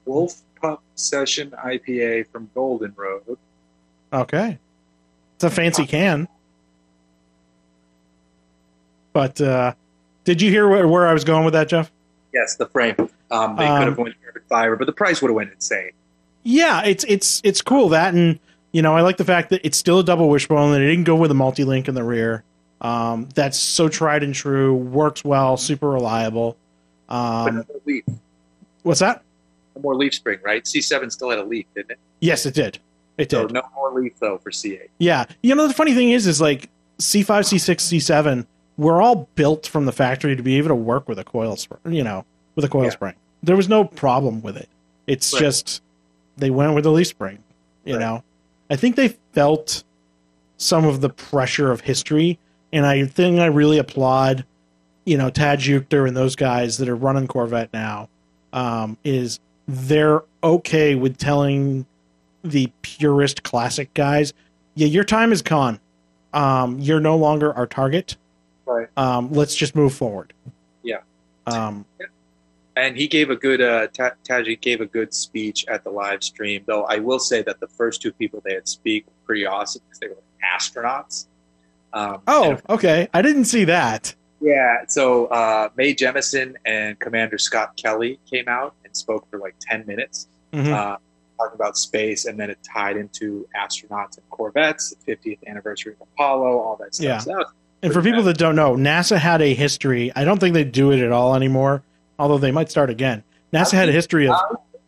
Wolf 0.05 0.41
Pup 0.63 0.81
Session 0.95 1.51
IPA 1.51 2.29
from 2.29 2.49
Golden 2.55 2.95
Road. 2.97 3.39
Okay. 4.13 4.57
It's 5.35 5.43
a 5.43 5.51
fancy 5.51 5.85
can. 5.85 6.29
But 9.13 9.41
uh, 9.41 9.75
did 10.23 10.41
you 10.41 10.49
hear 10.53 10.69
where, 10.69 10.87
where 10.87 11.09
I 11.09 11.13
was 11.13 11.25
going 11.25 11.45
with 11.45 11.55
that, 11.55 11.69
Jeff? 11.69 11.91
Yes, 12.33 12.55
the 12.55 12.67
frame. 12.67 12.95
Um, 13.33 13.57
they 13.57 13.67
Um, 13.67 13.79
could 13.81 13.89
have 13.89 13.99
went 13.99 14.15
carbon 14.23 14.43
fiber, 14.49 14.77
but 14.77 14.85
the 14.85 14.93
price 14.93 15.21
would 15.21 15.29
have 15.31 15.35
went 15.35 15.51
insane. 15.53 15.91
Yeah, 16.45 16.85
it's 16.85 17.03
it's 17.09 17.41
it's 17.43 17.61
cool 17.63 17.89
that, 17.89 18.15
and 18.15 18.39
you 18.73 18.83
know 18.83 18.97
I 18.97 19.01
like 19.03 19.17
the 19.17 19.25
fact 19.25 19.51
that 19.51 19.61
it's 19.65 19.77
still 19.79 19.99
a 20.01 20.05
double 20.05 20.29
wishbone 20.29 20.75
and 20.75 20.83
it 20.83 20.87
didn't 20.89 21.05
go 21.05 21.17
with 21.17 21.31
a 21.31 21.35
multi 21.35 21.65
link 21.65 21.89
in 21.89 21.95
the 21.95 22.05
rear. 22.05 22.45
Um, 22.81 23.29
that's 23.35 23.59
so 23.59 23.89
tried 23.89 24.23
and 24.23 24.35
true, 24.35 24.75
works 24.75 25.23
well, 25.25 25.57
super 25.57 25.89
reliable. 25.91 26.57
Um, 27.09 27.65
leaf, 27.85 28.05
what's 28.83 29.01
that? 29.01 29.23
no 29.77 29.83
more 29.83 29.95
leaf 29.95 30.15
spring, 30.15 30.39
right? 30.45 30.65
C7 30.65 31.11
still 31.13 31.31
had 31.31 31.39
a 31.39 31.45
leaf, 31.45 31.67
didn't 31.75 31.93
it? 31.93 31.99
Yes, 32.21 32.47
it 32.47 32.55
did. 32.55 32.79
It 33.19 33.31
So 33.31 33.43
did. 33.47 33.53
no 33.53 33.63
more 33.75 33.93
leaf 33.93 34.15
though 34.19 34.39
for 34.39 34.51
C8. 34.51 34.89
Yeah. 34.99 35.27
You 35.43 35.55
know, 35.55 35.69
the 35.69 35.75
funny 35.75 35.95
thing 35.95 36.11
is, 36.11 36.27
is 36.27 36.41
like 36.41 36.69
C5, 36.99 37.27
C6, 37.27 37.77
C7, 37.99 38.47
we're 38.79 39.03
all 39.03 39.29
built 39.35 39.67
from 39.67 39.85
the 39.85 39.93
factory 39.93 40.35
to 40.37 40.43
be 40.43 40.57
able 40.57 40.69
to 40.69 40.75
work 40.75 41.09
with 41.09 41.19
a 41.19 41.25
coil 41.25 41.57
spring, 41.57 41.81
you 41.95 42.03
know, 42.03 42.25
with 42.57 42.65
a 42.65 42.69
coil 42.69 42.85
Yeah. 42.85 42.91
spring. 42.91 43.15
There 43.43 43.57
was 43.57 43.69
no 43.69 43.85
problem 43.85 44.41
with 44.43 44.57
it. 44.57 44.69
It's 45.07 45.33
Right. 45.35 45.41
just 45.41 45.83
they 46.39 46.51
went 46.51 46.75
with 46.75 46.85
the 46.85 46.91
leaf 46.93 47.09
spring, 47.09 47.39
you 47.85 47.95
Right. 47.95 48.01
know. 48.01 48.23
I 48.71 48.77
think 48.77 48.97
they 48.97 49.09
felt 49.33 49.85
some 50.57 50.85
of 50.85 51.01
the 51.01 51.11
pressure 51.11 51.73
of 51.73 51.81
history, 51.81 52.39
and 52.73 52.87
I 52.87 53.05
think 53.07 53.41
I 53.41 53.47
really 53.47 53.79
applaud, 53.79 54.45
you 55.05 55.19
know, 55.19 55.31
Tadge 55.31 55.69
Juechter 55.69 56.07
and 56.07 56.17
those 56.17 56.37
guys 56.37 56.79
that 56.79 56.89
are 56.89 56.97
running 56.97 57.27
Corvette 57.27 57.73
now, 57.73 58.09
um, 58.53 58.97
is 59.05 59.41
they're 59.67 60.23
okay 60.43 60.95
with 60.95 61.19
telling 61.19 61.85
the 62.43 62.71
purist 62.83 63.43
classic 63.43 63.93
guys, 63.95 64.33
yeah, 64.75 64.87
your 64.87 65.05
time 65.05 65.33
is 65.33 65.43
gone. 65.43 65.81
Um, 66.33 66.79
you're 66.79 67.01
no 67.01 67.17
longer 67.17 67.53
our 67.55 67.67
target. 67.67 68.17
Right. 68.67 68.89
Um, 68.97 69.33
let's 69.33 69.55
just 69.55 69.75
move 69.75 69.93
forward. 69.93 70.33
Yeah. 70.83 71.01
Um, 71.47 71.85
And 72.81 72.97
he 72.97 73.07
gave 73.09 73.31
a 73.31 73.37
good, 73.37 73.61
uh, 73.61 73.89
Ta- 73.89 74.13
Tadge 74.29 74.61
gave 74.61 74.81
a 74.81 74.87
good 74.87 75.13
speech 75.13 75.65
at 75.69 75.85
the 75.85 75.91
live 75.91 76.23
stream. 76.23 76.63
Though 76.67 76.85
I 76.85 76.99
will 76.99 77.19
say 77.19 77.43
that 77.43 77.61
the 77.61 77.69
first 77.69 78.01
two 78.03 78.13
people 78.13 78.43
they 78.45 78.55
had 78.55 78.67
speak 78.69 79.07
were 79.07 79.13
pretty 79.27 79.47
awesome 79.47 79.83
because 79.87 79.99
they 80.01 80.09
were 80.09 80.17
astronauts. 80.57 81.27
Um, 81.93 82.23
oh, 82.27 82.51
and- 82.53 82.63
okay. 82.71 83.09
I 83.13 83.23
didn't 83.23 83.45
see 83.47 83.65
that. 83.65 84.15
yeah. 84.41 84.85
So 84.89 85.27
uh, 85.27 85.69
Mae 85.77 85.95
Jemison 85.95 86.55
and 86.65 86.99
Commander 86.99 87.39
Scott 87.39 87.77
Kelly 87.77 88.19
came 88.31 88.49
out 88.49 88.75
and 88.85 88.97
spoke 88.97 89.29
for 89.31 89.39
like 89.39 89.55
ten 89.61 89.85
minutes. 89.87 90.27
Mhm. 90.53 90.73
uh, 90.73 90.97
talking 91.39 91.55
about 91.55 91.77
space, 91.79 92.25
and 92.27 92.39
then 92.39 92.51
it 92.51 92.59
tied 92.63 92.97
into 92.97 93.47
astronauts 93.57 94.19
and 94.19 94.29
Corvettes, 94.31 94.93
the 95.07 95.17
50th 95.17 95.39
anniversary 95.47 95.93
of 95.95 96.01
Apollo, 96.15 96.59
all 96.59 96.77
that 96.81 96.95
stuff. 96.95 97.05
Yeah. 97.05 97.19
So 97.19 97.31
that 97.35 97.47
and 97.83 97.93
for 97.95 98.03
people 98.03 98.23
that 98.25 98.37
don't 98.37 98.57
know, 98.57 98.75
NASA 98.77 99.17
had 99.17 99.41
a 99.41 99.55
history. 99.55 100.13
I 100.15 100.25
don't 100.25 100.39
think 100.39 100.53
they 100.55 100.65
do 100.65 100.91
it 100.93 101.01
at 101.01 101.13
all 101.13 101.35
anymore, 101.35 101.83
although 102.21 102.39
they 102.39 102.51
might 102.53 102.71
start 102.71 102.91
again. 102.91 103.25
NASA 103.53 103.73
had 103.73 103.89
a 103.89 103.93
history 103.93 104.29
of 104.29 104.37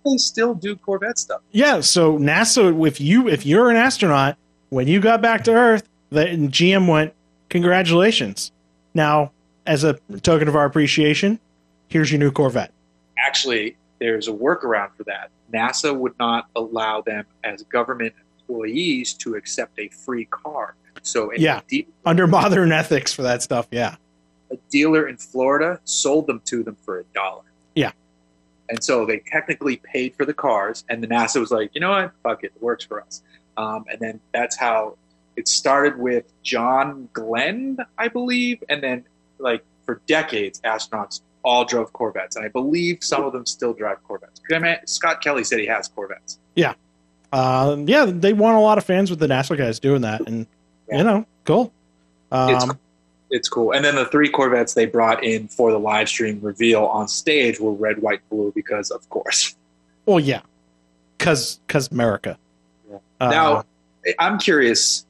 they 0.05 0.17
still 0.19 0.55
do 0.55 0.77
Corvette 0.77 1.19
stuff. 1.19 1.41
Yeah, 1.53 1.81
so 1.81 2.19
NASA, 2.19 2.87
if 2.87 3.01
you 3.01 3.29
if 3.29 3.47
you're 3.47 3.71
an 3.71 3.77
astronaut, 3.77 4.37
when 4.69 4.87
you 4.87 5.01
got 5.01 5.23
back 5.23 5.45
to 5.45 5.53
Earth, 5.53 5.89
the 6.11 6.25
GM 6.27 6.87
went, 6.89 7.15
"Congratulations!" 7.49 8.53
Now, 8.95 9.33
as 9.67 9.83
a 9.85 9.95
token 10.23 10.47
of 10.49 10.55
our 10.57 10.65
appreciation, 10.67 11.39
here's 11.89 12.11
your 12.13 12.19
new 12.21 12.31
Corvette. 12.31 12.73
Actually, 13.19 13.77
there's 14.01 14.29
a 14.29 14.33
workaround 14.33 14.91
for 14.97 15.05
that. 15.05 15.31
NASA 15.53 15.97
would 15.97 16.19
not 16.19 16.47
allow 16.57 17.01
them 17.01 17.25
as 17.45 17.63
government 17.65 18.13
employees 18.41 19.15
to 19.15 19.35
accept 19.37 19.79
a 19.79 19.89
free 19.89 20.25
car. 20.27 20.75
So, 21.03 21.33
Yeah. 21.37 21.61
de- 21.69 21.87
Under 22.05 22.27
modern 22.27 22.73
ethics 22.73 23.13
for 23.13 23.23
that 23.23 23.43
stuff, 23.43 23.67
yeah. 23.71 23.97
A 24.53 24.57
dealer 24.71 25.09
in 25.09 25.17
Florida 25.17 25.81
sold 25.85 26.27
them 26.27 26.41
to 26.47 26.63
them 26.63 26.77
for 26.85 27.01
a 27.01 27.05
dollar. 27.15 27.43
Yeah. 27.75 27.93
And 28.69 28.83
so 28.83 29.05
they 29.07 29.19
technically 29.27 29.77
paid 29.77 30.15
for 30.17 30.25
the 30.25 30.35
cars, 30.35 30.85
and 30.89 31.03
the 31.03 31.07
NASA 31.09 31.41
was 31.41 31.51
like, 31.51 31.71
you 31.75 31.81
know 31.81 31.91
what, 31.91 32.13
fuck 32.23 32.45
it, 32.45 32.53
it 32.55 32.63
works 32.63 32.85
for 32.85 33.01
us. 33.03 33.23
Um, 33.57 33.85
and 33.91 33.99
then 34.01 34.21
that's 34.33 34.57
how 34.57 34.97
it 35.37 35.49
started 35.49 35.99
with 35.99 36.25
John 36.43 37.09
Glenn, 37.13 37.79
I 37.99 38.09
believe, 38.09 38.63
and 38.69 38.83
then 38.83 39.05
like 39.39 39.65
for 39.85 40.01
decades, 40.07 40.61
astronauts 40.63 41.23
all 41.45 41.65
drove 41.65 41.93
Corvettes, 41.93 42.37
and 42.37 42.45
I 42.45 42.49
believe 42.49 42.99
some 43.01 43.25
of 43.25 43.33
them 43.33 43.45
still 43.47 43.73
drive 43.73 44.03
Corvettes. 44.05 44.41
I 44.55 44.59
mean, 44.59 44.77
Scott 44.87 45.21
Kelly 45.23 45.43
said 45.45 45.59
he 45.59 45.67
has 45.67 45.89
Corvettes. 45.89 46.39
Um, 47.35 47.89
yeah, 47.89 48.05
they 48.05 48.35
want 48.35 48.59
a 48.59 48.61
lot 48.61 48.77
of 48.77 48.85
fans 48.85 49.09
with 49.09 49.19
the 49.19 49.27
NASA 49.27 49.57
guys 49.57 49.81
doing 49.81 50.03
that, 50.03 50.21
and 50.29 50.47
Yeah. 50.91 50.99
you 50.99 51.05
know, 51.05 51.27
cool. 51.45 51.73
It's 52.31 52.65
Um, 52.65 52.79
It's 53.33 53.49
cool. 53.49 53.73
And 53.73 53.83
then 53.83 53.97
the 53.97 54.05
three 54.05 54.29
Corvettes 54.29 54.75
they 54.75 54.85
brought 54.85 55.25
in 55.25 55.49
for 55.49 55.73
the 55.73 55.79
live 55.79 56.09
stream 56.09 56.39
reveal 56.43 56.85
on 56.85 57.09
stage 57.09 57.59
were 57.59 57.73
red, 57.73 58.01
white, 58.03 58.21
blue 58.29 58.53
because, 58.55 58.91
of 58.91 59.09
course. 59.09 59.55
well, 60.05 60.21
yeah, 60.21 60.43
cause 61.19 61.59
cause 61.67 61.91
America. 61.91 62.39
Yeah. 62.91 62.99
Uh, 63.21 63.31
Now, 63.31 63.65
I'm 64.19 64.39
curious 64.39 65.07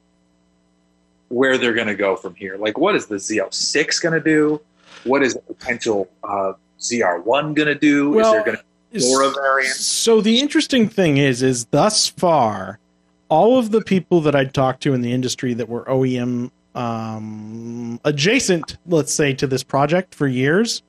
where 1.27 1.57
they're 1.57 1.73
going 1.73 1.87
to 1.87 1.95
go 1.95 2.15
from 2.15 2.33
here. 2.35 2.57
Like, 2.57 2.77
what 2.77 2.95
is 2.95 3.07
the 3.07 3.15
Z06 3.15 4.01
going 4.01 4.13
to 4.13 4.21
do? 4.21 4.61
What 5.03 5.21
is 5.21 5.33
the 5.33 5.41
potential 5.41 6.07
uh, 6.23 6.53
ZR1 6.79 7.55
going 7.55 7.67
to 7.67 7.75
do? 7.75 8.11
Well, 8.11 8.25
is 8.27 8.31
there 8.31 8.43
going 8.43 8.57
to 8.57 8.63
be 8.93 8.99
Zora 8.99 9.31
variant? 9.31 9.75
So 9.75 10.21
the 10.21 10.39
interesting 10.39 10.87
thing 10.87 11.17
is, 11.17 11.43
is 11.43 11.65
thus 11.65 12.07
far, 12.07 12.79
all 13.27 13.57
of 13.57 13.71
the 13.71 13.81
people 13.81 14.21
that 14.21 14.35
I 14.35 14.45
talked 14.45 14.83
to 14.83 14.93
in 14.93 15.01
the 15.01 15.11
industry 15.11 15.53
that 15.55 15.67
were 15.67 15.83
OEM 15.85 16.51
um, 16.75 17.99
adjacent, 18.03 18.77
let's 18.87 19.13
say, 19.13 19.33
to 19.33 19.47
this 19.47 19.63
project 19.63 20.15
for 20.15 20.27
years, 20.27 20.81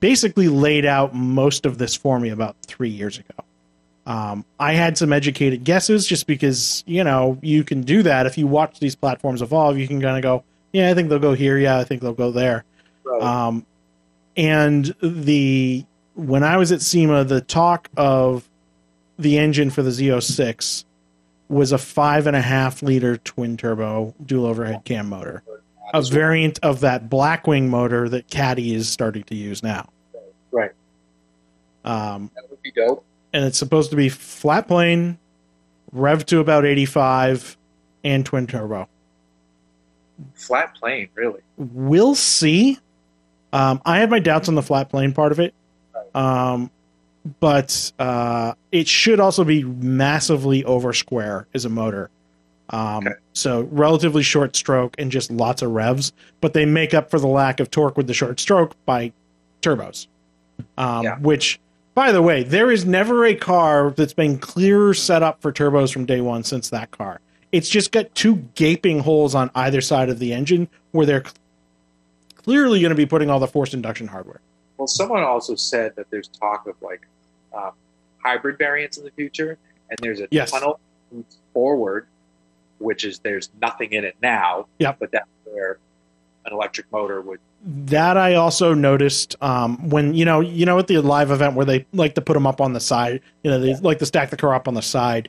basically 0.00 0.48
laid 0.48 0.84
out 0.84 1.14
most 1.14 1.66
of 1.66 1.78
this 1.78 1.94
for 1.94 2.18
me 2.18 2.30
about 2.30 2.56
three 2.66 2.88
years 2.88 3.18
ago. 3.18 3.44
Um, 4.06 4.44
I 4.58 4.72
had 4.72 4.98
some 4.98 5.12
educated 5.12 5.62
guesses 5.62 6.06
just 6.06 6.26
because, 6.26 6.82
you 6.86 7.04
know, 7.04 7.38
you 7.42 7.62
can 7.62 7.82
do 7.82 8.02
that. 8.02 8.26
If 8.26 8.36
you 8.36 8.46
watch 8.46 8.80
these 8.80 8.96
platforms 8.96 9.42
evolve, 9.42 9.78
you 9.78 9.86
can 9.86 10.00
kind 10.00 10.16
of 10.16 10.22
go, 10.22 10.42
yeah, 10.72 10.90
I 10.90 10.94
think 10.94 11.08
they'll 11.08 11.18
go 11.18 11.34
here. 11.34 11.58
Yeah, 11.58 11.78
I 11.78 11.84
think 11.84 12.02
they'll 12.02 12.12
go 12.12 12.32
there. 12.32 12.64
Right. 13.04 13.22
Um, 13.22 13.66
and 14.36 14.94
the 15.02 15.84
when 16.14 16.42
I 16.42 16.56
was 16.56 16.72
at 16.72 16.82
SEMA, 16.82 17.24
the 17.24 17.40
talk 17.40 17.88
of 17.96 18.48
the 19.18 19.38
engine 19.38 19.70
for 19.70 19.82
the 19.82 19.90
Z06 19.90 20.84
was 21.50 21.72
a 21.72 21.78
five 21.78 22.26
and 22.26 22.36
a 22.36 22.40
half 22.40 22.82
liter 22.82 23.16
twin 23.18 23.56
turbo 23.56 24.14
dual 24.24 24.46
overhead 24.46 24.82
cam 24.84 25.08
motor, 25.08 25.42
a 25.92 26.00
variant 26.02 26.58
of 26.62 26.80
that 26.80 27.10
Blackwing 27.10 27.68
motor 27.68 28.08
that 28.08 28.28
Caddy 28.28 28.72
is 28.74 28.88
starting 28.88 29.24
to 29.24 29.34
use 29.34 29.62
now. 29.62 29.88
Right. 30.52 30.70
Um, 31.84 32.30
That 32.36 32.48
would 32.50 32.62
be 32.62 32.70
dope. 32.70 33.04
and 33.32 33.44
it's 33.44 33.58
supposed 33.58 33.90
to 33.90 33.96
be 33.96 34.08
flat 34.08 34.68
plane, 34.68 35.18
rev 35.92 36.24
to 36.26 36.38
about 36.38 36.64
85, 36.64 37.56
and 38.04 38.24
twin 38.24 38.46
turbo. 38.46 38.88
Flat 40.34 40.74
plane, 40.76 41.08
really. 41.14 41.40
We'll 41.56 42.14
see. 42.14 42.78
Um, 43.52 43.82
I 43.84 43.98
had 43.98 44.08
my 44.10 44.20
doubts 44.20 44.48
on 44.48 44.54
the 44.54 44.62
flat 44.62 44.88
plane 44.88 45.12
part 45.12 45.32
of 45.32 45.40
it, 45.40 45.52
um, 46.14 46.70
but 47.38 47.92
uh, 47.98 48.54
it 48.72 48.88
should 48.88 49.20
also 49.20 49.44
be 49.44 49.62
massively 49.64 50.64
over 50.64 50.92
square 50.92 51.46
as 51.54 51.64
a 51.64 51.68
motor. 51.68 52.10
Um, 52.70 53.06
Okay. 53.06 53.16
So 53.32 53.68
relatively 53.70 54.22
short 54.22 54.56
stroke 54.56 54.94
and 54.98 55.10
just 55.10 55.30
lots 55.30 55.62
of 55.62 55.70
revs, 55.70 56.12
but 56.40 56.52
they 56.52 56.66
make 56.66 56.94
up 56.94 57.10
for 57.10 57.18
the 57.18 57.26
lack 57.26 57.60
of 57.60 57.70
torque 57.70 57.96
with 57.96 58.06
the 58.06 58.14
short 58.14 58.38
stroke 58.40 58.74
by 58.84 59.12
turbos. 59.62 60.06
Um, 60.76 61.04
Yeah. 61.04 61.18
Which, 61.18 61.58
by 61.94 62.12
the 62.12 62.22
way, 62.22 62.42
there 62.42 62.70
is 62.70 62.84
never 62.84 63.24
a 63.24 63.34
car 63.34 63.90
that's 63.90 64.12
been 64.12 64.38
clearer 64.38 64.94
set 64.94 65.22
up 65.22 65.40
for 65.40 65.52
turbos 65.52 65.92
from 65.92 66.04
day 66.06 66.20
one 66.20 66.44
since 66.44 66.70
that 66.70 66.90
car. 66.90 67.20
It's 67.52 67.68
just 67.68 67.90
got 67.92 68.14
two 68.14 68.36
gaping 68.54 69.00
holes 69.00 69.34
on 69.34 69.50
either 69.54 69.80
side 69.80 70.08
of 70.08 70.18
the 70.18 70.32
engine 70.32 70.68
where 70.92 71.04
they're 71.06 71.24
clearly 72.36 72.80
going 72.80 72.90
to 72.90 72.96
be 72.96 73.06
putting 73.06 73.28
all 73.30 73.40
the 73.40 73.48
forced 73.48 73.74
induction 73.74 74.06
hardware. 74.06 74.40
Well, 74.78 74.86
someone 74.86 75.22
also 75.22 75.56
said 75.56 75.94
that 75.96 76.10
there's 76.10 76.28
talk 76.28 76.66
of 76.66 76.74
like 76.80 77.06
um, 77.56 77.72
hybrid 78.22 78.58
variants 78.58 78.98
in 78.98 79.04
the 79.04 79.10
future, 79.12 79.58
and 79.88 79.98
there's 80.02 80.20
a 80.20 80.28
Yes. 80.30 80.50
tunnel 80.50 80.78
forward, 81.52 82.06
which 82.78 83.04
is 83.04 83.18
there's 83.20 83.50
nothing 83.60 83.92
in 83.92 84.04
it 84.04 84.16
now. 84.22 84.66
Yep. 84.78 84.96
But 85.00 85.12
that's 85.12 85.28
where 85.44 85.78
an 86.46 86.52
electric 86.52 86.90
motor 86.92 87.20
would. 87.20 87.40
That 87.64 88.16
I 88.16 88.34
also 88.36 88.72
noticed 88.72 89.36
um, 89.42 89.90
when 89.90 90.14
you 90.14 90.24
know 90.24 90.40
you 90.40 90.64
know 90.64 90.78
at 90.78 90.86
the 90.86 90.98
live 90.98 91.30
event 91.30 91.54
where 91.54 91.66
they 91.66 91.84
like 91.92 92.14
to 92.14 92.20
put 92.22 92.32
them 92.34 92.46
up 92.46 92.60
on 92.60 92.72
the 92.72 92.80
side. 92.80 93.20
You 93.42 93.50
know 93.50 93.60
they 93.60 93.74
like 93.76 93.98
to 93.98 94.06
stack 94.06 94.30
the 94.30 94.36
car 94.36 94.54
up 94.54 94.66
on 94.68 94.74
the 94.74 94.80
side. 94.82 95.28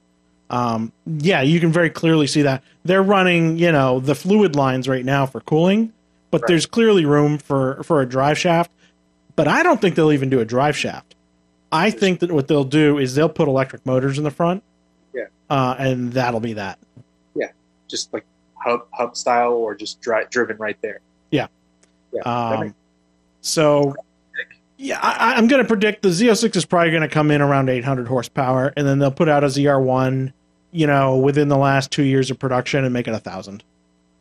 Um, 0.49 0.91
yeah, 1.05 1.41
you 1.41 1.59
can 1.59 1.71
very 1.71 1.89
clearly 1.89 2.27
see 2.27 2.41
that 2.43 2.63
they're 2.85 3.03
running 3.03 3.57
you 3.57 3.71
know 3.71 3.99
the 3.99 4.15
fluid 4.15 4.55
lines 4.55 4.87
right 4.87 5.03
now 5.03 5.25
for 5.25 5.41
cooling, 5.41 5.91
but 6.29 6.41
Right. 6.41 6.47
there's 6.49 6.65
clearly 6.65 7.03
room 7.05 7.37
for 7.37 7.83
for 7.83 8.01
a 8.01 8.05
drive 8.05 8.37
shaft. 8.37 8.71
But 9.35 9.47
I 9.49 9.61
don't 9.63 9.81
think 9.81 9.95
they'll 9.95 10.11
even 10.13 10.29
do 10.29 10.39
a 10.39 10.45
drive 10.45 10.77
shaft. 10.77 11.15
I 11.71 11.89
think 11.91 12.19
that 12.19 12.31
what 12.31 12.47
they'll 12.47 12.63
do 12.63 12.97
is 12.97 13.15
they'll 13.15 13.29
put 13.29 13.47
electric 13.47 13.85
motors 13.85 14.17
in 14.17 14.23
the 14.23 14.31
front. 14.31 14.63
Yeah. 15.13 15.23
uh, 15.49 15.75
and 15.77 16.11
that'll 16.13 16.39
be 16.39 16.53
that. 16.53 16.79
Yeah, 17.35 17.47
just 17.87 18.11
like 18.13 18.25
hub 18.55 18.85
hub 18.91 19.15
style 19.17 19.53
or 19.53 19.75
just 19.75 19.99
dri- 20.01 20.25
driven 20.29 20.57
right 20.57 20.77
there. 20.81 20.99
Yeah. 21.31 21.47
Yeah. 22.13 22.21
Um, 22.23 22.59
makes- 22.61 22.73
so, 23.41 23.95
yeah, 24.77 24.99
I, 25.01 25.33
I'm 25.35 25.47
going 25.47 25.61
to 25.61 25.67
predict 25.67 26.01
the 26.03 26.09
Z06 26.09 26.55
is 26.55 26.65
probably 26.65 26.91
going 26.91 27.01
to 27.01 27.07
come 27.07 27.31
in 27.31 27.41
around 27.41 27.69
800 27.69 28.07
horsepower, 28.07 28.71
and 28.77 28.85
then 28.87 28.99
they'll 28.99 29.11
put 29.11 29.27
out 29.29 29.43
a 29.43 29.47
ZR1, 29.47 30.31
you 30.71 30.87
know, 30.87 31.17
within 31.17 31.47
the 31.47 31.57
last 31.57 31.89
two 31.91 32.03
years 32.03 32.29
of 32.31 32.37
production 32.39 32.83
and 32.83 32.93
make 32.93 33.07
it 33.07 33.13
a 33.13 33.19
thousand. 33.19 33.63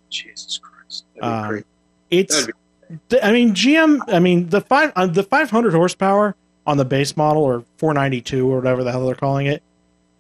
Jesus 0.09 0.59
Christ. 0.59 1.05
That'd 1.17 1.23
be 1.23 1.27
Um, 1.45 1.49
great. 1.49 1.67
It's, 2.11 2.49
th- 3.11 3.23
I 3.23 3.33
mean, 3.33 3.55
GM, 3.55 4.01
I 4.09 4.19
mean, 4.19 4.49
the 4.49 4.61
five, 4.63 4.93
uh, 4.97 5.07
the 5.07 5.23
500 5.23 5.73
horsepower 5.75 6.35
on 6.71 6.77
the 6.77 6.85
base 6.85 7.17
model 7.17 7.43
or 7.43 7.65
492 7.79 8.49
or 8.49 8.57
whatever 8.57 8.85
the 8.85 8.93
hell 8.93 9.05
they're 9.05 9.17
calling 9.17 9.47
it, 9.47 9.61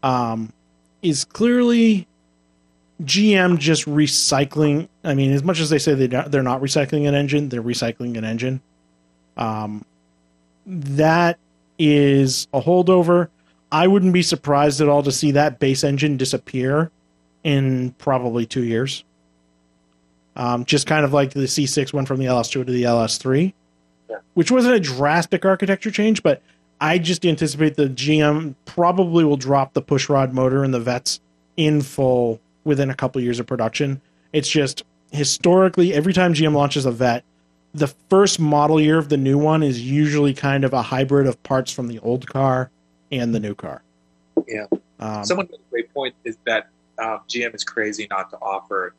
um, 0.02 0.52
is 1.00 1.24
clearly 1.24 2.08
GM 3.02 3.56
just 3.58 3.86
recycling. 3.86 4.88
I 5.04 5.14
mean, 5.14 5.32
as 5.32 5.44
much 5.44 5.60
as 5.60 5.70
they 5.70 5.78
say 5.78 5.94
they 5.94 6.08
they're 6.08 6.42
not 6.42 6.60
recycling 6.60 7.08
an 7.08 7.14
engine, 7.14 7.48
they're 7.48 7.62
recycling 7.62 8.18
an 8.18 8.24
engine. 8.24 8.60
Um, 9.36 9.84
that 10.66 11.38
is 11.78 12.48
a 12.52 12.60
holdover. 12.60 13.28
I 13.70 13.86
wouldn't 13.86 14.12
be 14.12 14.22
surprised 14.22 14.80
at 14.80 14.88
all 14.88 15.04
to 15.04 15.12
see 15.12 15.30
that 15.30 15.60
base 15.60 15.84
engine 15.84 16.16
disappear 16.16 16.90
in 17.44 17.92
probably 17.98 18.44
two 18.44 18.64
years. 18.64 19.04
Um, 20.34 20.64
just 20.64 20.88
kind 20.88 21.04
of 21.04 21.12
like 21.12 21.30
the 21.30 21.40
C6 21.42 21.92
went 21.92 22.08
from 22.08 22.18
the 22.18 22.26
LS2 22.26 22.50
to 22.50 22.64
the 22.64 22.82
LS3, 22.82 23.52
Yeah. 24.10 24.18
which 24.34 24.50
wasn't 24.50 24.74
a 24.74 24.80
drastic 24.80 25.44
architecture 25.44 25.90
change, 25.90 26.22
but 26.22 26.42
I 26.80 26.98
just 26.98 27.24
anticipate 27.24 27.76
the 27.76 27.88
GM 27.88 28.56
probably 28.64 29.24
will 29.24 29.36
drop 29.36 29.72
the 29.74 29.82
pushrod 29.82 30.32
motor 30.32 30.64
in 30.64 30.72
the 30.72 30.80
Vets 30.80 31.20
in 31.56 31.80
full 31.80 32.40
within 32.64 32.90
a 32.90 32.94
couple 32.94 33.20
years 33.20 33.38
of 33.38 33.46
production. 33.46 34.00
It's 34.32 34.48
just 34.48 34.82
historically, 35.12 35.94
every 35.94 36.12
time 36.12 36.34
GM 36.34 36.54
launches 36.54 36.86
a 36.86 36.90
Vet, 36.90 37.24
the 37.72 37.86
first 38.08 38.40
model 38.40 38.80
year 38.80 38.98
of 38.98 39.10
the 39.10 39.16
new 39.16 39.38
one 39.38 39.62
is 39.62 39.80
usually 39.80 40.34
kind 40.34 40.64
of 40.64 40.72
a 40.72 40.82
hybrid 40.82 41.26
of 41.26 41.40
parts 41.44 41.72
from 41.72 41.86
the 41.86 42.00
old 42.00 42.26
car 42.26 42.70
and 43.12 43.32
the 43.34 43.40
new 43.40 43.54
car. 43.54 43.82
Yeah. 44.48 44.66
Um, 44.98 45.24
Someone 45.24 45.46
made 45.50 45.60
a 45.60 45.70
great 45.70 45.94
point 45.94 46.14
is 46.24 46.36
that 46.46 46.68
um, 46.98 47.20
GM 47.28 47.54
is 47.54 47.62
crazy 47.62 48.06
not 48.10 48.30
to 48.30 48.36
offer 48.38 48.94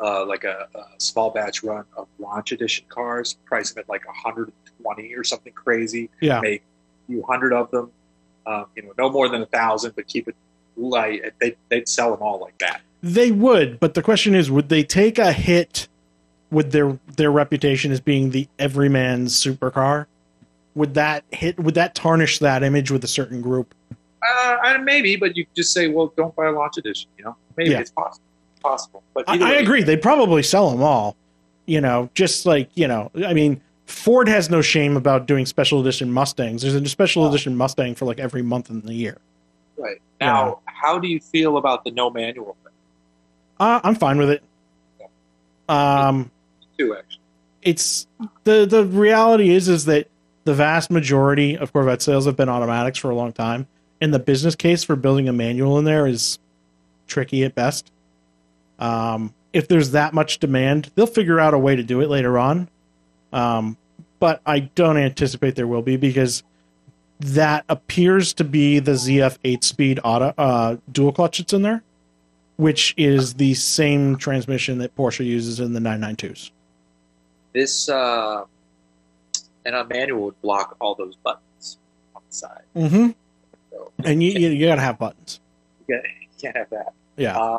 uh, 0.00 0.24
like 0.26 0.44
a, 0.44 0.68
a 0.74 1.00
small 1.00 1.30
batch 1.30 1.62
run 1.62 1.84
of 1.96 2.06
launch 2.18 2.52
edition 2.52 2.84
cars, 2.88 3.34
price 3.44 3.72
them 3.72 3.80
at 3.82 3.88
like 3.88 4.06
120 4.06 5.14
or 5.14 5.24
something 5.24 5.52
crazy. 5.52 6.10
yeah. 6.20 6.40
Make 6.40 6.62
a 6.62 7.12
few 7.12 7.22
hundred 7.24 7.52
of 7.52 7.70
them. 7.70 7.90
Um, 8.46 8.66
you 8.76 8.82
know, 8.82 8.92
no 8.96 9.10
more 9.10 9.28
than 9.28 9.42
a 9.42 9.46
thousand, 9.46 9.94
but 9.96 10.06
keep 10.06 10.28
it 10.28 10.36
light. 10.76 11.22
They, 11.40 11.56
they'd 11.68 11.88
sell 11.88 12.10
them 12.12 12.22
all 12.22 12.40
like 12.40 12.56
that. 12.58 12.80
They 13.02 13.30
would, 13.30 13.78
but 13.78 13.94
the 13.94 14.02
question 14.02 14.34
is, 14.34 14.50
would 14.50 14.68
they 14.70 14.82
take 14.82 15.18
a 15.18 15.32
hit 15.32 15.86
with 16.50 16.72
their 16.72 16.98
their 17.16 17.30
reputation 17.30 17.92
as 17.92 18.00
being 18.00 18.30
the 18.30 18.48
everyman's 18.58 19.34
supercar? 19.34 20.06
would 20.74 20.94
that 20.94 21.24
hit? 21.32 21.58
Would 21.58 21.74
that 21.74 21.94
tarnish 21.96 22.38
that 22.38 22.62
image 22.62 22.90
with 22.90 23.02
a 23.04 23.08
certain 23.08 23.40
group? 23.42 23.74
Uh, 24.22 24.78
maybe, 24.82 25.16
but 25.16 25.36
you 25.36 25.44
just 25.54 25.72
say, 25.72 25.88
well, 25.88 26.12
don't 26.16 26.34
buy 26.36 26.46
a 26.46 26.52
launch 26.52 26.78
edition. 26.78 27.10
You 27.18 27.24
know, 27.24 27.36
maybe 27.56 27.70
Yeah. 27.70 27.80
it's 27.80 27.90
possible. 27.90 28.24
Possible, 28.58 29.02
but 29.14 29.24
I, 29.28 29.38
I 29.38 29.54
agree. 29.54 29.82
They'd 29.82 30.02
probably 30.02 30.42
sell 30.42 30.70
them 30.70 30.82
all. 30.82 31.16
You 31.66 31.80
know, 31.80 32.10
just 32.14 32.46
like 32.46 32.70
you 32.74 32.88
know, 32.88 33.10
I 33.26 33.34
mean, 33.34 33.60
Ford 33.86 34.28
has 34.28 34.50
no 34.50 34.60
shame 34.60 34.96
about 34.96 35.26
doing 35.26 35.46
special 35.46 35.80
edition 35.80 36.12
Mustangs. 36.12 36.62
There's 36.62 36.74
a 36.74 36.88
special 36.88 37.26
edition 37.26 37.56
Mustang 37.56 37.94
for 37.94 38.04
like 38.04 38.18
every 38.18 38.42
month 38.42 38.70
in 38.70 38.80
the 38.82 38.94
year. 38.94 39.18
Right 39.76 40.00
now, 40.20 40.60
how 40.66 40.98
do 40.98 41.08
you 41.08 41.20
feel 41.20 41.56
about 41.56 41.84
the 41.84 41.90
no 41.90 42.10
manual 42.10 42.56
thing 42.64 42.72
Uh, 43.58 43.80
I'm 43.82 43.94
fine 43.94 44.18
with 44.18 44.30
it. 44.30 44.42
Um, 45.68 46.30
too? 46.78 46.96
Actually, 46.96 47.20
it's 47.62 48.06
the 48.44 48.66
the 48.66 48.84
reality 48.84 49.50
is 49.50 49.68
is 49.68 49.84
that 49.86 50.08
the 50.44 50.54
vast 50.54 50.90
majority 50.90 51.56
of 51.56 51.72
Corvette 51.72 52.02
sales 52.02 52.26
have 52.26 52.36
been 52.36 52.48
automatics 52.48 52.98
for 52.98 53.10
a 53.10 53.14
long 53.14 53.32
time, 53.32 53.66
and 54.00 54.12
the 54.12 54.18
business 54.18 54.54
case 54.54 54.84
for 54.84 54.96
building 54.96 55.28
a 55.28 55.32
manual 55.32 55.78
in 55.78 55.84
there 55.84 56.06
is 56.06 56.38
tricky 57.06 57.44
at 57.44 57.54
best. 57.54 57.90
Um, 58.78 59.34
if 59.52 59.68
there's 59.68 59.92
that 59.92 60.14
much 60.14 60.38
demand, 60.38 60.90
they'll 60.94 61.06
figure 61.06 61.40
out 61.40 61.54
a 61.54 61.58
way 61.58 61.76
to 61.76 61.82
do 61.82 62.00
it 62.00 62.08
later 62.08 62.38
on. 62.38 62.68
Um, 63.32 63.76
but 64.20 64.40
I 64.46 64.60
don't 64.60 64.96
anticipate 64.96 65.54
there 65.56 65.66
will 65.66 65.82
be 65.82 65.96
because 65.96 66.42
that 67.20 67.64
appears 67.68 68.32
to 68.34 68.44
be 68.44 68.78
the 68.78 68.92
ZF 68.92 69.38
eight 69.44 69.64
speed 69.64 70.00
auto 70.04 70.32
uh, 70.38 70.76
dual 70.90 71.12
clutch 71.12 71.38
that's 71.38 71.52
in 71.52 71.62
there, 71.62 71.82
which 72.56 72.94
is 72.96 73.34
the 73.34 73.54
same 73.54 74.16
transmission 74.16 74.78
that 74.78 74.94
Porsche 74.96 75.24
uses 75.24 75.60
in 75.60 75.72
the 75.72 75.80
992s. 75.80 76.50
this 77.52 77.88
uh, 77.88 78.44
and 79.64 79.74
a 79.74 79.84
manual 79.84 80.26
would 80.26 80.40
block 80.42 80.76
all 80.80 80.94
those 80.94 81.16
buttons 81.16 81.78
on 82.14 82.22
the 82.28 82.34
side. 82.34 82.62
Mm-hmm. 82.76 83.10
So 83.70 83.92
And 84.04 84.22
you, 84.22 84.30
you, 84.32 84.48
you 84.50 84.66
gotta 84.66 84.80
have 84.80 84.98
buttons. 84.98 85.40
you 85.88 85.96
can't, 85.96 86.04
you 86.20 86.28
can't 86.40 86.56
have 86.56 86.70
that. 86.70 86.92
Yeah. 87.16 87.38
Uh, 87.38 87.58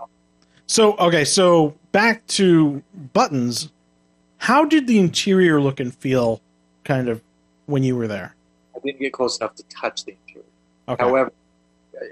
So 0.70 0.96
okay, 0.98 1.26
so 1.26 1.74
back 1.92 2.26
to 2.28 2.84
buttons. 3.12 3.72
How 4.38 4.66
did 4.66 4.86
the 4.86 5.00
interior 5.00 5.60
look 5.60 5.80
and 5.80 5.94
feel, 5.94 6.42
kind 6.84 7.10
of, 7.10 7.24
when 7.66 7.82
you 7.82 7.96
were 7.96 8.08
there? 8.08 8.36
I 8.76 8.80
didn't 8.86 9.00
get 9.00 9.12
close 9.12 9.40
enough 9.40 9.56
to 9.56 9.64
touch 9.64 10.06
the 10.06 10.12
interior. 10.12 10.46
Okay. 10.88 11.04
However, 11.04 11.32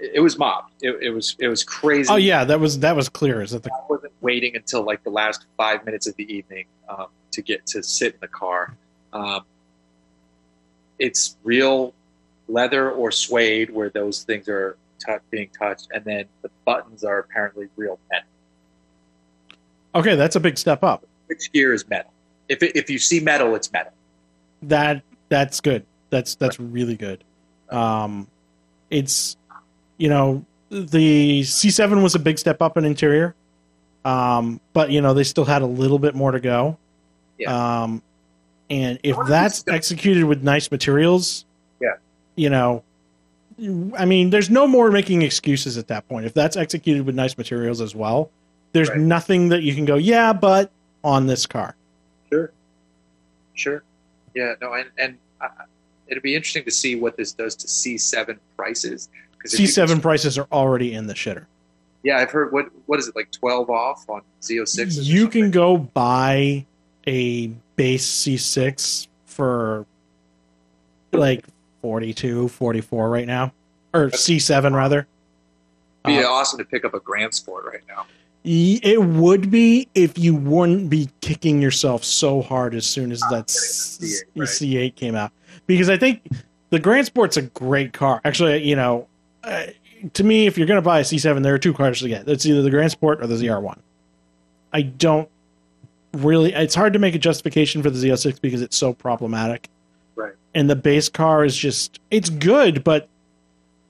it, 0.02 0.22
was 0.22 0.39
mobbed. 0.39 0.72
It, 0.82 0.98
it 1.04 1.10
was 1.12 1.36
it 1.38 1.50
was 1.50 1.63
crazy. 1.63 2.10
oh 2.12 2.15
yeah, 2.15 2.43
that 2.46 2.60
was 2.60 2.80
that 2.80 2.96
was 2.96 3.10
clear. 3.10 3.43
Is 3.43 3.52
that 3.52 3.62
the 3.62 3.70
I 3.72 3.86
wasn't 3.88 4.13
waiting 4.22 4.56
until 4.56 4.82
like 4.82 5.04
the 5.04 5.12
last 5.12 5.46
five 5.56 5.86
minutes 5.86 6.08
of 6.08 6.15
the 6.15 6.26
evening 6.34 6.65
um, 6.89 7.08
to 7.34 7.43
get 7.43 7.63
to 7.67 7.84
sit 7.84 8.15
in 8.15 8.20
the 8.22 8.28
car. 8.28 8.76
Um, 9.13 9.41
it's 10.98 11.38
real 11.43 11.93
leather 12.48 12.89
or 12.89 13.12
suede 13.12 13.70
where 13.70 13.91
those 13.91 14.24
things 14.24 14.50
are 14.50 14.78
t- 14.98 15.13
being 15.30 15.50
touched, 15.50 15.89
and 15.93 16.04
then 16.04 16.26
the 16.41 16.50
buttons 16.65 17.04
are 17.04 17.20
apparently 17.20 17.67
real 17.76 18.00
metal. 18.10 18.28
Okay? 19.97 20.15
That's 20.15 20.36
a 20.36 20.39
big 20.39 20.57
step 20.57 20.83
up. 20.83 21.05
Which 21.27 21.51
gear 21.51 21.73
is 21.73 21.88
metal? 21.88 22.12
If 22.49 22.63
it, 22.63 22.75
if 22.75 22.89
you 22.89 22.99
see 22.99 23.19
metal, 23.19 23.55
it's 23.55 23.71
metal. 23.71 23.91
That 24.63 25.01
that's 25.29 25.60
good. 25.62 25.86
That's 26.10 26.36
that's 26.36 26.60
really 26.60 26.95
good. 26.95 27.23
Um, 27.69 28.27
it's 28.89 29.36
you 29.97 30.07
know 30.10 30.45
the 30.69 31.41
C7 31.41 32.01
was 32.01 32.15
a 32.15 32.19
big 32.19 32.39
step 32.39 32.62
up 32.62 32.77
in 32.77 32.86
interior, 32.86 33.36
um, 34.05 34.62
but 34.73 34.89
you 34.91 35.01
know 35.01 35.13
they 35.13 35.23
still 35.23 35.45
had 35.45 35.62
a 35.62 35.65
little 35.67 35.99
bit 35.99 36.15
more 36.15 36.31
to 36.31 36.39
go. 36.39 36.77
Yeah. 37.38 37.81
Um, 37.83 38.01
and 38.69 38.99
if 39.03 39.15
I 39.15 39.17
wonder 39.17 39.31
if 39.33 39.39
that's 39.39 39.63
executed 39.67 40.23
with 40.25 40.43
nice 40.43 40.71
materials, 40.71 41.45
Yeah. 41.79 41.93
you 42.36 42.49
know, 42.49 42.83
I 43.97 44.05
mean, 44.05 44.29
there's 44.29 44.49
no 44.49 44.67
more 44.67 44.91
making 44.91 45.21
excuses 45.21 45.77
at 45.77 45.88
that 45.88 46.07
point. 46.10 46.25
If 46.25 46.33
that's 46.33 46.57
executed 46.57 47.05
with 47.05 47.15
nice 47.15 47.38
materials 47.38 47.79
as 47.79 47.95
well, 47.95 48.29
there's 48.78 48.90
Right. 48.90 49.00
nothing 49.00 49.50
that 49.50 49.63
you 49.63 49.74
can 49.74 49.86
go, 49.86 49.96
yeah, 49.96 50.32
but 50.34 50.72
on 51.04 51.26
this 51.26 51.48
car. 51.48 51.76
Sure. 52.30 52.52
Sure. 53.56 53.84
Yeah. 54.36 54.54
No. 54.62 54.74
And 54.74 54.90
and 55.00 55.18
uh, 55.42 55.48
it'd 56.08 56.22
be 56.22 56.36
interesting 56.36 56.63
to 56.66 56.72
see 56.72 56.96
what 56.96 57.18
this 57.18 57.32
does 57.34 57.56
to 57.56 57.68
C7 57.68 58.38
prices. 58.56 59.10
'Cause 59.40 59.54
if 59.56 59.60
you 59.60 59.66
can- 59.68 59.88
C7 59.88 60.00
prices 60.02 60.38
are 60.38 60.48
already 60.52 60.94
in 60.94 61.08
the 61.08 61.13
shitter. 61.16 61.46
Yeah, 62.04 62.18
I've 62.20 62.30
heard. 62.30 62.52
What 62.54 62.68
what 62.86 63.00
is 63.00 63.08
it 63.08 63.16
like? 63.16 63.32
Twelve 63.32 63.70
off 63.72 64.06
on 64.08 64.22
Z06. 64.42 65.04
You 65.04 65.28
can 65.28 65.50
go 65.50 65.78
buy 65.78 66.66
a 67.08 67.48
base 67.76 68.06
C6 68.06 69.08
for 69.26 69.86
like 71.12 71.44
42, 71.82 72.48
44 72.50 73.10
right 73.10 73.26
now. 73.26 73.52
Or 73.94 74.10
C7 74.12 74.74
rather. 74.76 75.08
Be 76.06 76.20
Uh, 76.20 76.28
awesome 76.28 76.60
to 76.60 76.66
pick 76.66 76.86
up 76.86 76.94
a 76.94 77.00
Grand 77.00 77.34
Sport 77.34 77.66
right 77.66 77.82
now. 77.88 78.06
It 78.49 79.01
would 79.01 79.51
be 79.51 79.88
if 79.93 80.17
you 80.17 80.33
wouldn't 80.36 80.89
be 80.89 81.10
kicking 81.21 81.62
yourself 81.62 82.03
so 82.03 82.41
hard 82.41 82.73
as 82.75 82.86
soon 82.86 83.12
as 83.12 83.19
that 83.21 83.47
getting 83.47 83.47
C8, 83.47 84.21
right. 84.36 84.47
C8 84.47 84.95
came 84.95 85.15
out. 85.15 85.31
Because 85.65 85.89
I 85.89 85.97
think 85.97 86.21
the 86.69 86.79
Grand 86.79 87.05
Sport's 87.05 87.36
a 87.36 87.41
great 87.41 87.91
car. 87.93 88.21
Actually, 88.23 88.63
you 88.63 88.75
know, 88.75 89.07
uh, 89.43 89.65
to 90.13 90.23
me, 90.23 90.47
if 90.47 90.57
you're 90.57 90.67
going 90.67 90.77
to 90.77 90.81
buy 90.81 90.99
a 90.99 91.03
C7, 91.03 91.43
there 91.43 91.53
are 91.53 91.60
two 91.60 91.73
cars 91.73 91.99
to 91.99 92.07
get. 92.07 92.27
It's 92.29 92.45
either 92.45 92.62
the 92.62 92.69
Grand 92.69 92.91
Sport 92.91 93.21
or 93.21 93.27
the 93.27 93.36
ZR1. 93.36 93.79
I 94.71 94.81
don't 94.83 95.27
really. 96.13 96.53
It's 96.53 96.75
hard 96.75 96.93
to 96.93 96.99
make 96.99 97.15
a 97.15 97.19
justification 97.19 97.83
for 97.83 97.89
the 97.89 97.97
Z06 98.07 98.39
because 98.39 98.62
it's 98.62 98.77
so 98.77 98.93
problematic. 98.93 99.67
Right. 100.15 100.33
And 100.55 100.69
the 100.69 100.75
base 100.75 101.10
car 101.10 101.43
is 101.43 101.57
just 101.57 101.99
it's 102.12 102.29
good, 102.29 102.83
but 102.83 103.10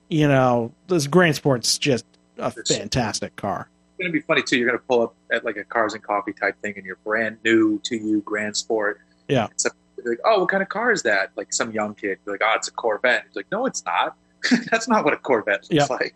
you 0.08 0.26
know, 0.26 0.72
this 0.88 1.06
Grand 1.06 1.36
Sport's 1.36 1.78
just 1.78 2.04
a 2.38 2.46
It's- 2.48 2.76
fantastic 2.76 3.36
car. 3.36 3.68
It's 3.98 4.06
gonna 4.06 4.12
be 4.12 4.20
funny 4.20 4.42
too. 4.42 4.58
You're 4.58 4.68
gonna 4.68 4.78
pull 4.78 5.02
up 5.02 5.14
at 5.32 5.44
like 5.44 5.56
a 5.56 5.64
cars 5.64 5.94
and 5.94 6.02
coffee 6.02 6.32
type 6.32 6.60
thing, 6.62 6.74
and 6.76 6.86
you're 6.86 6.98
brand 7.04 7.38
new 7.44 7.80
to 7.84 7.96
you 7.96 8.20
Grand 8.20 8.56
Sport. 8.56 9.00
Yeah. 9.28 9.48
So 9.56 9.70
like, 10.04 10.18
oh, 10.24 10.40
what 10.40 10.48
kind 10.48 10.62
of 10.62 10.68
car 10.68 10.92
is 10.92 11.02
that? 11.02 11.30
Like 11.36 11.52
some 11.52 11.72
young 11.72 11.94
kid, 11.94 12.18
like, 12.26 12.40
oh, 12.42 12.52
it's 12.56 12.68
a 12.68 12.72
Corvette. 12.72 13.24
He's 13.26 13.36
like, 13.36 13.50
no, 13.50 13.66
it's 13.66 13.84
not. 13.84 14.16
That's 14.70 14.88
not 14.88 15.04
what 15.04 15.14
a 15.14 15.16
Corvette 15.16 15.66
looks 15.70 15.90
like. 15.90 16.14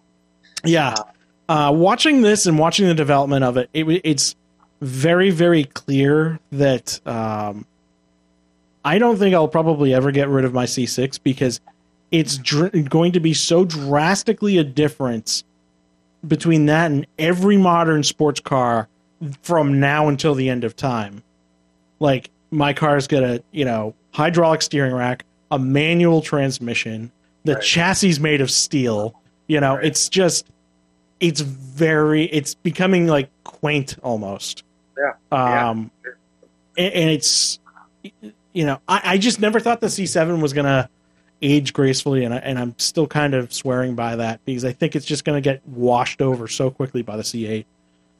Yeah. 0.64 0.94
Uh, 1.48 1.72
watching 1.74 2.22
this 2.22 2.46
and 2.46 2.58
watching 2.58 2.86
the 2.86 2.94
development 2.94 3.44
of 3.44 3.56
it, 3.56 3.68
it 3.72 3.84
it's 4.04 4.36
very, 4.80 5.30
very 5.30 5.64
clear 5.64 6.38
that 6.52 7.04
um, 7.06 7.66
I 8.84 8.98
don't 8.98 9.16
think 9.16 9.34
I'll 9.34 9.48
probably 9.48 9.92
ever 9.92 10.12
get 10.12 10.28
rid 10.28 10.44
of 10.44 10.54
my 10.54 10.64
C6 10.64 11.20
because 11.22 11.60
it's 12.10 12.38
dr- 12.38 12.88
going 12.88 13.12
to 13.12 13.20
be 13.20 13.34
so 13.34 13.64
drastically 13.64 14.58
a 14.58 14.64
difference 14.64 15.44
between 16.26 16.66
that 16.66 16.90
and 16.90 17.06
every 17.18 17.56
modern 17.56 18.02
sports 18.02 18.40
car 18.40 18.88
from 19.42 19.80
now 19.80 20.08
until 20.08 20.34
the 20.34 20.48
end 20.48 20.64
of 20.64 20.76
time. 20.76 21.22
Like 22.00 22.30
my 22.50 22.72
car's 22.72 23.06
got 23.06 23.22
a 23.22 23.42
you 23.52 23.64
know 23.64 23.94
hydraulic 24.12 24.62
steering 24.62 24.94
rack, 24.94 25.24
a 25.50 25.58
manual 25.58 26.20
transmission, 26.22 27.10
the 27.44 27.54
Right. 27.54 27.62
chassis 27.62 28.18
made 28.20 28.40
of 28.40 28.50
steel. 28.50 29.14
You 29.48 29.60
know, 29.60 29.76
Right. 29.76 29.84
it's 29.86 30.08
just 30.08 30.46
it's 31.20 31.40
very 31.40 32.24
it's 32.24 32.54
becoming 32.54 33.06
like 33.06 33.30
quaint 33.44 33.96
almost. 34.02 34.64
Yeah. 34.98 35.12
Yeah. 35.32 35.70
Um, 35.70 35.90
and, 36.76 36.92
and 36.94 37.10
it's 37.10 37.58
you 38.52 38.66
know 38.66 38.80
I, 38.88 39.00
I 39.04 39.18
just 39.18 39.40
never 39.40 39.60
thought 39.60 39.80
the 39.80 39.86
C7 39.88 40.40
was 40.42 40.52
gonna 40.52 40.88
age 41.42 41.72
gracefully, 41.72 42.24
and 42.24 42.32
I, 42.32 42.38
and 42.38 42.58
I'm 42.58 42.74
still 42.78 43.06
kind 43.06 43.34
of 43.34 43.52
swearing 43.52 43.94
by 43.94 44.16
that 44.16 44.44
because 44.44 44.64
I 44.64 44.72
think 44.72 44.96
it's 44.96 45.06
just 45.06 45.24
gonna 45.24 45.40
get 45.40 45.66
washed 45.66 46.22
over 46.22 46.48
so 46.48 46.70
quickly 46.70 47.02
by 47.02 47.16
the 47.16 47.22
C8. 47.22 47.64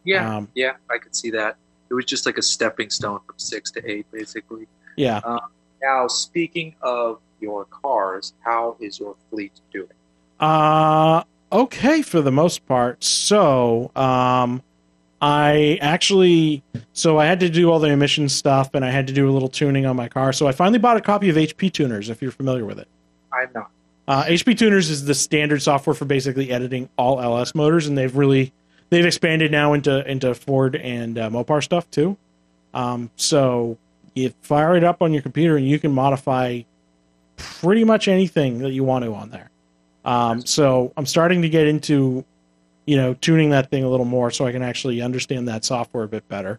Yeah, 0.04 0.37
Um, 0.37 0.48
yeah, 0.54 0.72
I 0.90 0.98
could 0.98 1.14
see 1.14 1.30
that. 1.30 1.56
It 1.90 1.94
was 1.94 2.04
just 2.04 2.26
like 2.26 2.38
a 2.38 2.42
stepping 2.42 2.90
stone 2.90 3.20
from 3.26 3.38
six 3.38 3.70
to 3.72 3.90
eight, 3.90 4.06
basically. 4.11 4.66
Yeah. 4.96 5.20
Now, 5.82 6.06
speaking 6.08 6.74
of 6.82 7.20
your 7.40 7.64
cars, 7.66 8.35
how 8.40 8.76
is 8.80 8.98
your 8.98 9.16
fleet 9.30 9.52
doing? 9.72 9.88
Uh 10.40 11.22
okay 11.52 12.02
for 12.02 12.20
the 12.20 12.32
most 12.32 12.66
part. 12.66 13.04
So, 13.04 13.90
um 13.94 14.62
I 15.20 15.78
actually 15.80 16.64
so 16.92 17.18
I 17.18 17.26
had 17.26 17.38
to 17.40 17.48
do 17.48 17.70
all 17.70 17.78
the 17.78 17.88
emission 17.88 18.28
stuff 18.28 18.70
and 18.74 18.85
I 18.85 18.90
had 18.90 19.06
to 19.06 19.12
do 19.12 19.28
a 19.28 19.32
little 19.32 19.48
tuning 19.48 19.87
on 19.87 19.94
my 19.94 20.08
car. 20.08 20.32
So 20.32 20.48
I 20.48 20.52
finally 20.52 20.78
bought 20.80 20.96
a 20.96 21.00
copy 21.00 21.28
of 21.28 21.37
HP 21.37 21.72
Tuners 21.72 22.11
if 22.11 22.20
you're 22.22 22.32
familiar 22.32 22.64
with 22.64 22.78
it. 22.80 22.88
I'm 23.42 23.50
not. 23.55 23.70
Uh, 24.09 24.24
HP 24.24 24.59
Tuners 24.59 24.90
is 24.90 25.05
the 25.05 25.14
standard 25.14 25.62
software 25.62 25.94
for 25.94 26.05
basically 26.05 26.50
editing 26.50 26.88
all 26.96 27.20
LS 27.20 27.55
motors, 27.55 27.87
and 27.87 27.96
they've 27.96 28.14
really 28.14 28.52
they've 28.90 29.07
expanded 29.07 29.52
now 29.52 29.72
into 29.72 30.09
into 30.11 30.35
Ford 30.35 30.76
and 30.76 31.18
uh, 31.18 31.31
Mopar 31.31 31.62
stuff 31.62 31.90
too. 31.90 32.16
Um, 32.74 33.11
so 33.16 33.78
you 34.14 34.33
fire 34.42 34.76
it 34.76 34.85
up 34.85 35.02
on 35.02 35.12
your 35.12 35.22
computer, 35.22 35.57
and 35.57 35.66
you 35.66 35.78
can 35.78 35.92
modify 35.92 36.62
pretty 37.37 37.85
much 37.85 38.09
anything 38.09 38.59
that 38.59 38.72
you 38.72 38.85
want 38.85 39.05
to 39.05 39.14
on 39.14 39.31
there. 39.31 39.50
Um, 40.05 40.44
so 40.44 40.92
I'm 40.96 41.07
starting 41.07 41.42
to 41.42 41.48
get 41.48 41.66
into 41.66 42.24
you 42.87 42.96
know 42.96 43.14
tuning 43.14 43.50
that 43.50 43.70
thing 43.70 43.85
a 43.85 43.88
little 43.88 44.07
more, 44.07 44.31
so 44.31 44.46
I 44.46 44.52
can 44.52 44.62
actually 44.62 45.00
understand 45.00 45.48
that 45.48 45.64
software 45.64 46.02
a 46.05 46.09
bit 46.09 46.28
better. 46.28 46.59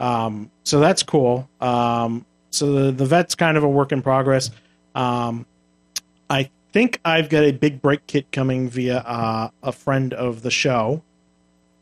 Um, 0.00 0.50
so 0.64 0.80
that's 0.80 1.02
cool. 1.02 1.48
Um, 1.60 2.24
so 2.50 2.72
the 2.72 2.92
the 2.92 3.04
vet's 3.04 3.34
kind 3.34 3.58
of 3.58 3.62
a 3.62 3.68
work 3.68 3.92
in 3.92 4.00
progress 4.00 4.50
Um, 4.94 5.46
think 6.72 7.00
I've 7.04 7.28
got 7.28 7.44
a 7.44 7.52
big 7.52 7.82
brake 7.82 8.06
kit 8.06 8.30
coming 8.32 8.68
via 8.68 8.98
uh, 8.98 9.50
a 9.62 9.72
friend 9.72 10.12
of 10.14 10.42
the 10.42 10.50
show. 10.50 11.02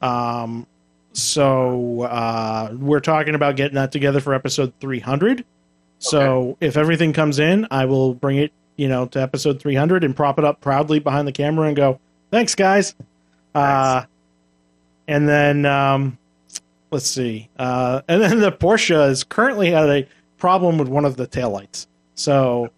Um, 0.02 0.66
so 1.12 2.02
uh, 2.02 2.74
we're 2.78 3.00
talking 3.00 3.34
about 3.34 3.56
getting 3.56 3.74
that 3.74 3.92
together 3.92 4.20
for 4.20 4.34
episode 4.34 4.72
300. 4.80 5.44
So 5.98 6.56
if 6.60 6.76
everything 6.76 7.12
comes 7.12 7.38
in, 7.38 7.66
I 7.70 7.84
will 7.84 8.14
bring 8.14 8.38
it, 8.38 8.52
you 8.76 8.88
know, 8.88 9.06
to 9.06 9.20
episode 9.20 9.60
300 9.60 10.02
and 10.02 10.16
prop 10.16 10.38
it 10.38 10.44
up 10.44 10.60
proudly 10.60 10.98
behind 10.98 11.28
the 11.28 11.32
camera 11.32 11.66
and 11.66 11.76
go, 11.76 12.00
"Thanks, 12.30 12.54
guys." 12.54 12.94
Uh, 13.54 14.04
and 15.06 15.28
then 15.28 15.66
um, 15.66 16.16
let's 16.90 17.06
see, 17.06 17.50
uh, 17.58 18.00
and 18.08 18.22
then 18.22 18.40
the 18.40 18.50
Porsche 18.50 19.10
is 19.10 19.24
currently 19.24 19.70
had 19.70 19.90
a 19.90 20.06
problem 20.38 20.78
with 20.78 20.88
one 20.88 21.04
of 21.04 21.16
the 21.16 21.26
taillights. 21.26 21.86
So 22.14 22.70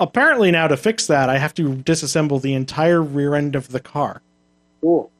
apparently 0.00 0.50
now 0.50 0.66
to 0.68 0.76
fix 0.76 1.06
that, 1.06 1.28
I 1.28 1.38
have 1.38 1.54
to 1.54 1.74
disassemble 1.76 2.40
the 2.40 2.54
entire 2.54 3.02
rear 3.02 3.34
end 3.34 3.54
of 3.56 3.68
the 3.68 3.80
car. 3.80 4.22
Cool. 4.80 5.10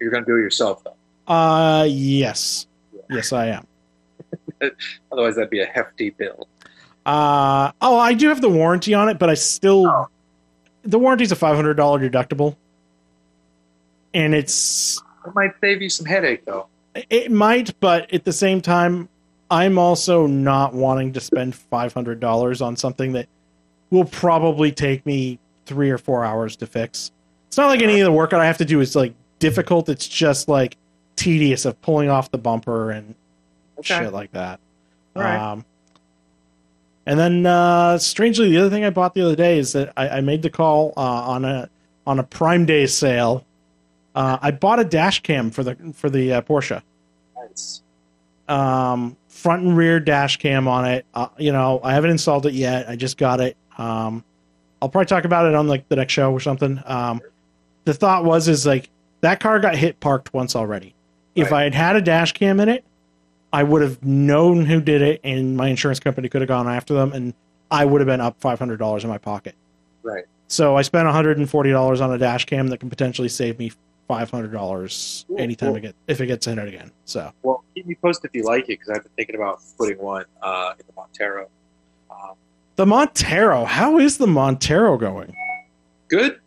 You're 0.00 0.10
going 0.10 0.24
to 0.24 0.30
do 0.30 0.36
it 0.36 0.40
yourself, 0.40 0.82
though. 0.84 1.32
Uh, 1.32 1.84
yes, 1.84 2.66
yes, 3.10 3.32
I 3.32 3.46
am. 3.48 3.66
Otherwise, 5.12 5.34
that'd 5.36 5.50
be 5.50 5.60
a 5.60 5.66
hefty 5.66 6.10
bill. 6.10 6.48
Uh, 7.04 7.72
oh, 7.80 7.98
I 7.98 8.14
do 8.14 8.28
have 8.28 8.40
the 8.40 8.48
warranty 8.48 8.94
on 8.94 9.08
it, 9.08 9.18
but 9.18 9.28
I 9.30 9.34
still 9.34 9.86
Oh. 9.86 10.08
the 10.82 10.98
warranty's 10.98 11.32
a 11.32 11.36
five 11.36 11.56
hundred 11.56 11.74
dollar 11.74 11.98
deductible, 12.00 12.56
and 14.14 14.34
it's 14.34 15.02
It 15.26 15.34
might 15.34 15.52
save 15.60 15.82
you 15.82 15.88
some 15.88 16.06
headache, 16.06 16.44
though. 16.44 16.66
it 17.10 17.30
might, 17.30 17.78
but 17.80 18.12
at 18.12 18.24
the 18.24 18.32
same 18.32 18.60
time, 18.60 19.08
I'm 19.50 19.78
also 19.78 20.26
not 20.26 20.74
wanting 20.74 21.12
to 21.14 21.20
spend 21.20 21.54
five 21.54 21.92
hundred 21.94 22.20
dollars 22.20 22.60
on 22.60 22.76
something 22.76 23.12
that 23.12 23.26
will 23.90 24.04
probably 24.04 24.70
take 24.72 25.04
me 25.06 25.38
three 25.66 25.90
or 25.90 25.98
four 25.98 26.24
hours 26.24 26.56
to 26.56 26.66
fix. 26.66 27.10
It's 27.48 27.56
not 27.56 27.66
like 27.68 27.80
any 27.82 28.00
of 28.00 28.04
the 28.04 28.12
work 28.12 28.30
that 28.30 28.40
I 28.40 28.46
have 28.46 28.58
to 28.58 28.64
do 28.64 28.80
is 28.80 28.94
like 28.96 29.14
difficult. 29.38 29.88
It's 29.88 30.06
just 30.08 30.48
like 30.48 30.76
tedious 31.16 31.64
of 31.64 31.80
pulling 31.82 32.10
off 32.10 32.30
the 32.30 32.38
bumper 32.38 32.90
and 32.90 33.14
Okay. 33.78 33.98
shit 33.98 34.12
like 34.12 34.32
that. 34.32 34.58
Right. 35.14 35.36
Um, 35.36 35.64
and 37.06 37.18
then, 37.18 37.46
uh, 37.46 37.96
strangely, 37.98 38.50
the 38.50 38.58
other 38.58 38.68
thing 38.70 38.84
I 38.84 38.90
bought 38.90 39.14
the 39.14 39.22
other 39.22 39.36
day 39.36 39.58
is 39.58 39.72
that 39.72 39.92
I, 39.96 40.08
I 40.08 40.20
made 40.20 40.42
the 40.42 40.50
call 40.50 40.92
uh, 40.96 41.00
on 41.00 41.44
a 41.44 41.70
on 42.06 42.18
a 42.18 42.22
Prime 42.22 42.66
Day 42.66 42.86
sale. 42.86 43.44
Uh, 44.14 44.36
I 44.42 44.50
bought 44.50 44.78
a 44.80 44.84
dash 44.84 45.22
cam 45.22 45.50
for 45.50 45.62
the 45.62 45.74
for 45.94 46.10
the 46.10 46.34
uh, 46.34 46.42
Porsche, 46.42 46.82
Nice. 47.36 47.82
um, 48.48 49.16
front 49.28 49.62
and 49.62 49.76
rear 49.76 50.00
dash 50.00 50.36
cam 50.36 50.68
on 50.68 50.84
it. 50.84 51.06
Uh, 51.14 51.28
you 51.38 51.52
know, 51.52 51.80
I 51.82 51.94
haven't 51.94 52.10
installed 52.10 52.44
it 52.46 52.52
yet. 52.54 52.88
I 52.90 52.96
just 52.96 53.16
got 53.16 53.40
it. 53.40 53.56
Um, 53.78 54.24
I'll 54.82 54.88
probably 54.88 55.06
talk 55.06 55.24
about 55.24 55.46
it 55.46 55.54
on 55.54 55.66
like 55.68 55.88
the 55.88 55.96
next 55.96 56.12
show 56.12 56.32
or 56.32 56.40
something. 56.40 56.80
Um, 56.86 57.20
the 57.84 57.94
thought 57.94 58.24
was 58.24 58.48
is 58.48 58.66
like 58.66 58.90
that 59.22 59.40
car 59.40 59.58
got 59.58 59.74
hit 59.76 59.98
parked 60.00 60.32
once 60.34 60.54
already. 60.54 60.94
If 61.34 61.50
Right. 61.50 61.60
I 61.60 61.64
had 61.64 61.74
had 61.74 61.96
a 61.96 62.00
dash 62.02 62.32
cam 62.32 62.60
in 62.60 62.68
it, 62.68 62.84
I 63.52 63.62
would 63.62 63.80
have 63.82 64.04
known 64.04 64.66
who 64.66 64.80
did 64.80 65.00
it, 65.02 65.20
and 65.24 65.56
my 65.56 65.68
insurance 65.68 66.00
company 66.00 66.28
could 66.28 66.42
have 66.42 66.48
gone 66.48 66.68
after 66.68 66.92
them, 66.94 67.12
and 67.12 67.32
I 67.70 67.84
would 67.84 68.00
have 68.00 68.06
been 68.06 68.20
up 68.20 68.36
five 68.40 68.58
hundred 68.58 68.78
dollars 68.78 69.04
in 69.04 69.10
my 69.10 69.18
pocket. 69.18 69.54
Right. 70.02 70.24
So 70.48 70.76
I 70.76 70.82
spent 70.82 71.06
one 71.06 71.14
hundred 71.14 71.38
and 71.38 71.48
forty 71.48 71.70
dollars 71.70 72.00
on 72.00 72.12
a 72.12 72.18
dash 72.18 72.44
cam 72.44 72.68
that 72.68 72.78
can 72.78 72.90
potentially 72.90 73.28
save 73.28 73.58
me 73.58 73.72
five 74.06 74.30
hundred 74.30 74.52
dollars 74.52 75.24
Cool, 75.28 75.40
anytime 75.40 75.68
cool. 75.70 75.76
it 75.76 75.80
get 75.80 75.94
if 76.08 76.20
it 76.20 76.26
gets 76.26 76.46
in 76.46 76.58
it 76.58 76.68
again. 76.68 76.90
So 77.04 77.32
Well, 77.42 77.64
keep 77.74 77.86
me 77.86 77.94
posted 77.94 78.30
if 78.30 78.34
you 78.36 78.44
like 78.44 78.64
it, 78.64 78.78
because 78.78 78.90
I've 78.90 79.02
been 79.02 79.12
thinking 79.16 79.36
about 79.36 79.60
putting 79.78 79.98
one 79.98 80.24
uh, 80.42 80.72
in 80.78 80.84
the 80.86 80.92
Montero. 80.94 81.48
The 82.78 82.86
Montero, 82.86 83.64
how 83.64 83.98
is 83.98 84.18
the 84.18 84.28
Montero 84.28 84.96
going? 84.96 85.34
good. 86.06 86.38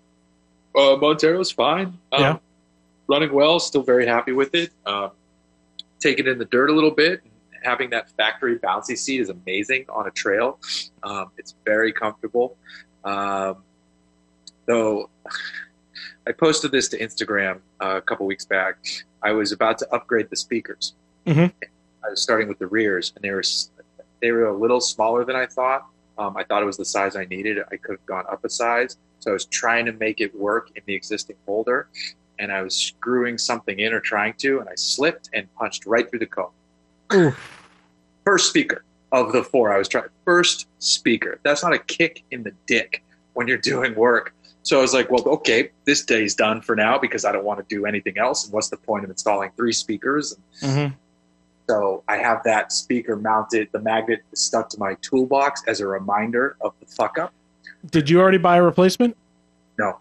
Uh, 0.74 0.96
Montero's 0.96 1.52
fine. 1.52 1.88
Um, 2.14 2.22
Yeah. 2.22 2.38
Running 3.10 3.34
well. 3.34 3.60
Still 3.60 3.84
very 3.84 4.08
happy 4.08 4.32
with 4.32 4.56
it. 4.56 4.72
Um, 4.86 5.12
taking 6.00 6.28
in 6.28 6.38
the 6.38 6.46
dirt 6.46 6.70
a 6.70 6.74
little 6.74 6.90
bit. 6.92 7.22
Having 7.64 7.90
that 7.90 8.10
factory 8.12 8.58
bouncy 8.58 8.98
seat 8.98 9.20
is 9.20 9.28
amazing 9.28 9.88
on 9.90 10.08
a 10.08 10.12
trail. 10.12 10.58
Um, 11.04 11.32
it's 11.38 11.54
very 11.66 11.92
comfortable. 11.92 12.56
Um, 13.04 13.58
though 14.68 15.10
I 16.26 16.32
posted 16.32 16.72
this 16.72 16.88
to 16.90 16.98
Instagram 16.98 17.60
uh, 17.82 17.98
a 17.98 18.02
couple 18.02 18.26
weeks 18.26 18.46
back. 18.46 18.78
I 19.22 19.34
was 19.34 19.52
about 19.52 19.80
to 19.80 19.94
upgrade 19.94 20.30
the 20.30 20.38
speakers. 20.38 20.94
Mhm. 21.28 21.52
I 22.06 22.10
was 22.10 22.22
starting 22.24 22.48
with 22.48 22.58
the 22.60 22.68
rears, 22.68 23.12
and 23.18 23.22
they 23.22 23.32
were 23.32 23.44
they 24.22 24.32
were 24.32 24.46
a 24.46 24.58
little 24.58 24.80
smaller 24.80 25.26
than 25.26 25.36
I 25.36 25.46
thought. 25.46 25.86
Um, 26.22 26.38
I 26.38 26.44
thought 26.44 26.62
it 26.62 26.66
was 26.66 26.78
the 26.78 26.86
size 26.86 27.16
I 27.16 27.26
needed. 27.26 27.58
I 27.72 27.78
could 27.78 27.94
have 27.94 28.06
gone 28.06 28.26
up 28.32 28.46
a 28.46 28.50
size, 28.50 28.98
so 29.20 29.32
I 29.32 29.34
was 29.34 29.46
trying 29.46 29.86
to 29.88 29.92
make 29.94 30.22
it 30.22 30.34
work 30.36 30.70
in 30.76 30.84
the 30.86 30.94
existing 30.94 31.36
holder, 31.48 31.88
and 32.38 32.52
I 32.52 32.62
was 32.62 32.76
screwing 32.76 33.40
something 33.40 33.80
in 33.80 33.92
or 33.92 34.00
trying 34.00 34.36
to, 34.36 34.60
and 34.60 34.70
I 34.70 34.76
slipped 34.76 35.30
and 35.34 35.52
punched 35.56 35.88
right 35.88 36.08
through 36.08 36.20
the 36.20 36.28
cone. 36.28 36.52
Oof. 37.12 37.58
First 38.24 38.50
speaker 38.50 38.84
of 39.12 39.34
the 39.34 39.44
four 39.44 39.74
I 39.74 39.80
was 39.80 39.88
trying. 39.88 40.10
First 40.24 40.68
speaker. 40.78 41.40
That's 41.44 41.64
not 41.64 41.74
a 41.74 41.80
kick 41.80 42.24
in 42.30 42.44
the 42.44 42.54
dick 42.68 43.04
when 43.34 43.48
you're 43.48 43.58
doing 43.58 43.96
work. 43.96 44.36
So 44.62 44.78
I 44.78 44.82
was 44.84 44.94
like, 44.94 45.10
well, 45.10 45.24
okay, 45.28 45.72
this 45.86 46.06
day's 46.06 46.36
done 46.36 46.62
for 46.62 46.76
now 46.76 47.00
because 47.00 47.26
I 47.26 47.32
don't 47.32 47.44
want 47.44 47.68
to 47.68 47.76
do 47.76 47.88
anything 47.88 48.20
else. 48.20 48.46
And 48.46 48.54
what's 48.54 48.70
the 48.70 48.78
point 48.78 49.04
of 49.04 49.10
installing 49.10 49.50
three 49.58 49.74
speakers? 49.74 50.38
Mhm. 50.62 50.94
So 51.70 52.04
I 52.08 52.18
have 52.18 52.44
that 52.44 52.72
speaker 52.72 53.16
mounted. 53.16 53.70
The 53.72 53.80
magnet 53.80 54.22
is 54.32 54.40
stuck 54.40 54.70
to 54.70 54.80
my 54.80 54.96
toolbox 55.02 55.64
as 55.68 55.80
a 55.80 55.88
reminder 55.88 56.56
of 56.62 56.74
the 56.80 56.86
fuck 56.86 57.18
up. 57.18 57.34
Did 57.90 58.10
you 58.10 58.20
already 58.20 58.38
buy 58.38 58.58
a 58.58 58.64
replacement? 58.64 59.16
No. 59.78 59.98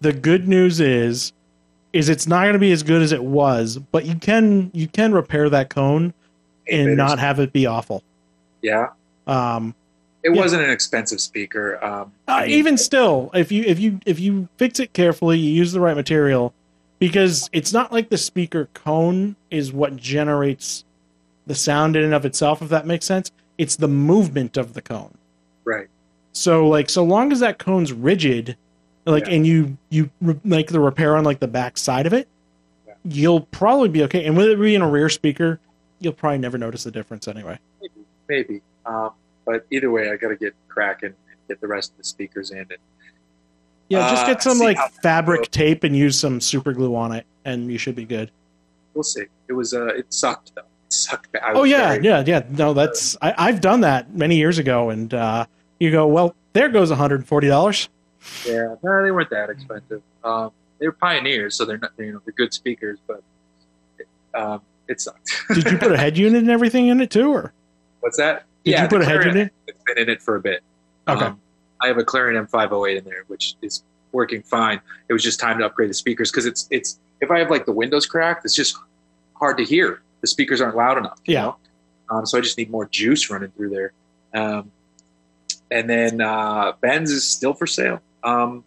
The 0.00 0.12
good 0.12 0.48
news 0.48 0.80
is 0.80 1.32
is 1.92 2.08
it's 2.08 2.26
not 2.26 2.42
going 2.42 2.52
to 2.52 2.58
be 2.60 2.70
as 2.72 2.82
good 2.84 3.02
as 3.02 3.10
it 3.12 3.22
was, 3.22 3.78
but 3.90 4.04
you 4.06 4.14
can 4.14 4.70
you 4.72 4.86
can 4.86 5.12
repair 5.12 5.50
that 5.50 5.70
cone 5.70 6.14
and 6.70 6.96
not 6.96 7.18
have 7.18 7.40
it 7.40 7.52
be 7.52 7.66
awful. 7.66 8.02
Yeah, 8.62 8.88
Um, 9.26 9.74
it 10.22 10.32
Yeah. 10.34 10.40
wasn't 10.40 10.62
an 10.62 10.70
expensive 10.70 11.20
speaker. 11.20 11.82
Um, 11.84 12.12
uh, 12.28 12.32
I 12.32 12.40
mean, 12.46 12.50
even 12.50 12.78
still, 12.78 13.30
if 13.34 13.50
you 13.50 13.64
if 13.66 13.80
you 13.80 13.98
if 14.06 14.20
you 14.20 14.48
fix 14.56 14.78
it 14.78 14.92
carefully, 14.92 15.38
you 15.38 15.50
use 15.50 15.72
the 15.72 15.80
right 15.80 15.96
material, 15.96 16.54
because 17.00 17.50
it's 17.52 17.72
not 17.72 17.92
like 17.92 18.08
the 18.10 18.18
speaker 18.18 18.68
cone 18.72 19.34
is 19.50 19.72
what 19.72 19.96
generates 19.96 20.84
the 21.46 21.54
sound 21.54 21.96
in 21.96 22.04
and 22.04 22.14
of 22.14 22.24
itself. 22.24 22.62
If 22.62 22.68
that 22.68 22.86
makes 22.86 23.06
sense, 23.06 23.30
it's 23.58 23.76
the 23.76 23.88
movement 23.88 24.56
of 24.56 24.74
the 24.74 24.82
cone. 24.82 25.14
right. 25.64 25.88
So 26.32 26.68
like 26.68 26.88
so 26.88 27.02
long 27.02 27.32
as 27.32 27.40
that 27.40 27.58
cone's 27.58 27.92
rigid, 27.92 28.56
like 29.04 29.26
Yeah. 29.26 29.34
and 29.34 29.46
you 29.46 29.76
you 29.88 30.10
re- 30.20 30.38
make 30.44 30.68
the 30.68 30.78
repair 30.80 31.16
on 31.16 31.24
like 31.24 31.40
the 31.40 31.48
back 31.48 31.76
side 31.76 32.06
of 32.06 32.12
it, 32.12 32.28
Yeah. 32.86 32.94
you'll 33.04 33.40
probably 33.40 33.88
be 33.88 34.02
okay. 34.04 34.24
And 34.24 34.36
with 34.36 34.46
it 34.48 34.60
being 34.60 34.80
a 34.80 34.88
rear 34.88 35.08
speaker, 35.08 35.58
you'll 35.98 36.12
probably 36.12 36.38
never 36.38 36.56
notice 36.56 36.84
the 36.84 36.92
difference 36.92 37.26
anyway. 37.26 37.58
Maybe, 37.80 37.92
maybe. 38.28 38.62
Um, 38.86 39.10
but 39.44 39.66
either 39.72 39.90
way, 39.90 40.08
I 40.10 40.16
got 40.16 40.28
to 40.28 40.36
get 40.36 40.54
cracking 40.68 41.08
and 41.08 41.38
get 41.48 41.60
the 41.60 41.66
rest 41.66 41.90
of 41.92 41.98
the 41.98 42.04
speakers 42.04 42.52
in. 42.52 42.58
And 42.58 42.76
Yeah, 43.88 44.08
just 44.08 44.22
Uh, 44.22 44.26
get 44.28 44.40
some 44.42 44.58
see 44.58 44.64
like 44.66 44.78
fabric 45.02 45.50
tape 45.50 45.82
and 45.82 45.96
use 45.96 46.16
some 46.18 46.40
super 46.40 46.72
glue 46.72 46.94
on 46.94 47.10
it, 47.10 47.26
and 47.44 47.70
you 47.72 47.76
should 47.78 47.96
be 47.96 48.04
good. 48.04 48.30
we'll 48.94 49.02
see. 49.02 49.24
It 49.48 49.52
was 49.52 49.74
uh, 49.74 49.86
it 49.86 50.12
sucked 50.14 50.52
though. 50.54 50.62
Sucked. 50.90 51.30
bad. 51.32 51.42
Oh 51.54 51.64
yeah, 51.64 51.92
very- 51.92 52.04
yeah, 52.04 52.24
yeah. 52.26 52.42
No, 52.50 52.74
that's 52.74 53.16
I, 53.22 53.34
I've 53.38 53.60
done 53.60 53.82
that 53.82 54.14
many 54.14 54.36
years 54.36 54.58
ago, 54.58 54.90
and 54.90 55.12
uh, 55.14 55.46
you 55.78 55.90
go, 55.90 56.06
well, 56.06 56.34
there 56.52 56.68
goes 56.68 56.90
one 56.90 56.98
hundred 56.98 57.16
and 57.20 57.28
forty 57.28 57.48
dollars. 57.48 57.88
yeah. 58.44 58.74
No, 58.82 59.02
they 59.02 59.10
weren't 59.10 59.30
that 59.30 59.50
expensive. 59.50 60.02
Um, 60.24 60.50
they 60.78 60.86
were 60.86 60.92
pioneers, 60.92 61.54
so 61.54 61.64
they're 61.64 61.78
not. 61.78 61.92
You 61.98 62.14
know, 62.14 62.20
they're 62.24 62.34
good 62.34 62.52
speakers, 62.52 62.98
but 63.06 63.22
um, 64.34 64.62
it 64.88 65.00
sucked. 65.00 65.30
Did 65.54 65.70
you 65.70 65.78
put 65.78 65.92
a 65.92 65.96
head 65.96 66.18
unit 66.18 66.40
and 66.42 66.50
everything 66.50 66.88
in 66.88 67.00
it 67.00 67.10
too, 67.10 67.30
or 67.32 67.52
What's 68.00 68.16
that? 68.16 68.44
did 68.64 68.72
yeah, 68.72 68.82
you 68.82 68.88
put 68.88 69.00
a 69.02 69.04
head 69.04 69.24
unit? 69.24 69.52
It's 69.66 69.82
been 69.84 69.98
in 69.98 70.08
it 70.10 70.20
for 70.20 70.36
a 70.36 70.40
bit. 70.40 70.62
Okay. 71.08 71.24
Um, 71.24 71.40
I 71.80 71.86
have 71.86 71.96
a 71.98 72.04
Clarion 72.04 72.44
M508 72.46 72.98
in 72.98 73.04
there, 73.04 73.24
which 73.28 73.56
is 73.62 73.82
working 74.12 74.42
fine. 74.42 74.80
It 75.08 75.12
was 75.12 75.22
just 75.22 75.40
time 75.40 75.58
to 75.58 75.64
upgrade 75.66 75.88
the 75.88 75.94
speakers 75.94 76.30
because 76.30 76.46
it's 76.46 76.66
it's 76.70 76.98
if 77.20 77.30
I 77.30 77.38
have 77.38 77.50
like 77.50 77.64
the 77.64 77.72
windows 77.72 78.06
cracked, 78.06 78.44
it's 78.44 78.54
just 78.54 78.76
hard 79.34 79.56
to 79.58 79.64
hear. 79.64 80.02
The 80.20 80.26
speakers 80.26 80.60
aren't 80.60 80.76
loud 80.76 80.98
enough. 80.98 81.18
you 81.26 81.34
Yeah. 81.34 81.42
know? 81.42 81.56
Um, 82.10 82.26
so 82.26 82.36
I 82.38 82.40
just 82.40 82.58
need 82.58 82.70
more 82.70 82.86
juice 82.86 83.30
running 83.30 83.50
through 83.52 83.70
there. 83.70 83.92
Um, 84.34 84.70
and 85.70 85.88
then 85.88 86.20
uh, 86.20 86.72
Benz 86.80 87.10
is 87.10 87.28
still 87.28 87.54
for 87.54 87.66
sale. 87.66 88.00
Um, 88.24 88.64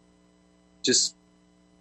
just 0.81 1.15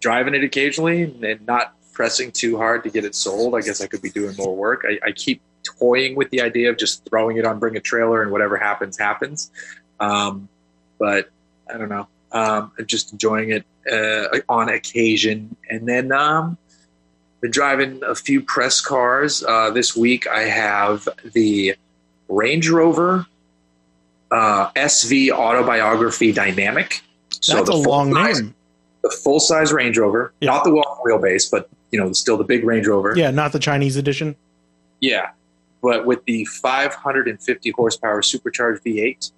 driving 0.01 0.33
it 0.35 0.43
occasionally 0.43 1.03
and 1.03 1.45
not 1.47 1.73
pressing 1.93 2.31
too 2.31 2.57
hard 2.57 2.83
to 2.83 2.89
get 2.89 3.05
it 3.05 3.15
sold. 3.15 3.55
I 3.55 3.61
guess 3.61 3.81
I 3.81 3.87
could 3.87 4.01
be 4.01 4.09
doing 4.09 4.35
more 4.37 4.55
work. 4.55 4.83
I, 4.87 4.99
I 5.07 5.11
keep 5.11 5.41
toying 5.79 6.15
with 6.15 6.29
the 6.31 6.41
idea 6.41 6.69
of 6.69 6.77
just 6.77 7.07
throwing 7.09 7.37
it 7.37 7.45
on 7.45 7.59
Bring 7.59 7.77
a 7.77 7.79
Trailer 7.79 8.21
and 8.21 8.31
whatever 8.31 8.57
happens, 8.57 8.97
happens. 8.97 9.49
Um, 9.99 10.49
but 10.99 11.29
I 11.73 11.77
don't 11.77 11.89
know. 11.89 12.07
Um, 12.33 12.71
I'm 12.77 12.85
just 12.85 13.13
enjoying 13.13 13.51
it 13.51 13.65
uh, 13.89 14.39
on 14.49 14.67
occasion. 14.69 15.55
And 15.69 15.87
then 15.87 16.11
um, 16.11 16.57
been 17.43 17.51
driving 17.51 18.01
a 18.07 18.15
few 18.15 18.41
press 18.41 18.79
cars. 18.81 19.43
Uh, 19.43 19.69
this 19.69 19.95
week 19.95 20.25
I 20.27 20.43
have 20.43 21.07
the 21.33 21.75
Range 22.29 22.67
Rover 22.69 23.27
uh, 24.31 24.71
SV 24.71 25.29
Autobiography 25.29 26.31
Dynamic. 26.31 27.01
So 27.41 27.57
That's 27.57 27.69
the 27.69 27.75
a 27.75 27.83
full 27.83 27.91
long 27.91 28.13
size, 28.13 28.41
name. 28.41 28.55
The 29.03 29.09
full 29.23 29.39
size 29.41 29.73
Range 29.73 29.95
Rover, 29.97 30.33
Yeah. 30.39 30.51
not 30.51 30.63
the 30.63 30.69
long 30.71 30.99
wheelbase, 31.05 31.51
but 31.51 31.69
you 31.91 31.99
know, 31.99 32.11
still 32.13 32.37
the 32.37 32.43
big 32.45 32.63
Range 32.63 32.87
Rover. 32.87 33.13
Yeah, 33.15 33.29
not 33.29 33.51
the 33.51 33.59
Chinese 33.59 33.97
edition. 33.97 34.35
Yeah, 35.01 35.31
but 35.81 36.05
with 36.05 36.23
the 36.25 36.45
550 36.45 37.71
horsepower 37.71 38.21
supercharged 38.21 38.83
V8, 38.85 39.31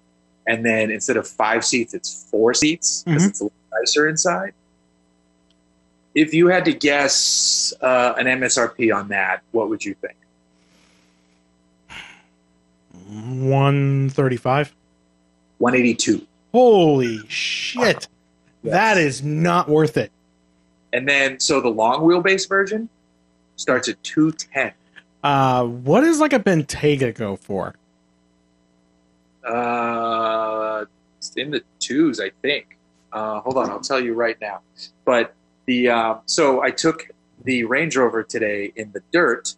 and 0.46 0.64
then 0.64 0.92
instead 0.92 1.16
of 1.16 1.26
five 1.26 1.64
seats, 1.64 1.92
it's 1.92 2.28
four 2.30 2.54
seats 2.54 3.02
because 3.04 3.24
Mhm. 3.24 3.28
it's 3.28 3.40
a 3.40 3.44
little 3.44 3.58
nicer 3.80 4.08
inside. 4.08 4.52
If 6.16 6.32
you 6.32 6.48
had 6.48 6.64
to 6.64 6.72
guess 6.72 7.74
uh, 7.82 8.14
an 8.16 8.24
MSRP 8.24 8.92
on 8.92 9.08
that, 9.08 9.42
what 9.52 9.68
would 9.68 9.84
you 9.84 9.94
think? 9.94 10.16
135. 13.06 14.74
182. 15.58 16.26
Holy 16.52 17.18
shit. 17.28 18.08
That 18.64 18.96
is 18.96 19.22
not 19.22 19.68
worth 19.68 19.98
it. 19.98 20.10
And 20.94 21.06
then, 21.06 21.38
so 21.38 21.60
the 21.60 21.68
long 21.68 22.00
wheelbase 22.00 22.48
version 22.48 22.88
starts 23.56 23.90
at 23.90 24.02
210. 24.02 24.72
Uh, 25.22 25.64
what 25.66 26.00
does 26.00 26.18
like 26.18 26.32
a 26.32 26.38
Bentayga 26.38 27.14
go 27.14 27.36
for? 27.36 27.74
Uh, 29.46 30.86
it's 31.18 31.34
in 31.36 31.50
the 31.50 31.62
twos, 31.78 32.20
I 32.20 32.30
think. 32.40 32.78
Uh, 33.12 33.40
hold 33.40 33.58
on, 33.58 33.68
I'll 33.68 33.80
tell 33.80 34.00
you 34.00 34.14
right 34.14 34.40
now. 34.40 34.60
But 35.04 35.34
the 35.66 35.90
uh, 35.90 36.14
so 36.26 36.62
I 36.62 36.70
took 36.70 37.08
the 37.44 37.64
Range 37.64 37.96
Rover 37.96 38.22
today 38.22 38.72
in 38.76 38.92
the 38.92 39.02
dirt 39.12 39.54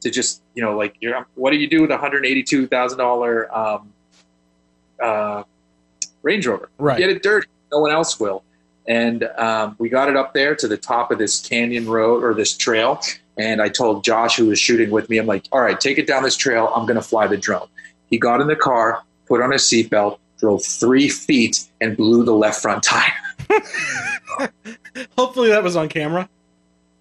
to 0.00 0.10
just 0.10 0.42
you 0.54 0.62
know 0.62 0.76
like 0.76 0.96
you're, 1.00 1.26
what 1.34 1.50
do 1.50 1.56
you 1.56 1.68
do 1.68 1.82
with 1.82 1.90
a 1.90 1.98
hundred 1.98 2.26
eighty 2.26 2.42
two 2.42 2.66
thousand 2.66 2.98
dollar 2.98 3.54
um, 3.56 3.92
uh, 5.00 5.42
Range 6.22 6.46
Rover? 6.46 6.68
Right. 6.78 6.98
Get 6.98 7.10
it 7.10 7.22
dirty. 7.22 7.48
No 7.70 7.80
one 7.80 7.90
else 7.90 8.18
will. 8.18 8.42
And 8.86 9.24
um, 9.38 9.76
we 9.78 9.88
got 9.88 10.08
it 10.08 10.16
up 10.16 10.34
there 10.34 10.54
to 10.56 10.68
the 10.68 10.76
top 10.76 11.10
of 11.10 11.18
this 11.18 11.40
canyon 11.40 11.88
road 11.88 12.22
or 12.22 12.34
this 12.34 12.54
trail. 12.56 13.00
And 13.38 13.62
I 13.62 13.68
told 13.68 14.04
Josh, 14.04 14.36
who 14.36 14.46
was 14.46 14.58
shooting 14.58 14.90
with 14.90 15.08
me, 15.08 15.18
I'm 15.18 15.26
like, 15.26 15.46
all 15.52 15.60
right, 15.60 15.80
take 15.80 15.98
it 15.98 16.06
down 16.06 16.22
this 16.22 16.36
trail. 16.36 16.70
I'm 16.76 16.86
going 16.86 16.96
to 16.96 17.02
fly 17.02 17.26
the 17.26 17.36
drone. 17.36 17.66
He 18.10 18.18
got 18.18 18.40
in 18.40 18.46
the 18.46 18.56
car, 18.56 19.02
put 19.26 19.40
on 19.40 19.50
his 19.50 19.62
seatbelt, 19.62 20.18
drove 20.38 20.64
three 20.64 21.08
feet, 21.08 21.66
and 21.80 21.96
blew 21.96 22.24
the 22.24 22.34
left 22.34 22.60
front 22.60 22.82
tire. 22.82 23.10
Hopefully 25.18 25.50
that 25.50 25.62
was 25.62 25.76
on 25.76 25.88
camera. 25.88 26.28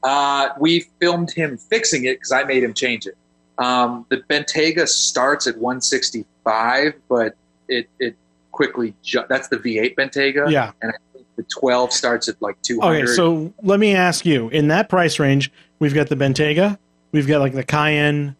Uh, 0.03 0.49
we 0.59 0.81
filmed 0.99 1.31
him 1.31 1.57
fixing 1.57 2.05
it 2.05 2.15
because 2.15 2.31
I 2.31 2.43
made 2.43 2.63
him 2.63 2.73
change 2.73 3.07
it. 3.07 3.17
Um, 3.57 4.05
the 4.09 4.17
Bentayga 4.17 4.87
starts 4.87 5.47
at 5.47 5.55
165, 5.57 6.93
but 7.07 7.35
it, 7.67 7.87
it 7.99 8.15
quickly, 8.51 8.93
ju- 9.03 9.23
that's 9.29 9.47
the 9.47 9.57
V8 9.57 9.95
Bentayga. 9.95 10.51
Yeah. 10.51 10.71
And 10.81 10.91
I 10.91 10.95
think 11.13 11.25
the 11.35 11.43
12 11.43 11.93
starts 11.93 12.27
at 12.27 12.41
like 12.41 12.61
200. 12.63 13.03
Okay, 13.03 13.13
so 13.13 13.53
let 13.61 13.79
me 13.79 13.95
ask 13.95 14.25
you 14.25 14.49
in 14.49 14.67
that 14.69 14.89
price 14.89 15.19
range, 15.19 15.51
we've 15.79 15.93
got 15.93 16.07
the 16.09 16.15
Bentayga, 16.15 16.77
we've 17.11 17.27
got 17.27 17.39
like 17.39 17.53
the 17.53 17.63
Cayenne, 17.63 18.35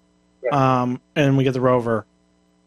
um, 0.52 1.00
and 1.16 1.38
we 1.38 1.44
get 1.44 1.54
the 1.54 1.62
Rover. 1.62 2.06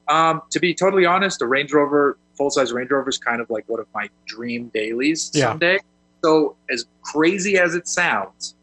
Um, 0.08 0.40
to 0.50 0.60
be 0.60 0.72
totally 0.72 1.04
honest, 1.04 1.42
a 1.42 1.46
Range 1.46 1.72
Rover, 1.72 2.16
full 2.36 2.50
size 2.50 2.72
Range 2.72 2.90
Rover, 2.90 3.08
is 3.08 3.18
kind 3.18 3.40
of 3.40 3.50
like 3.50 3.64
one 3.68 3.80
of 3.80 3.86
my 3.94 4.08
dream 4.26 4.70
dailies 4.74 5.30
Yeah. 5.34 5.50
someday. 5.50 5.78
So, 6.24 6.56
as 6.70 6.86
crazy 7.02 7.58
as 7.58 7.74
it 7.74 7.86
sounds, 7.88 8.54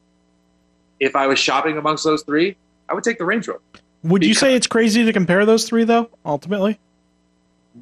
if 0.99 1.15
I 1.15 1.28
was 1.28 1.39
shopping 1.39 1.78
amongst 1.78 2.03
those 2.03 2.24
three, 2.24 2.55
I 2.89 2.93
would 2.93 3.03
take 3.03 3.17
the 3.17 3.26
Range 3.26 3.47
Rover. 3.47 3.61
Would 4.03 4.24
you 4.26 4.34
say 4.34 4.55
it's 4.55 4.67
crazy 4.67 5.05
to 5.05 5.13
compare 5.13 5.45
those 5.45 5.65
three 5.65 5.84
though? 5.86 6.09
Ultimately, 6.26 6.80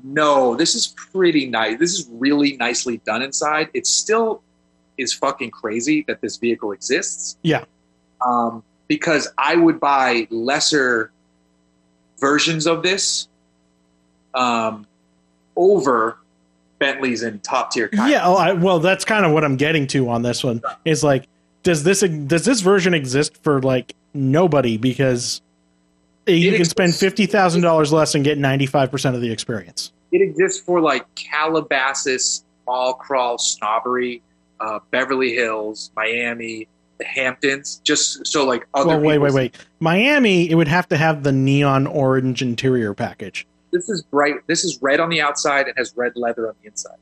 No, 0.03 0.55
this 0.55 0.73
is 0.75 0.87
pretty 1.11 1.47
nice. 1.47 1.77
This 1.79 1.93
is 1.99 2.07
really 2.11 2.55
nicely 2.57 2.97
done 3.05 3.21
inside. 3.21 3.69
It 3.73 3.85
still 3.87 4.41
is 4.97 5.11
fucking 5.13 5.51
crazy 5.51 6.05
that 6.07 6.21
this 6.21 6.37
vehicle 6.37 6.71
exists. 6.71 7.37
Yeah. 7.41 7.65
Um, 8.25 8.63
because 8.87 9.27
I 9.37 9.55
would 9.55 9.79
buy 9.79 10.27
lesser 10.29 11.11
versions 12.19 12.67
of 12.67 12.83
this 12.83 13.27
um, 14.33 14.85
over 15.55 16.17
Bentleys 16.79 17.21
and 17.23 17.43
top 17.43 17.71
tier. 17.71 17.89
yeah. 17.93 18.21
oh, 18.23 18.35
I, 18.35 18.53
well, 18.53 18.79
that's 18.79 19.05
kind 19.05 19.25
of 19.25 19.31
what 19.31 19.43
I'm 19.43 19.55
getting 19.55 19.87
to 19.87 20.09
on 20.09 20.23
this 20.23 20.43
one. 20.43 20.61
Is 20.83 21.03
like, 21.03 21.27
does 21.63 21.83
this 21.83 22.01
does 22.01 22.43
this 22.45 22.61
version 22.61 22.93
exist 22.93 23.37
for 23.43 23.61
like 23.61 23.95
nobody 24.13 24.77
because 24.77 25.41
you 26.27 26.51
It 26.51 26.55
can 26.57 26.65
spend 26.65 26.95
fifty 26.95 27.25
thousand 27.25 27.61
dollars 27.61 27.91
less 27.93 28.15
and 28.15 28.23
get 28.23 28.37
ninety 28.37 28.65
five 28.65 28.91
percent 28.91 29.15
of 29.15 29.21
the 29.21 29.31
experience? 29.31 29.91
It 30.11 30.21
exists 30.21 30.61
for 30.61 30.81
like 30.81 31.05
Calabasas, 31.15 32.43
Mall 32.67 32.93
Crawl, 32.93 33.37
Snobbery, 33.37 34.21
uh, 34.59 34.79
Beverly 34.91 35.33
Hills, 35.33 35.91
Miami, 35.95 36.67
the 36.97 37.05
Hamptons. 37.05 37.81
Just 37.83 38.25
so 38.27 38.45
like 38.45 38.67
other. 38.73 38.89
Well, 38.89 39.01
wait, 39.01 39.17
wait, 39.19 39.33
wait. 39.33 39.55
Miami, 39.79 40.49
it 40.49 40.55
would 40.55 40.67
have 40.67 40.87
to 40.89 40.97
have 40.97 41.23
the 41.23 41.31
neon 41.31 41.87
orange 41.87 42.41
interior 42.41 42.93
package. 42.93 43.47
This 43.71 43.89
is 43.89 44.01
bright. 44.03 44.35
This 44.47 44.63
is 44.63 44.81
red 44.81 44.99
on 44.99 45.09
the 45.09 45.21
outside 45.21 45.67
and 45.67 45.77
has 45.77 45.93
red 45.95 46.13
leather 46.15 46.47
on 46.49 46.55
the 46.61 46.67
inside. 46.67 46.97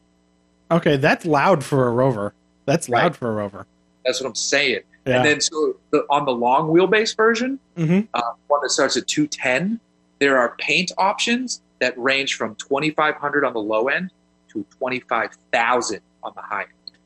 Okay, 0.72 0.98
that's 0.98 1.26
loud 1.26 1.64
for 1.64 1.88
a 1.88 1.92
Rover. 1.92 2.34
That's 2.66 2.88
loud 2.90 3.04
Right. 3.04 3.16
for 3.16 3.30
a 3.32 3.34
Rover. 3.34 3.66
That's 4.06 4.22
what 4.22 4.28
I'm 4.28 4.36
saying. 4.36 4.82
Yeah. 5.06 5.18
And 5.18 5.26
then 5.26 5.42
so 5.42 5.76
the, 5.92 6.06
on 6.10 6.26
the 6.26 6.32
long 6.32 6.70
wheelbase 6.70 7.16
version, 7.18 7.60
hmm 7.76 8.02
uh, 8.14 8.22
one 8.48 8.62
that 8.62 8.70
starts 8.70 8.96
at 8.98 9.08
210, 9.08 9.80
there 10.20 10.38
are 10.38 10.56
paint 10.60 10.92
options 10.98 11.62
that 11.80 11.98
range 11.98 12.36
from 12.36 12.54
2,500 12.56 13.44
on 13.46 13.54
the 13.54 13.60
low 13.60 13.88
end 13.88 14.12
to 14.50 14.66
25,000 14.78 16.00
on 16.24 16.34
the 16.36 16.42
high 16.42 16.62
end. 16.64 16.98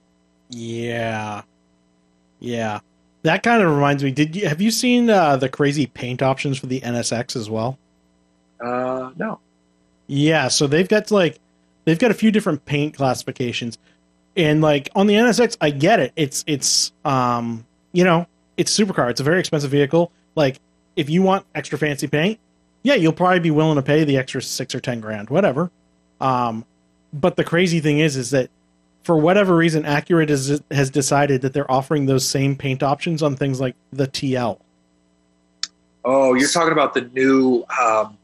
Yeah, 0.50 1.42
yeah. 2.40 2.80
That 3.22 3.42
kind 3.44 3.64
of 3.64 3.74
reminds 3.74 4.04
me. 4.04 4.12
Did 4.12 4.36
you 4.36 4.48
have 4.50 4.60
you 4.62 4.70
seen 4.72 5.10
uh, 5.10 5.38
the 5.38 5.48
crazy 5.48 5.86
paint 5.86 6.22
options 6.22 6.58
for 6.60 6.66
the 6.66 6.82
NSX 6.82 7.38
as 7.38 7.50
well? 7.50 7.78
Uh, 8.60 9.12
no. 9.16 9.40
Yeah, 10.08 10.48
so 10.48 10.68
they've 10.68 10.88
got 10.88 11.12
like 11.12 11.40
they've 11.86 12.00
got 12.00 12.12
a 12.12 12.14
few 12.14 12.32
different 12.32 12.66
paint 12.66 12.96
classifications. 12.96 13.78
And 14.36 14.62
like 14.62 14.90
on 14.96 15.08
the 15.08 15.16
NSX, 15.16 15.58
I 15.62 15.70
get 15.70 16.00
it. 16.00 16.14
It's 16.16 16.44
it's 16.48 16.92
um 17.06 17.66
you 17.92 18.04
know, 18.04 18.28
it's 18.58 18.78
supercar. 18.78 19.10
It's 19.10 19.22
a 19.22 19.24
very 19.24 19.40
expensive 19.40 19.72
vehicle. 19.72 20.12
Like 20.36 20.60
if 20.96 21.10
you 21.10 21.22
want 21.22 21.46
extra 21.56 21.78
fancy 21.78 22.08
paint, 22.08 22.40
yeah, 22.84 22.96
you'll 22.96 23.14
probably 23.14 23.40
be 23.40 23.52
willing 23.52 23.76
to 23.76 23.82
pay 23.82 24.04
the 24.04 24.18
extra 24.18 24.42
6 24.42 24.76
or 24.76 24.80
10 24.80 25.00
grand, 25.00 25.30
whatever. 25.30 25.72
Um 26.20 26.66
but 27.14 27.36
the 27.36 27.44
crazy 27.44 27.80
thing 27.80 28.00
is 28.00 28.18
is 28.18 28.32
that 28.32 28.50
for 29.04 29.18
whatever 29.18 29.56
reason 29.56 29.84
Acura 29.84 30.28
has 30.28 30.62
has 30.72 30.90
decided 30.90 31.42
that 31.42 31.54
they're 31.54 31.70
offering 31.70 32.06
those 32.06 32.28
same 32.28 32.56
paint 32.56 32.82
options 32.82 33.22
on 33.22 33.36
things 33.36 33.60
like 33.62 33.76
the 33.92 34.08
TL. 34.08 34.60
Oh, 36.06 36.34
you're 36.34 36.50
talking 36.50 36.74
about 36.74 36.94
the 36.94 37.02
new. 37.02 37.66
Um, 37.82 38.18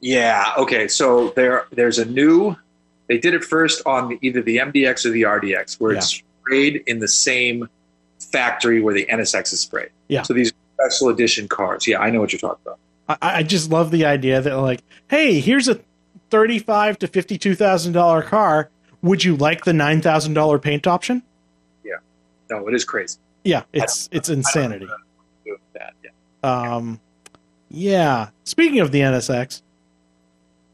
yeah. 0.00 0.54
Okay. 0.58 0.88
So 0.88 1.30
there, 1.30 1.66
there's 1.72 1.98
a 1.98 2.04
new. 2.04 2.56
They 3.08 3.18
did 3.18 3.34
it 3.34 3.44
first 3.44 3.82
on 3.86 4.08
the, 4.10 4.18
either 4.20 4.42
the 4.42 4.58
MDX 4.58 5.06
or 5.06 5.10
the 5.10 5.22
RDX, 5.22 5.80
where 5.80 5.92
it's 5.92 6.08
sprayed 6.08 6.82
in 6.86 6.98
the 6.98 7.08
same 7.08 7.68
factory 8.18 8.82
where 8.82 8.94
the 8.94 9.06
NSX 9.06 9.52
is 9.52 9.60
sprayed. 9.60 9.90
Yeah. 10.08 10.22
So 10.22 10.34
these 10.34 10.52
special 10.74 11.08
edition 11.08 11.48
cars. 11.48 11.86
Yeah, 11.86 12.00
I 12.00 12.10
know 12.10 12.20
what 12.20 12.32
you're 12.32 12.40
talking 12.40 12.62
about. 12.64 12.78
I, 13.08 13.38
I 13.38 13.42
just 13.42 13.70
love 13.70 13.90
the 13.90 14.04
idea 14.04 14.40
that 14.40 14.54
like, 14.56 14.82
hey, 15.08 15.40
here's 15.40 15.68
a 15.68 15.80
thirty-five 16.30 16.98
to 17.00 17.06
fifty-two 17.06 17.54
thousand 17.54 17.92
dollar 17.92 18.22
car. 18.22 18.70
Would 19.02 19.24
you 19.24 19.36
like 19.36 19.64
the 19.64 19.72
nine 19.72 20.02
thousand 20.02 20.34
dollar 20.34 20.58
paint 20.58 20.86
option? 20.86 21.22
Yeah. 21.84 21.94
No, 22.50 22.66
it 22.68 22.74
is 22.74 22.84
crazy. 22.84 23.18
Yeah, 23.44 23.62
it's 23.72 24.08
it's 24.12 24.28
insanity. 24.28 24.86
I 24.86 24.88
don't 24.88 24.88
know 24.88 24.94
what 25.16 25.26
to 25.26 25.44
do 25.44 25.52
with 25.52 25.72
that. 25.74 25.94
Yeah. 26.04 26.74
Um, 26.74 27.00
yeah. 27.70 28.28
Speaking 28.44 28.80
of 28.80 28.92
the 28.92 29.00
NSX, 29.00 29.62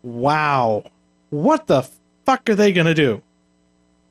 wow, 0.04 0.84
what 1.30 1.66
the 1.66 1.88
fuck 2.26 2.48
are 2.50 2.54
they 2.54 2.72
gonna 2.72 2.94
do? 2.94 3.22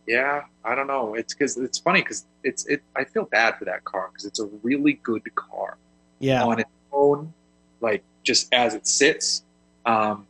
Yeah, 0.08 0.44
I 0.66 0.76
don't 0.76 0.88
know. 0.88 1.16
It's 1.16 1.34
because 1.34 1.58
it's 1.58 1.80
funny 1.80 2.02
because 2.02 2.26
it's 2.44 2.66
it. 2.68 2.84
I 2.96 3.06
feel 3.06 3.26
bad 3.26 3.58
for 3.58 3.66
that 3.66 3.86
car 3.86 4.10
because 4.12 4.26
it's 4.26 4.40
a 4.40 4.48
really 4.64 4.94
good 5.04 5.24
car 5.36 5.78
Yeah, 6.20 6.44
on 6.44 6.60
its 6.60 6.70
own, 6.92 7.34
like 7.82 8.04
just 8.24 8.54
as 8.54 8.76
it 8.76 8.88
sits. 8.88 9.44
Um, 9.86 10.28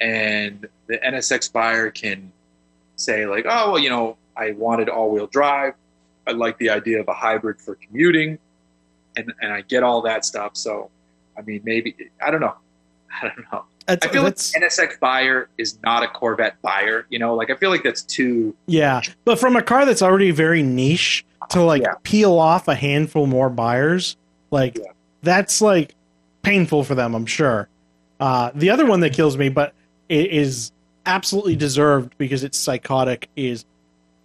and 0.00 0.68
the 0.88 0.98
NSX 0.98 1.52
buyer 1.52 1.90
can 1.90 2.32
say 2.96 3.26
like, 3.26 3.46
oh 3.48 3.72
well, 3.72 3.78
you 3.80 3.90
know, 3.90 4.16
I 4.36 4.52
wanted 4.52 4.88
all-wheel 4.88 5.28
drive. 5.28 5.74
I 6.26 6.32
like 6.32 6.58
the 6.58 6.70
idea 6.70 7.00
of 7.00 7.08
a 7.08 7.14
hybrid 7.14 7.60
for 7.60 7.76
commuting, 7.76 8.38
and 9.16 9.32
and 9.40 9.52
I 9.52 9.62
get 9.62 9.82
all 9.82 10.02
that 10.02 10.24
stuff. 10.24 10.56
So, 10.56 10.90
I 11.38 11.42
mean, 11.42 11.62
maybe 11.64 11.96
I 12.24 12.30
don't 12.30 12.40
know. 12.40 12.56
I 13.22 13.28
don't 13.28 13.44
know. 13.52 13.64
that's, 13.86 14.06
I 14.06 14.10
feel 14.10 14.22
like 14.22 14.34
NSX 14.36 14.98
buyer 15.00 15.48
is 15.58 15.78
not 15.82 16.02
a 16.02 16.08
Corvette 16.08 16.60
buyer. 16.62 17.06
You 17.10 17.18
know, 17.18 17.34
like 17.34 17.50
I 17.50 17.54
feel 17.54 17.70
like 17.70 17.82
that's 17.82 18.02
too. 18.02 18.54
yeah, 18.66 19.00
but 19.24 19.38
from 19.38 19.56
a 19.56 19.62
car 19.62 19.84
that's 19.86 20.02
already 20.02 20.30
very 20.30 20.62
niche 20.62 21.24
to 21.50 21.62
like 21.62 21.82
Yeah. 21.82 21.94
peel 22.02 22.38
off 22.38 22.68
a 22.68 22.74
handful 22.74 23.26
more 23.26 23.50
buyers, 23.50 24.16
like 24.50 24.78
Yeah. 24.78 24.84
that's 25.22 25.60
like 25.60 25.94
painful 26.42 26.84
for 26.84 26.94
them. 26.94 27.14
I'm 27.14 27.26
sure. 27.26 27.68
Uh, 28.20 28.50
the 28.54 28.70
other 28.70 28.86
one 28.86 29.00
that 29.00 29.12
kills 29.12 29.36
me, 29.36 29.48
but 29.48 29.74
i- 30.10 30.14
is 30.14 30.72
absolutely 31.06 31.56
deserved 31.56 32.14
because 32.16 32.42
it's 32.44 32.56
psychotic. 32.58 33.28
Is 33.36 33.64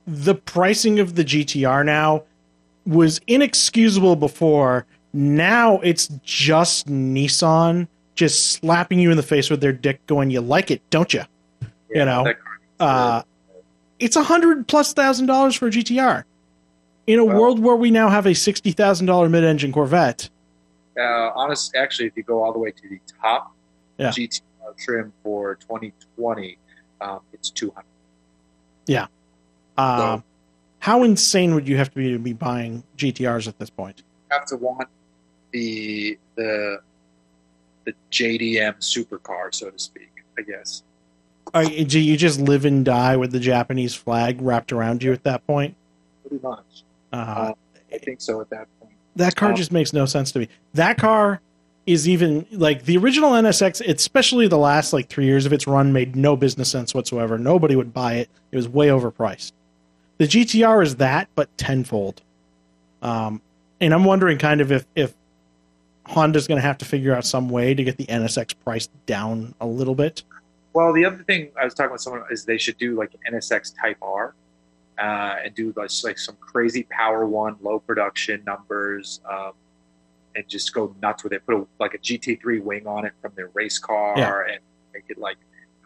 the 0.08 0.36
pricing 0.36 1.00
of 1.00 1.16
the 1.16 1.24
GTR 1.24 1.84
now 1.86 2.24
was 2.86 3.20
inexcusable 3.28 4.16
before. 4.16 4.86
Now 5.14 5.80
it's 5.80 6.08
just 6.24 6.88
Nissan 6.88 7.88
just 8.20 8.52
slapping 8.52 9.00
you 9.00 9.12
in 9.12 9.18
the 9.18 9.24
face 9.24 9.50
with 9.50 9.62
their 9.62 9.72
dick, 9.72 10.06
going, 10.06 10.30
"You 10.30 10.42
like 10.42 10.72
it, 10.72 10.82
don't 10.90 11.14
you?" 11.14 11.22
You 11.90 12.04
know, 12.04 12.34
uh, 12.82 13.22
it's 13.98 14.18
a 14.18 14.24
hundred 14.24 14.68
plus 14.68 14.94
thousand 14.94 15.28
dollars 15.28 15.56
for 15.56 15.68
a 15.68 15.72
GTR. 15.72 16.26
In 17.08 17.18
a 17.18 17.24
Well- 17.24 17.40
world 17.40 17.60
where 17.60 17.78
we 17.78 17.92
now 17.92 18.10
have 18.10 18.26
a 18.28 18.36
sixty 18.36 18.72
thousand 18.74 19.06
dollar 19.08 19.30
mid-engine 19.30 19.72
Corvette, 19.72 20.30
uh, 21.00 21.32
honest, 21.34 21.74
actually, 21.76 22.08
if 22.08 22.18
you 22.18 22.24
go 22.24 22.44
all 22.44 22.52
the 22.52 22.60
way 22.60 22.72
to 22.72 22.90
the 22.90 23.00
top 23.24 23.54
Yeah. 23.98 24.10
GTR 24.12 24.44
trim 24.78 25.14
for 25.24 25.56
2020, 25.56 26.58
um, 27.02 27.22
it's 27.34 27.50
200. 27.50 27.86
uh, 29.78 29.98
So- 30.18 30.24
how 30.80 31.04
insane 31.04 31.56
would 31.56 31.68
you 31.70 31.78
have 31.78 31.90
to 31.92 31.96
be 31.96 32.12
to 32.12 32.20
be 32.20 32.34
buying 32.34 32.84
GTRs 32.98 33.48
at 33.48 33.58
this 33.60 33.70
point? 33.70 34.04
You 34.30 34.38
have 34.38 34.46
to 34.48 34.58
want 34.58 34.90
the 35.52 36.20
the 36.36 36.80
the 37.90 37.96
JDM 38.12 38.78
supercar, 38.80 39.54
so 39.54 39.70
to 39.70 39.80
speak. 39.80 40.10
I 40.38 40.42
guess. 40.42 40.84
Are, 41.54 41.64
you- 41.64 41.84
do 41.86 42.00
you 42.00 42.16
just 42.18 42.40
live 42.40 42.66
and 42.66 42.86
die 42.86 43.18
with 43.18 43.32
the 43.32 43.40
Japanese 43.40 43.96
flag 43.96 44.42
wrapped 44.42 44.72
around 44.72 45.04
you 45.04 45.12
at 45.12 45.24
that 45.24 45.46
point? 45.48 45.76
Pretty 46.28 46.42
much. 46.46 46.84
Uh, 47.12 47.54
I 47.94 47.98
think 47.98 48.22
so 48.22 48.40
at 48.40 48.50
that 48.52 48.68
point. 48.80 48.94
that 49.16 49.36
car 49.36 49.50
um, 49.50 49.56
just 49.56 49.72
makes 49.72 49.92
no 49.94 50.06
sense 50.06 50.32
to 50.34 50.40
me. 50.40 50.48
That 50.76 50.98
car 50.98 51.42
is 51.88 52.08
even 52.08 52.46
like 52.52 52.86
the 52.86 52.98
original 52.98 53.32
NSX, 53.32 53.82
especially 53.88 54.48
the 54.48 54.60
last 54.60 54.94
like 54.94 55.10
three 55.10 55.26
years 55.26 55.46
of 55.48 55.54
its 55.54 55.66
run, 55.66 55.92
made 55.92 56.16
no 56.16 56.36
business 56.36 56.70
sense 56.70 56.94
whatsoever. 56.94 57.38
Nobody 57.40 57.76
would 57.76 57.94
buy 57.94 58.14
it. 58.16 58.30
It 58.52 58.56
was 58.56 58.70
way 58.70 58.88
overpriced. 58.88 59.52
The 60.20 60.26
GTR 60.28 60.84
is 60.84 60.98
that, 60.98 61.30
but 61.34 61.50
tenfold. 61.58 62.22
Um, 63.02 63.42
and 63.82 63.94
I'm 63.94 64.04
wondering 64.04 64.38
kind 64.38 64.62
of 64.62 64.72
if 64.72 64.86
if 64.96 65.14
Honda's 66.10 66.48
going 66.48 66.58
to 66.60 66.66
have 66.66 66.78
to 66.80 66.86
figure 66.86 67.16
out 67.16 67.24
some 67.24 67.50
way 67.50 67.74
to 67.76 67.84
get 67.84 67.98
the 67.98 68.06
NSX 68.08 68.56
price 68.64 68.88
down 69.06 69.54
a 69.62 69.68
little 69.68 69.94
bit. 69.96 70.24
Well, 70.74 70.92
the 70.92 71.06
other 71.06 71.24
thing 71.24 71.50
I 71.60 71.64
was 71.66 71.74
talking 71.76 71.92
with 71.92 72.02
someone 72.02 72.24
is 72.32 72.46
they 72.46 72.58
should 72.58 72.78
do 72.78 72.96
like 72.98 73.12
an 73.26 73.34
NSX 73.36 73.74
Type 73.80 73.98
R, 74.02 74.34
uh, 74.98 75.02
and 75.46 75.54
do 75.56 75.72
like, 75.78 75.92
like 76.04 76.18
some 76.18 76.36
crazy 76.40 76.84
Power 76.90 77.26
One 77.28 77.56
low 77.62 77.80
production 77.80 78.44
numbers, 78.46 79.22
um, 79.30 79.52
and 80.36 80.48
just 80.48 80.74
go 80.74 80.96
nuts 81.02 81.24
with 81.24 81.34
it. 81.34 81.46
Put 81.46 81.56
a, 81.56 81.68
like 81.80 81.94
a 81.94 82.00
GT3 82.00 82.62
wing 82.64 82.88
on 82.88 83.06
it 83.06 83.14
from 83.22 83.32
their 83.36 83.50
race 83.54 83.78
car, 83.80 84.16
Yeah. 84.18 84.54
and 84.54 84.60
make 84.94 85.04
it 85.10 85.18
like 85.20 85.38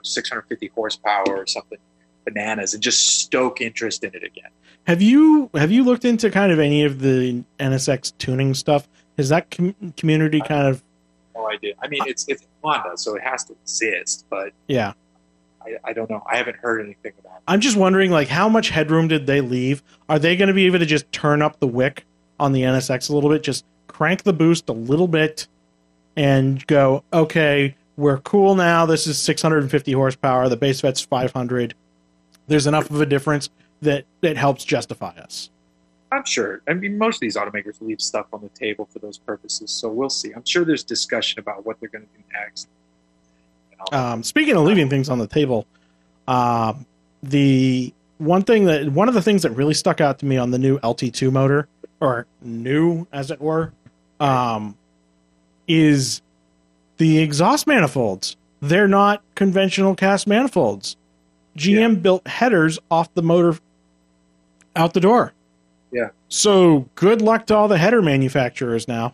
650 0.03 0.67
horsepower 0.73 1.35
or 1.37 1.45
something 1.47 1.79
bananas, 2.25 2.73
and 2.73 2.81
just 2.81 3.19
stoke 3.19 3.59
interest 3.59 4.03
in 4.05 4.15
it 4.15 4.23
again. 4.23 4.49
Have 4.87 5.01
you 5.01 5.49
have 5.53 5.71
you 5.71 5.83
looked 5.83 6.05
into 6.05 6.29
kind 6.31 6.51
of 6.53 6.59
any 6.59 6.83
of 6.85 6.99
the 6.99 7.43
NSX 7.59 8.13
tuning 8.17 8.53
stuff? 8.53 8.87
Has 9.17 9.29
that 9.29 9.51
com- 9.51 9.93
community 9.97 10.41
kind 10.41 10.67
of 10.67 10.83
No 11.35 11.49
idea. 11.49 11.73
I 11.81 11.87
mean, 11.87 12.01
it's 12.05 12.27
it's 12.27 12.45
Honda, 12.63 12.97
so 12.97 13.15
it 13.15 13.21
has 13.21 13.43
to 13.45 13.53
exist, 13.61 14.25
but 14.29 14.53
yeah? 14.67 14.93
I, 15.65 15.77
I 15.83 15.93
don't 15.93 16.09
know. 16.09 16.23
I 16.29 16.37
haven't 16.37 16.57
heard 16.57 16.81
anything 16.81 17.13
about 17.19 17.37
it. 17.37 17.43
I'm 17.47 17.61
just 17.61 17.77
wondering, 17.77 18.11
like, 18.11 18.27
how 18.27 18.49
much 18.49 18.69
headroom 18.69 19.07
did 19.07 19.27
they 19.27 19.41
leave? 19.41 19.81
Are 20.09 20.19
they 20.19 20.35
going 20.35 20.49
to 20.49 20.53
be 20.53 20.65
able 20.65 20.79
to 20.79 20.85
just 20.85 21.09
turn 21.11 21.41
up 21.41 21.59
the 21.59 21.67
wick 21.67 22.05
on 22.39 22.51
the 22.51 22.63
NSX 22.63 23.09
a 23.09 23.13
little 23.13 23.29
bit, 23.29 23.43
just 23.43 23.63
crank 23.87 24.23
the 24.23 24.33
boost 24.33 24.67
a 24.67 24.73
little 24.73 25.07
bit, 25.07 25.47
and 26.15 26.65
go, 26.67 27.03
okay, 27.13 27.75
we're 27.95 28.17
cool 28.19 28.55
now. 28.55 28.85
This 28.85 29.07
is 29.07 29.17
650 29.19 29.91
horsepower. 29.93 30.49
The 30.49 30.57
base 30.57 30.81
vet's 30.81 31.01
500. 31.01 31.75
There's 32.47 32.67
enough 32.67 32.89
of 32.89 32.99
a 32.99 33.05
difference 33.05 33.49
that 33.81 34.05
it 34.21 34.37
helps 34.37 34.65
justify 34.65 35.11
us. 35.11 35.49
I'm 36.13 36.25
sure. 36.25 36.61
I 36.67 36.73
mean, 36.73 36.97
most 36.97 37.15
of 37.15 37.21
these 37.21 37.35
automakers 37.35 37.81
leave 37.81 37.99
stuff 37.99 38.27
on 38.33 38.41
the 38.41 38.49
table 38.49 38.87
for 38.91 38.99
those 38.99 39.17
purposes, 39.17 39.71
so 39.71 39.89
we'll 39.89 40.09
see. 40.09 40.31
I'm 40.31 40.45
sure 40.45 40.63
there's 40.63 40.83
discussion 40.83 41.39
about 41.39 41.65
what 41.65 41.79
they're 41.79 41.89
going 41.89 42.05
to 42.05 42.17
do 42.17 42.23
next. 42.33 42.67
Um, 43.91 44.23
speaking 44.23 44.55
of 44.55 44.63
leaving 44.63 44.89
things 44.89 45.09
on 45.09 45.17
the 45.17 45.27
table, 45.27 45.65
um, 46.27 46.85
the 47.21 47.93
one 48.19 48.43
thing 48.43 48.65
that 48.65 48.89
one 48.89 49.07
of 49.07 49.13
the 49.13 49.21
things 49.21 49.41
that 49.41 49.51
really 49.51 49.73
stuck 49.73 49.99
out 49.99 50.19
to 50.19 50.25
me 50.25 50.37
on 50.37 50.51
the 50.51 50.59
new 50.59 50.77
LT2 50.79 51.31
motor, 51.31 51.67
or 51.99 52.27
new 52.41 53.07
as 53.11 53.31
it 53.31 53.41
were, 53.41 53.73
um, 54.19 54.77
is 55.67 56.21
the 56.97 57.19
exhaust 57.19 57.67
manifolds. 57.67 58.37
They're 58.61 58.87
not 58.87 59.21
conventional 59.35 59.95
cast 59.95 60.27
manifolds. 60.27 60.95
GM 61.57 62.01
built 62.01 62.25
headers 62.27 62.79
off 62.89 63.13
the 63.13 63.21
motor 63.21 63.59
out 64.75 64.93
the 64.93 65.01
door. 65.01 65.33
So 66.33 66.89
good 66.95 67.21
luck 67.21 67.45
to 67.45 67.55
all 67.55 67.67
the 67.67 67.77
header 67.77 68.01
manufacturers 68.01 68.87
now. 68.87 69.13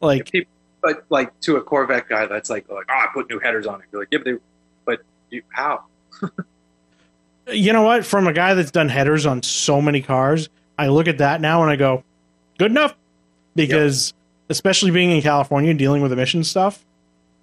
Like 0.00 0.32
people, 0.32 0.50
but 0.80 1.04
like 1.10 1.38
to 1.40 1.56
a 1.56 1.60
Corvette 1.60 2.08
guy, 2.08 2.24
that's 2.24 2.48
like, 2.48 2.66
like, 2.70 2.86
oh, 2.88 2.94
I 2.94 3.08
put 3.12 3.28
new 3.28 3.38
headers 3.38 3.66
on 3.66 3.82
it. 3.82 3.86
You're 3.92 4.00
like, 4.00 4.08
yeah, 4.10 4.18
but, 4.18 4.24
they, 4.24 4.38
but 4.86 5.00
you, 5.28 5.42
how? 5.50 5.84
you 7.52 7.74
know 7.74 7.82
what? 7.82 8.06
From 8.06 8.26
a 8.26 8.32
guy 8.32 8.54
that's 8.54 8.70
done 8.70 8.88
headers 8.88 9.30
on 9.30 9.42
so 9.42 9.82
many 9.82 10.00
cars, 10.00 10.48
I 10.78 10.88
look 10.88 11.08
at 11.08 11.18
that 11.18 11.42
now 11.42 11.60
and 11.60 11.70
I 11.70 11.76
go, 11.76 12.04
good 12.56 12.70
enough. 12.70 12.96
Because 13.54 14.14
especially 14.48 14.92
being 14.92 15.10
in 15.10 15.20
California 15.20 15.74
dealing 15.74 16.00
with 16.00 16.10
emission 16.10 16.42
stuff. 16.42 16.86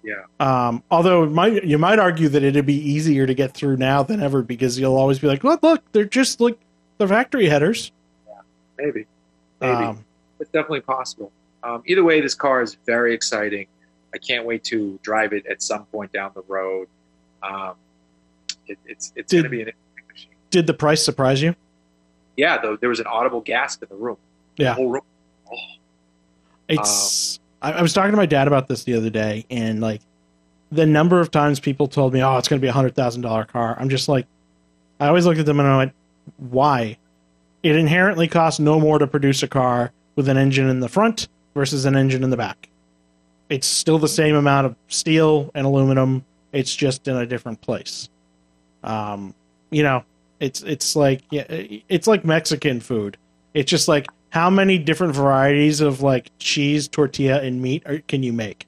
Yeah. 0.02 0.24
Um, 0.40 0.82
although 0.90 1.22
it 1.22 1.30
might 1.30 1.62
you 1.62 1.78
might 1.78 2.00
argue 2.00 2.28
that 2.30 2.42
it'd 2.42 2.66
be 2.66 2.74
easier 2.74 3.28
to 3.28 3.34
get 3.34 3.54
through 3.54 3.76
now 3.76 4.02
than 4.02 4.20
ever 4.20 4.42
because 4.42 4.76
you'll 4.76 4.96
always 4.96 5.20
be 5.20 5.28
like, 5.28 5.44
look, 5.44 5.62
look, 5.62 5.84
they're 5.92 6.04
just 6.04 6.40
like 6.40 6.58
the 6.98 7.06
factory 7.06 7.48
headers. 7.48 7.92
Maybe, 8.78 9.06
maybe 9.60 9.84
Um, 9.84 10.04
it's 10.40 10.50
definitely 10.50 10.80
possible. 10.80 11.30
Um, 11.62 11.82
either 11.86 12.04
way, 12.04 12.20
this 12.20 12.34
car 12.34 12.60
is 12.62 12.76
very 12.86 13.14
exciting. 13.14 13.66
I 14.14 14.18
can't 14.18 14.44
wait 14.46 14.62
to 14.64 14.98
drive 15.02 15.32
it 15.32 15.46
at 15.46 15.62
some 15.62 15.86
point 15.86 16.12
down 16.12 16.32
the 16.34 16.42
road. 16.46 16.88
Um, 17.42 17.74
it, 18.66 18.78
it's 18.86 19.12
it's 19.16 19.32
going 19.32 19.44
to 19.44 19.50
be 19.50 19.62
an 19.62 19.68
interesting 19.68 20.04
machine. 20.08 20.30
did 20.50 20.66
the 20.66 20.74
price 20.74 21.02
surprise 21.04 21.42
you? 21.42 21.54
Yeah, 22.36 22.58
though 22.60 22.76
there 22.76 22.88
was 22.88 23.00
an 23.00 23.06
audible 23.06 23.40
gasp 23.40 23.82
in 23.82 23.88
the 23.88 23.96
room. 23.96 24.16
The 24.56 24.64
Yeah. 24.64 24.74
whole 24.74 24.90
room. 24.90 25.02
It's. 26.68 27.40
I, 27.62 27.72
I 27.72 27.82
was 27.82 27.92
talking 27.92 28.10
to 28.10 28.16
my 28.16 28.26
dad 28.26 28.46
about 28.46 28.68
this 28.68 28.84
the 28.84 28.94
other 28.94 29.10
day, 29.10 29.44
and 29.50 29.80
like 29.80 30.00
the 30.72 30.86
number 30.86 31.20
of 31.20 31.30
times 31.30 31.60
people 31.60 31.88
told 31.88 32.12
me, 32.12 32.22
"Oh, 32.22 32.36
it's 32.38 32.48
going 32.48 32.60
to 32.60 32.64
be 32.64 32.68
a 32.68 32.72
hundred 32.72 32.94
thousand 32.94 33.22
dollar 33.22 33.44
car." 33.44 33.76
I'm 33.78 33.88
just 33.88 34.08
like, 34.08 34.26
I 35.00 35.08
always 35.08 35.26
looked 35.26 35.38
at 35.40 35.46
them 35.46 35.60
and 35.60 35.68
I 35.68 35.76
went, 35.76 35.92
"Why?" 36.38 36.96
It 37.64 37.76
inherently 37.76 38.28
costs 38.28 38.60
no 38.60 38.78
more 38.78 38.98
to 38.98 39.06
produce 39.06 39.42
a 39.42 39.48
car 39.48 39.90
with 40.16 40.28
an 40.28 40.36
engine 40.36 40.68
in 40.68 40.80
the 40.80 40.88
front 40.88 41.28
versus 41.54 41.86
an 41.86 41.96
engine 41.96 42.22
in 42.22 42.28
the 42.28 42.36
back. 42.36 42.68
It's 43.48 43.66
still 43.66 43.98
the 43.98 44.06
same 44.06 44.36
amount 44.36 44.66
of 44.66 44.76
steel 44.88 45.50
and 45.54 45.66
aluminum. 45.66 46.26
It's 46.52 46.76
just 46.76 47.08
in 47.08 47.16
a 47.16 47.24
different 47.24 47.62
place. 47.62 48.10
Um, 48.82 49.34
you 49.70 49.82
know, 49.82 50.04
it's 50.40 50.62
it's 50.62 50.94
like 50.94 51.22
yeah, 51.30 51.44
it's 51.48 52.06
like 52.06 52.22
Mexican 52.22 52.80
food. 52.80 53.16
It's 53.54 53.70
just 53.70 53.88
like 53.88 54.08
how 54.28 54.50
many 54.50 54.76
different 54.76 55.14
varieties 55.14 55.80
of 55.80 56.02
like 56.02 56.30
cheese, 56.38 56.86
tortilla, 56.86 57.40
and 57.40 57.62
meat 57.62 57.82
are, 57.86 57.98
can 58.08 58.22
you 58.22 58.34
make? 58.34 58.66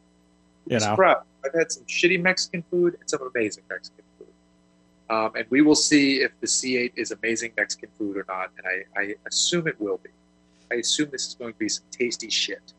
You 0.69 0.79
know, 0.79 0.97
Bro, 0.97 1.17
I've 1.45 1.53
had 1.53 1.71
some 1.71 1.85
shitty 1.85 2.23
Mexican 2.23 2.65
food 2.71 2.97
and 2.99 3.11
some 3.11 3.21
amazing 3.35 3.65
Mexican 3.69 3.97
food. 3.99 4.06
Um, 5.09 5.33
and 5.37 5.47
we 5.51 5.63
will 5.63 5.77
see 5.77 6.17
if 6.17 6.33
the 6.41 6.47
C8 6.47 6.93
is 6.97 7.13
amazing 7.13 7.53
Mexican 7.57 7.89
food 7.99 8.17
or 8.17 8.25
not. 8.29 8.51
And 8.59 8.67
I, 8.97 9.01
I 9.01 9.15
assume 9.27 9.69
it 9.69 9.81
will 9.81 9.99
be. 10.03 10.11
I 10.71 10.77
assume 10.77 11.11
this 11.13 11.29
is 11.29 11.35
going 11.35 11.53
to 11.53 11.59
be 11.59 11.69
some 11.69 11.85
tasty 11.93 12.29
shit. 12.29 12.73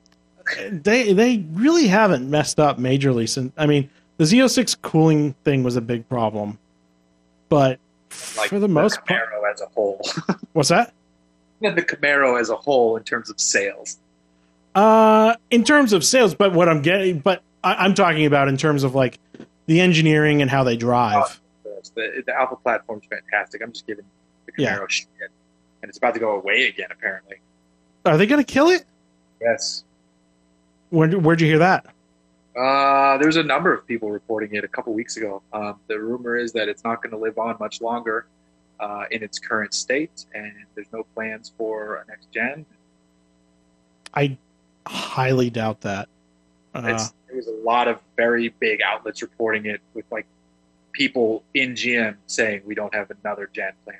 they 0.69 1.13
they 1.13 1.45
really 1.53 1.87
haven't 1.87 2.29
messed 2.29 2.59
up 2.59 2.77
majorly 2.79 3.29
since. 3.29 3.53
I 3.57 3.65
mean, 3.65 3.89
the 4.17 4.25
Z06 4.25 4.81
cooling 4.81 5.33
thing 5.43 5.63
was 5.63 5.75
a 5.77 5.81
big 5.81 6.07
problem, 6.09 6.57
but 7.49 7.79
Like 8.37 8.49
for 8.49 8.59
the 8.59 8.67
most 8.67 9.03
part, 9.05 9.29
Camaro 9.29 9.51
as 9.53 9.61
a 9.61 9.67
whole. 9.67 10.01
what's 10.53 10.69
that? 10.69 10.93
and 11.61 11.77
the 11.77 11.81
Camaro 11.81 12.39
as 12.39 12.49
a 12.49 12.55
whole 12.55 12.97
in 12.97 13.03
terms 13.03 13.29
of 13.29 13.39
sales. 13.39 13.97
Uh, 14.75 15.35
in 15.49 15.63
terms 15.63 15.91
of 15.91 16.03
sales, 16.03 16.35
but 16.35 16.53
what 16.53 16.69
I'm 16.69 16.81
getting, 16.81 17.19
but 17.19 17.41
I, 17.63 17.75
I'm 17.85 17.93
talking 17.95 18.25
about 18.25 18.47
in 18.47 18.57
terms 18.57 18.83
of 18.83 18.93
like 18.95 19.17
the 19.65 19.81
engineering 19.81 20.41
and 20.41 20.51
how 20.51 20.63
they 20.63 20.77
drive. 20.77 21.39
The, 21.89 22.23
the 22.25 22.33
Alpha 22.33 22.55
platform's 22.55 23.05
fantastic. 23.09 23.61
I'm 23.61 23.71
just 23.71 23.87
giving 23.87 24.05
the 24.45 24.53
Yeah. 24.61 24.77
Camaro 24.77 24.89
shit. 24.89 25.07
And 25.81 25.89
it's 25.89 25.97
about 25.97 26.13
to 26.15 26.19
go 26.19 26.31
away 26.31 26.67
again, 26.67 26.87
apparently. 26.91 27.37
Are 28.05 28.17
they 28.17 28.25
going 28.25 28.43
to 28.43 28.51
kill 28.51 28.69
it? 28.69 28.85
Yes. 29.41 29.83
Where, 30.89 31.09
where'd 31.09 31.41
you 31.41 31.47
hear 31.47 31.59
that? 31.59 31.85
Uh, 32.57 33.17
there's 33.19 33.35
a 33.35 33.43
number 33.43 33.71
of 33.73 33.85
people 33.85 34.09
reporting 34.09 34.55
it 34.55 34.63
a 34.63 34.67
couple 34.67 34.93
weeks 34.93 35.17
ago. 35.17 35.41
Um, 35.53 35.79
the 35.87 35.99
rumor 35.99 36.35
is 36.37 36.51
that 36.53 36.67
it's 36.67 36.83
not 36.83 37.03
going 37.03 37.11
to 37.11 37.17
live 37.17 37.37
on 37.37 37.55
much 37.59 37.81
longer 37.81 38.25
uh, 38.79 39.03
in 39.11 39.21
its 39.21 39.37
current 39.37 39.73
state, 39.73 40.25
and 40.33 40.51
there's 40.73 40.87
no 40.91 41.03
plans 41.13 41.51
for 41.57 41.97
a 41.97 42.05
next 42.07 42.31
gen. 42.31 42.65
I 44.15 44.37
highly 44.87 45.49
doubt 45.51 45.81
that. 45.81 46.09
Uh, 46.73 46.81
It's, 46.85 47.13
there 47.27 47.35
was 47.35 47.47
a 47.47 47.63
lot 47.63 47.87
of 47.87 47.99
very 48.15 48.49
big 48.49 48.81
outlets 48.81 49.21
reporting 49.21 49.65
it 49.67 49.81
with 49.93 50.05
like 50.11 50.25
people 50.97 51.43
in 51.53 51.73
GM 51.73 52.15
saying 52.25 52.63
we 52.65 52.73
don't 52.73 52.93
have 52.93 53.11
another 53.23 53.49
gen 53.53 53.71
plan. 53.85 53.99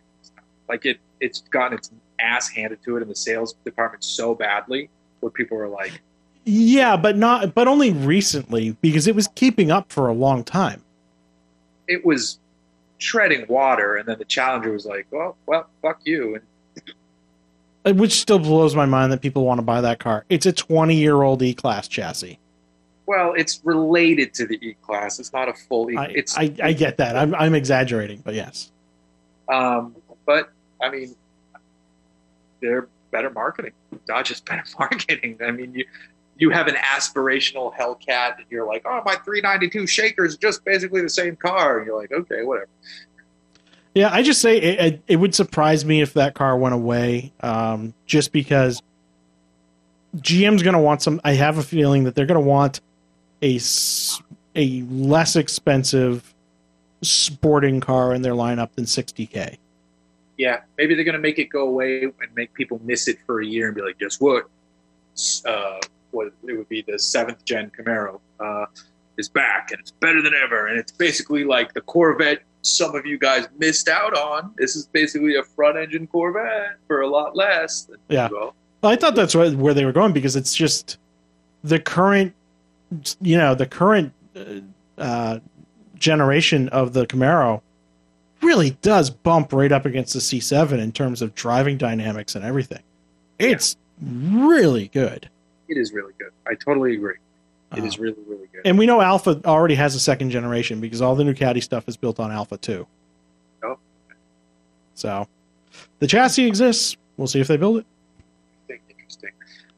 Like 0.68 0.86
it, 0.86 1.00
it's 1.22 1.42
gotten 1.42 1.78
its 1.78 1.92
ass 2.20 2.50
handed 2.50 2.82
to 2.84 2.98
it 2.98 3.02
in 3.04 3.08
the 3.08 3.16
sales 3.16 3.54
department 3.64 4.04
so 4.04 4.34
badly, 4.34 4.90
where 5.20 5.30
people 5.30 5.58
are 5.60 5.68
like, 5.68 6.02
Yeah, 6.44 6.98
but 6.98 7.16
not 7.16 7.54
but 7.54 7.68
only 7.68 7.94
recently 7.94 8.72
because 8.82 9.08
it 9.08 9.16
was 9.16 9.28
keeping 9.36 9.70
up 9.72 9.92
for 9.92 10.08
a 10.08 10.14
long 10.14 10.44
time. 10.44 10.84
it 11.88 12.04
was 12.04 12.40
treading 13.00 13.46
water, 13.48 13.96
and 13.98 14.08
then 14.10 14.18
the 14.18 14.26
challenger 14.26 14.72
was 14.72 14.86
like, 14.86 15.06
well, 15.12 15.38
well, 15.46 15.70
fuck 15.84 16.02
you, 16.04 16.40
and 17.86 18.00
Which 18.00 18.14
still 18.20 18.40
blows 18.40 18.76
my 18.76 18.86
mind 18.88 19.12
that 19.14 19.22
people 19.22 19.46
want 19.46 19.60
to 19.60 19.62
buy 19.62 19.82
that 19.82 20.00
car. 20.00 20.26
It's 20.30 20.46
a 20.48 20.52
20 20.52 20.96
year 20.96 21.22
old 21.22 21.42
E 21.44 21.54
class 21.54 21.88
chassis. 21.88 22.40
Well, 23.08 23.34
it's 23.36 23.62
related 23.64 24.34
to 24.36 24.46
the 24.46 24.56
E 24.56 24.76
class. 24.82 25.18
It's 25.18 25.32
not 25.34 25.48
a 25.48 25.54
full 25.54 25.90
E. 25.90 25.98
I, 25.98 26.06
it's 26.08 26.38
I, 26.38 26.54
I 26.62 26.74
get 26.74 26.98
that. 26.98 27.16
I'm, 27.16 27.34
I'm 27.34 27.56
exaggerating, 27.56 28.22
but 28.24 28.36
yes. 28.36 28.70
Um, 29.48 29.96
but 30.26 30.52
I 30.82 30.90
mean, 30.90 31.16
they're 32.62 32.90
better 33.12 33.30
marketing. 33.30 33.72
Dodge 34.06 34.32
is 34.32 34.42
better 34.42 34.64
marketing. 34.78 35.40
I 35.44 35.52
mean, 35.52 35.74
you 35.74 35.86
you 36.38 36.50
have 36.52 36.68
an 36.68 36.76
aspirational 36.76 37.74
Hellcat, 37.74 38.38
and 38.38 38.46
you're 38.52 38.68
like, 38.68 38.84
oh, 38.86 39.02
my 39.04 39.16
392 39.16 39.88
Shaker 39.88 40.24
is 40.24 40.38
just 40.38 40.64
basically 40.64 41.02
the 41.02 41.10
same 41.10 41.36
car. 41.36 41.80
And 41.80 41.88
you're 41.88 42.00
like, 42.00 42.12
okay, 42.12 42.44
whatever. 42.44 42.70
Yeah, 43.96 44.10
I 44.12 44.22
just 44.22 44.42
say 44.42 44.58
it, 44.58 44.80
it, 44.80 45.02
it 45.08 45.16
would 45.16 45.34
surprise 45.34 45.84
me 45.84 46.02
if 46.02 46.14
that 46.14 46.36
car 46.36 46.56
went 46.56 46.76
away, 46.76 47.34
um, 47.40 47.96
just 48.06 48.32
because 48.32 48.84
GM's 50.18 50.62
going 50.62 50.76
to 50.76 50.80
want 50.80 51.02
some. 51.02 51.20
I 51.24 51.34
have 51.34 51.58
a 51.58 51.64
feeling 51.64 52.04
that 52.04 52.14
they're 52.14 52.28
going 52.28 52.40
to 52.40 52.48
want 52.48 52.82
a 53.42 53.60
a 54.56 54.82
less 54.90 55.36
expensive 55.36 56.34
sporting 57.02 57.80
car 57.80 58.14
in 58.14 58.22
their 58.22 58.34
lineup 58.34 58.72
than 58.74 58.86
60k. 58.86 59.58
Yeah, 60.38 60.62
maybe 60.78 60.96
they're 60.96 61.04
gonna 61.04 61.20
make 61.20 61.40
it 61.40 61.46
go 61.46 61.68
away 61.68 62.04
and 62.04 62.36
make 62.36 62.54
people 62.54 62.80
miss 62.84 63.08
it 63.08 63.18
for 63.26 63.42
a 63.42 63.46
year 63.46 63.68
and 63.68 63.76
be 63.76 63.82
like, 63.82 63.98
guess 63.98 64.20
what? 64.20 64.48
Uh, 65.46 65.80
what 66.12 66.32
it 66.48 66.54
would 66.54 66.70
be 66.70 66.84
the 66.88 66.98
seventh 66.98 67.44
gen 67.44 67.72
Camaro 67.72 68.20
uh, 68.40 68.66
is 69.18 69.30
back 69.30 69.72
and 69.72 69.80
it's 69.80 69.92
better 69.92 70.22
than 70.22 70.34
ever, 70.34 70.68
and 70.68 70.80
it's 70.80 70.92
basically 70.92 71.44
like 71.44 71.74
the 71.74 71.82
Corvette. 71.82 72.42
Some 72.62 72.96
of 72.96 73.06
you 73.06 73.18
guys 73.18 73.48
missed 73.58 73.88
out 73.88 74.14
on. 74.14 74.54
This 74.58 74.76
is 74.76 74.88
basically 74.88 75.36
a 75.36 75.44
front 75.44 75.78
engine 75.78 76.06
Corvette 76.08 76.78
for 76.88 77.02
a 77.02 77.08
lot 77.08 77.36
less. 77.36 77.90
Yeah. 78.10 78.28
well, 78.30 78.54
I 78.84 78.96
thought 78.96 79.16
that's 79.16 79.36
where 79.36 79.74
they 79.74 79.86
were 79.86 79.92
going 79.92 80.12
because 80.12 80.36
it's 80.36 80.54
just 80.54 80.98
the 81.64 81.80
current, 81.80 82.34
you 83.22 83.38
know, 83.38 83.56
the 83.56 83.66
current 83.66 84.14
uh, 84.36 84.44
uh, 84.98 85.40
generation 85.96 86.70
of 86.70 86.94
the 86.94 87.06
Camaro 87.08 87.62
really 88.42 88.72
does 88.82 89.10
bump 89.10 89.52
right 89.52 89.72
up 89.72 89.86
against 89.86 90.14
the 90.14 90.20
C7 90.20 90.80
in 90.80 90.92
terms 90.92 91.22
of 91.22 91.34
driving 91.36 91.78
dynamics 91.78 92.36
and 92.36 92.46
everything. 92.46 92.84
It's 93.40 93.76
really 94.02 94.88
good. 94.90 95.30
it 95.68 95.78
is 95.78 95.92
really 95.92 96.14
good. 96.20 96.32
I 96.48 96.54
totally 96.56 96.94
agree. 96.96 97.16
It 97.76 97.82
Uh, 97.82 97.86
is 97.86 98.00
really, 98.00 98.16
really 98.28 98.48
good. 98.54 98.62
and 98.64 98.78
we 98.78 98.86
know 98.86 99.02
Alpha 99.02 99.42
already 99.46 99.76
has 99.76 99.96
a 99.96 100.00
second 100.00 100.30
generation 100.30 100.80
because 100.80 101.02
all 101.02 101.16
the 101.16 101.24
new 101.26 101.34
Caddy 101.34 101.60
stuff 101.62 101.88
is 101.90 101.98
built 101.98 102.20
on 102.20 102.32
Alpha 102.32 102.58
2. 102.58 102.88
Oh. 103.64 103.78
So 104.94 105.28
the 106.00 106.08
chassis 106.08 106.46
exists. 106.48 106.96
We'll 107.18 107.28
see 107.28 107.42
if 107.42 107.48
they 107.48 107.58
build 107.58 107.80
it. 107.80 107.86
Interesting. 108.70 108.96
Interesting. 108.98 109.32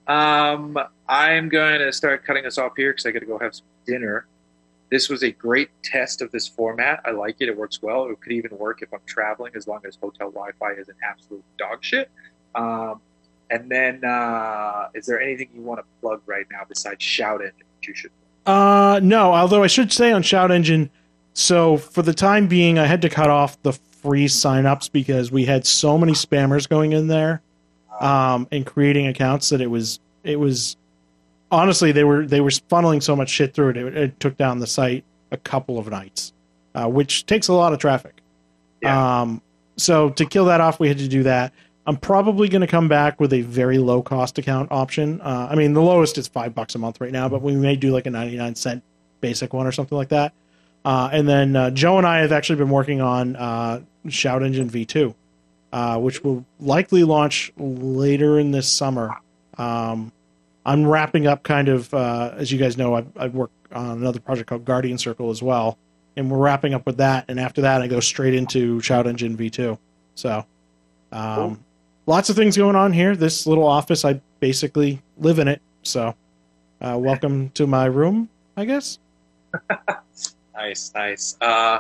Um, 0.07 0.77
I'm 1.09 1.49
going 1.49 1.79
to 1.79 1.91
start 1.91 2.23
cutting 2.23 2.45
us 2.45 2.59
off 2.59 2.73
here 2.77 2.91
because 2.91 3.07
I 3.07 3.11
got 3.11 3.19
to 3.19 3.25
go 3.25 3.39
have 3.39 3.55
some 3.55 3.65
dinner. 3.87 4.27
This 4.91 5.09
was 5.09 5.23
a 5.23 5.31
great 5.31 5.69
test 5.83 6.21
of 6.21 6.31
this 6.31 6.47
format. 6.47 7.01
I 7.03 7.11
like 7.11 7.37
it. 7.39 7.49
It 7.49 7.57
works 7.57 7.81
well. 7.81 8.07
It 8.09 8.21
could 8.21 8.31
even 8.31 8.55
work 8.57 8.83
if 8.83 8.93
I'm 8.93 8.99
traveling, 9.07 9.53
as 9.55 9.67
long 9.67 9.81
as 9.87 9.97
hotel 9.99 10.29
Wi-Fi 10.29 10.79
is 10.79 10.87
an 10.87 10.95
absolute 11.03 11.43
dog 11.57 11.83
shit. 11.83 12.11
Um, 12.53 13.01
and 13.49 13.69
then, 13.71 14.03
uh, 14.03 14.89
is 14.93 15.07
there 15.07 15.19
anything 15.19 15.49
you 15.55 15.61
want 15.61 15.79
to 15.79 15.85
plug 15.99 16.21
right 16.27 16.45
now 16.51 16.61
besides 16.67 17.03
Shout 17.03 17.41
Engine 17.41 17.57
that 17.57 17.87
you 17.87 17.95
should? 17.95 18.11
Uh, 18.45 18.99
no. 19.01 19.33
Although 19.33 19.63
I 19.63 19.67
should 19.67 19.91
say 19.91 20.11
on 20.11 20.21
Shout 20.21 20.51
Engine, 20.51 20.91
so 21.33 21.77
for 21.77 22.03
the 22.03 22.13
time 22.13 22.47
being, 22.47 22.77
I 22.77 22.85
had 22.85 23.01
to 23.01 23.09
cut 23.09 23.31
off 23.31 23.59
the 23.63 23.73
free 23.73 24.27
signups 24.27 24.91
because 24.91 25.31
we 25.31 25.45
had 25.45 25.65
so 25.65 25.97
many 25.97 26.13
spammers 26.13 26.69
going 26.69 26.91
in 26.93 27.07
there, 27.07 27.41
um, 27.99 28.47
and 28.51 28.63
creating 28.65 29.07
accounts 29.07 29.49
that 29.49 29.61
it 29.61 29.67
was 29.67 29.99
it 30.23 30.39
was 30.39 30.75
honestly 31.51 31.91
they 31.91 32.03
were 32.03 32.25
they 32.25 32.41
were 32.41 32.49
funneling 32.49 33.01
so 33.01 33.15
much 33.15 33.29
shit 33.29 33.53
through 33.53 33.69
it. 33.69 33.77
It, 33.77 33.97
it 33.97 34.19
took 34.19 34.37
down 34.37 34.59
the 34.59 34.67
site 34.67 35.03
a 35.31 35.37
couple 35.37 35.77
of 35.77 35.87
nights, 35.89 36.33
uh, 36.75 36.87
which 36.87 37.25
takes 37.25 37.47
a 37.47 37.53
lot 37.53 37.73
of 37.73 37.79
traffic. 37.79 38.21
Yeah. 38.81 39.21
Um, 39.21 39.41
so 39.77 40.09
to 40.11 40.25
kill 40.25 40.45
that 40.45 40.61
off, 40.61 40.79
we 40.79 40.87
had 40.87 40.97
to 40.99 41.07
do 41.07 41.23
that. 41.23 41.53
I'm 41.85 41.97
probably 41.97 42.49
going 42.49 42.61
to 42.61 42.67
come 42.67 42.87
back 42.87 43.19
with 43.19 43.33
a 43.33 43.41
very 43.41 43.77
low 43.79 44.01
cost 44.01 44.37
account 44.37 44.71
option. 44.71 45.21
Uh, 45.21 45.47
I 45.49 45.55
mean, 45.55 45.73
the 45.73 45.81
lowest 45.81 46.17
is 46.17 46.27
five 46.27 46.53
bucks 46.53 46.75
a 46.75 46.77
month 46.77 47.01
right 47.01 47.11
now, 47.11 47.27
but 47.29 47.41
we 47.41 47.55
may 47.55 47.75
do 47.75 47.91
like 47.91 48.05
a 48.05 48.11
99 48.11 48.55
cent 48.55 48.83
basic 49.21 49.53
one 49.53 49.65
or 49.65 49.71
something 49.71 49.97
like 49.97 50.09
that. 50.09 50.33
Uh, 50.85 51.09
and 51.11 51.27
then 51.27 51.55
uh, 51.55 51.71
Joe 51.71 51.97
and 51.97 52.05
I 52.05 52.19
have 52.19 52.31
actually 52.31 52.57
been 52.57 52.69
working 52.69 53.01
on 53.01 53.35
uh, 53.35 53.81
Shout 54.07 54.43
Engine 54.43 54.69
V2, 54.69 55.15
uh, 55.73 55.97
which 55.99 56.23
will 56.23 56.45
likely 56.59 57.03
launch 57.03 57.51
later 57.57 58.39
in 58.39 58.51
this 58.51 58.71
summer. 58.71 59.17
Um, 59.57 60.11
I'm 60.65 60.85
wrapping 60.85 61.27
up 61.27 61.43
kind 61.43 61.67
of, 61.69 61.93
uh, 61.93 62.33
as 62.35 62.51
you 62.51 62.57
guys 62.59 62.77
know, 62.77 62.95
I, 62.95 63.05
I 63.17 63.27
work 63.27 63.51
on 63.71 63.97
another 63.97 64.19
project 64.19 64.49
called 64.49 64.65
Guardian 64.65 64.97
Circle 64.97 65.29
as 65.29 65.41
well, 65.41 65.77
and 66.15 66.29
we're 66.29 66.37
wrapping 66.37 66.73
up 66.73 66.85
with 66.85 66.97
that. 66.97 67.25
And 67.27 67.39
after 67.39 67.61
that, 67.61 67.81
I 67.81 67.87
go 67.87 67.99
straight 67.99 68.33
into 68.33 68.79
Shout 68.81 69.07
Engine 69.07 69.35
V2. 69.37 69.77
So, 70.15 70.45
um, 71.11 71.35
Cool. 71.35 71.57
lots 72.05 72.29
of 72.29 72.35
things 72.35 72.57
going 72.57 72.75
on 72.75 72.93
here. 72.93 73.15
This 73.15 73.47
little 73.47 73.65
office, 73.65 74.03
I 74.05 74.19
basically 74.39 75.01
live 75.17 75.39
in 75.39 75.47
it. 75.47 75.61
So, 75.83 76.13
uh, 76.81 76.97
welcome 76.99 77.49
to 77.51 77.65
my 77.67 77.85
room, 77.85 78.29
I 78.57 78.65
guess. 78.65 78.99
Nice, 80.55 80.91
nice. 80.93 81.37
Uh, 81.39 81.79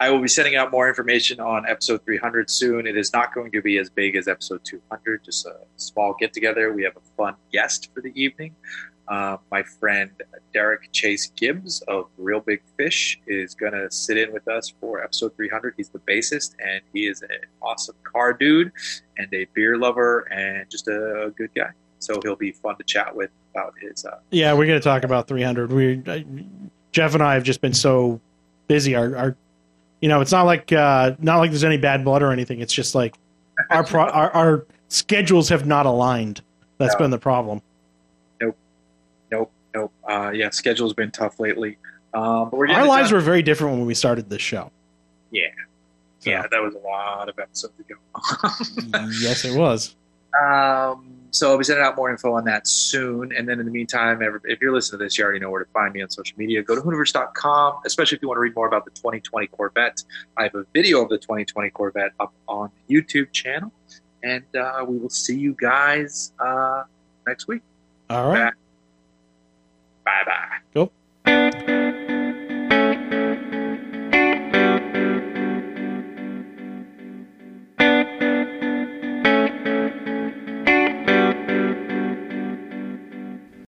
I 0.00 0.10
will 0.10 0.20
be 0.20 0.28
sending 0.28 0.56
out 0.56 0.70
more 0.72 0.88
information 0.88 1.38
on 1.40 1.66
episode 1.68 2.04
300 2.04 2.50
soon. 2.50 2.86
It 2.86 2.96
is 2.96 3.12
not 3.12 3.32
going 3.32 3.52
to 3.52 3.62
be 3.62 3.78
as 3.78 3.88
big 3.88 4.16
as 4.16 4.26
episode 4.26 4.60
200, 4.64 5.24
just 5.24 5.46
a 5.46 5.56
small 5.76 6.14
get 6.18 6.32
together. 6.32 6.72
We 6.72 6.82
have 6.82 6.96
a 6.96 7.16
fun 7.16 7.34
guest 7.52 7.90
for 7.94 8.00
the 8.00 8.12
evening. 8.20 8.54
Uh, 9.06 9.36
my 9.52 9.62
friend 9.62 10.10
Derek 10.52 10.90
Chase 10.92 11.30
Gibbs 11.36 11.82
of 11.88 12.06
Reel 12.16 12.40
Big 12.40 12.62
Fish 12.76 13.20
is 13.26 13.54
going 13.54 13.72
to 13.72 13.90
sit 13.90 14.16
in 14.16 14.32
with 14.32 14.48
us 14.48 14.72
for 14.80 15.02
episode 15.04 15.36
300. 15.36 15.74
He's 15.76 15.90
the 15.90 15.98
bassist, 16.00 16.54
and 16.58 16.80
he 16.92 17.06
is 17.06 17.22
an 17.22 17.28
awesome 17.62 17.94
car 18.02 18.32
dude 18.32 18.72
and 19.18 19.32
a 19.32 19.46
beer 19.54 19.76
lover 19.76 20.20
and 20.32 20.68
just 20.70 20.88
a 20.88 21.32
good 21.36 21.50
guy. 21.54 21.70
So 22.00 22.18
he'll 22.22 22.34
be 22.36 22.52
fun 22.52 22.76
to 22.76 22.84
chat 22.84 23.14
with 23.14 23.30
about 23.52 23.74
his. 23.80 24.04
Uh, 24.04 24.18
Yeah, 24.30 24.54
we're 24.54 24.66
going 24.66 24.80
to 24.80 24.84
talk 24.84 25.04
about 25.04 25.28
300. 25.28 25.70
We 25.72 26.02
I- 26.06 26.24
Jeff 26.92 27.14
and 27.14 27.22
I 27.22 27.34
have 27.34 27.44
just 27.44 27.60
been 27.60 27.74
so 27.74 28.20
busy. 28.68 28.94
Our, 28.94 29.16
our 29.16 29.36
you 30.04 30.08
know, 30.08 30.20
it's 30.20 30.32
not 30.32 30.42
like 30.42 30.70
uh, 30.70 31.14
not 31.18 31.38
like 31.38 31.50
there's 31.50 31.64
any 31.64 31.78
bad 31.78 32.04
blood 32.04 32.22
or 32.22 32.30
anything. 32.30 32.60
It's 32.60 32.74
just 32.74 32.94
like 32.94 33.14
our 33.70 33.82
pro- 33.82 34.10
our, 34.10 34.30
our 34.32 34.66
schedules 34.88 35.48
have 35.48 35.64
not 35.66 35.86
aligned. 35.86 36.42
That's 36.76 36.92
No. 36.96 36.98
been 36.98 37.10
the 37.10 37.18
problem. 37.18 37.62
nope, 38.38 38.54
nope. 39.32 39.50
Nope. 39.74 39.92
Uh, 40.06 40.30
yeah, 40.34 40.50
schedule's 40.50 40.92
been 40.92 41.10
tough 41.10 41.40
lately. 41.40 41.78
Um, 42.12 42.50
but 42.50 42.58
we're 42.58 42.68
Our 42.70 42.86
lives 42.86 43.08
done. 43.08 43.16
were 43.16 43.22
very 43.22 43.40
different 43.42 43.78
when 43.78 43.86
we 43.86 43.94
started 43.94 44.28
this 44.28 44.42
show. 44.42 44.70
Yeah. 45.30 45.46
So, 46.18 46.28
Yeah, 46.30 46.42
that 46.50 46.60
was 46.62 46.74
a 46.74 46.78
lot 46.80 47.30
of 47.30 47.38
episodes 47.38 47.72
ago. 47.80 47.94
yes, 49.22 49.46
it 49.46 49.58
was. 49.58 49.96
um, 50.38 51.16
so 51.34 51.50
I'll 51.50 51.58
be 51.58 51.64
sending 51.64 51.84
out 51.84 51.96
more 51.96 52.10
info 52.10 52.32
on 52.34 52.44
that 52.44 52.68
soon. 52.68 53.32
And 53.32 53.48
then 53.48 53.58
in 53.58 53.66
the 53.66 53.72
meantime, 53.72 54.22
if 54.44 54.60
you're 54.60 54.72
listening 54.72 55.00
to 55.00 55.04
this, 55.04 55.18
you 55.18 55.24
already 55.24 55.40
know 55.40 55.50
where 55.50 55.64
to 55.64 55.70
find 55.72 55.92
me 55.92 56.00
on 56.00 56.08
social 56.08 56.38
media. 56.38 56.62
Go 56.62 56.76
to 56.76 56.80
Hooniverse.com, 56.80 57.80
especially 57.84 58.14
if 58.14 58.22
you 58.22 58.28
want 58.28 58.36
to 58.36 58.40
read 58.40 58.54
more 58.54 58.68
about 58.68 58.84
the 58.84 58.92
2020 58.92 59.48
Corvette. 59.48 60.04
I 60.36 60.44
have 60.44 60.54
a 60.54 60.64
video 60.72 61.02
of 61.02 61.08
the 61.08 61.18
2020 61.18 61.70
Corvette 61.70 62.12
up 62.20 62.32
on 62.46 62.70
the 62.86 62.94
YouTube 62.94 63.32
channel. 63.32 63.72
And 64.22 64.44
uh, 64.54 64.84
we 64.86 64.96
will 64.96 65.10
see 65.10 65.36
you 65.36 65.56
guys 65.60 66.32
uh, 66.38 66.84
next 67.26 67.48
week. 67.48 67.62
All 68.10 68.30
right. 68.30 68.52
Bye 70.04 70.22
bye. 70.24 70.58
Cool. 70.72 71.83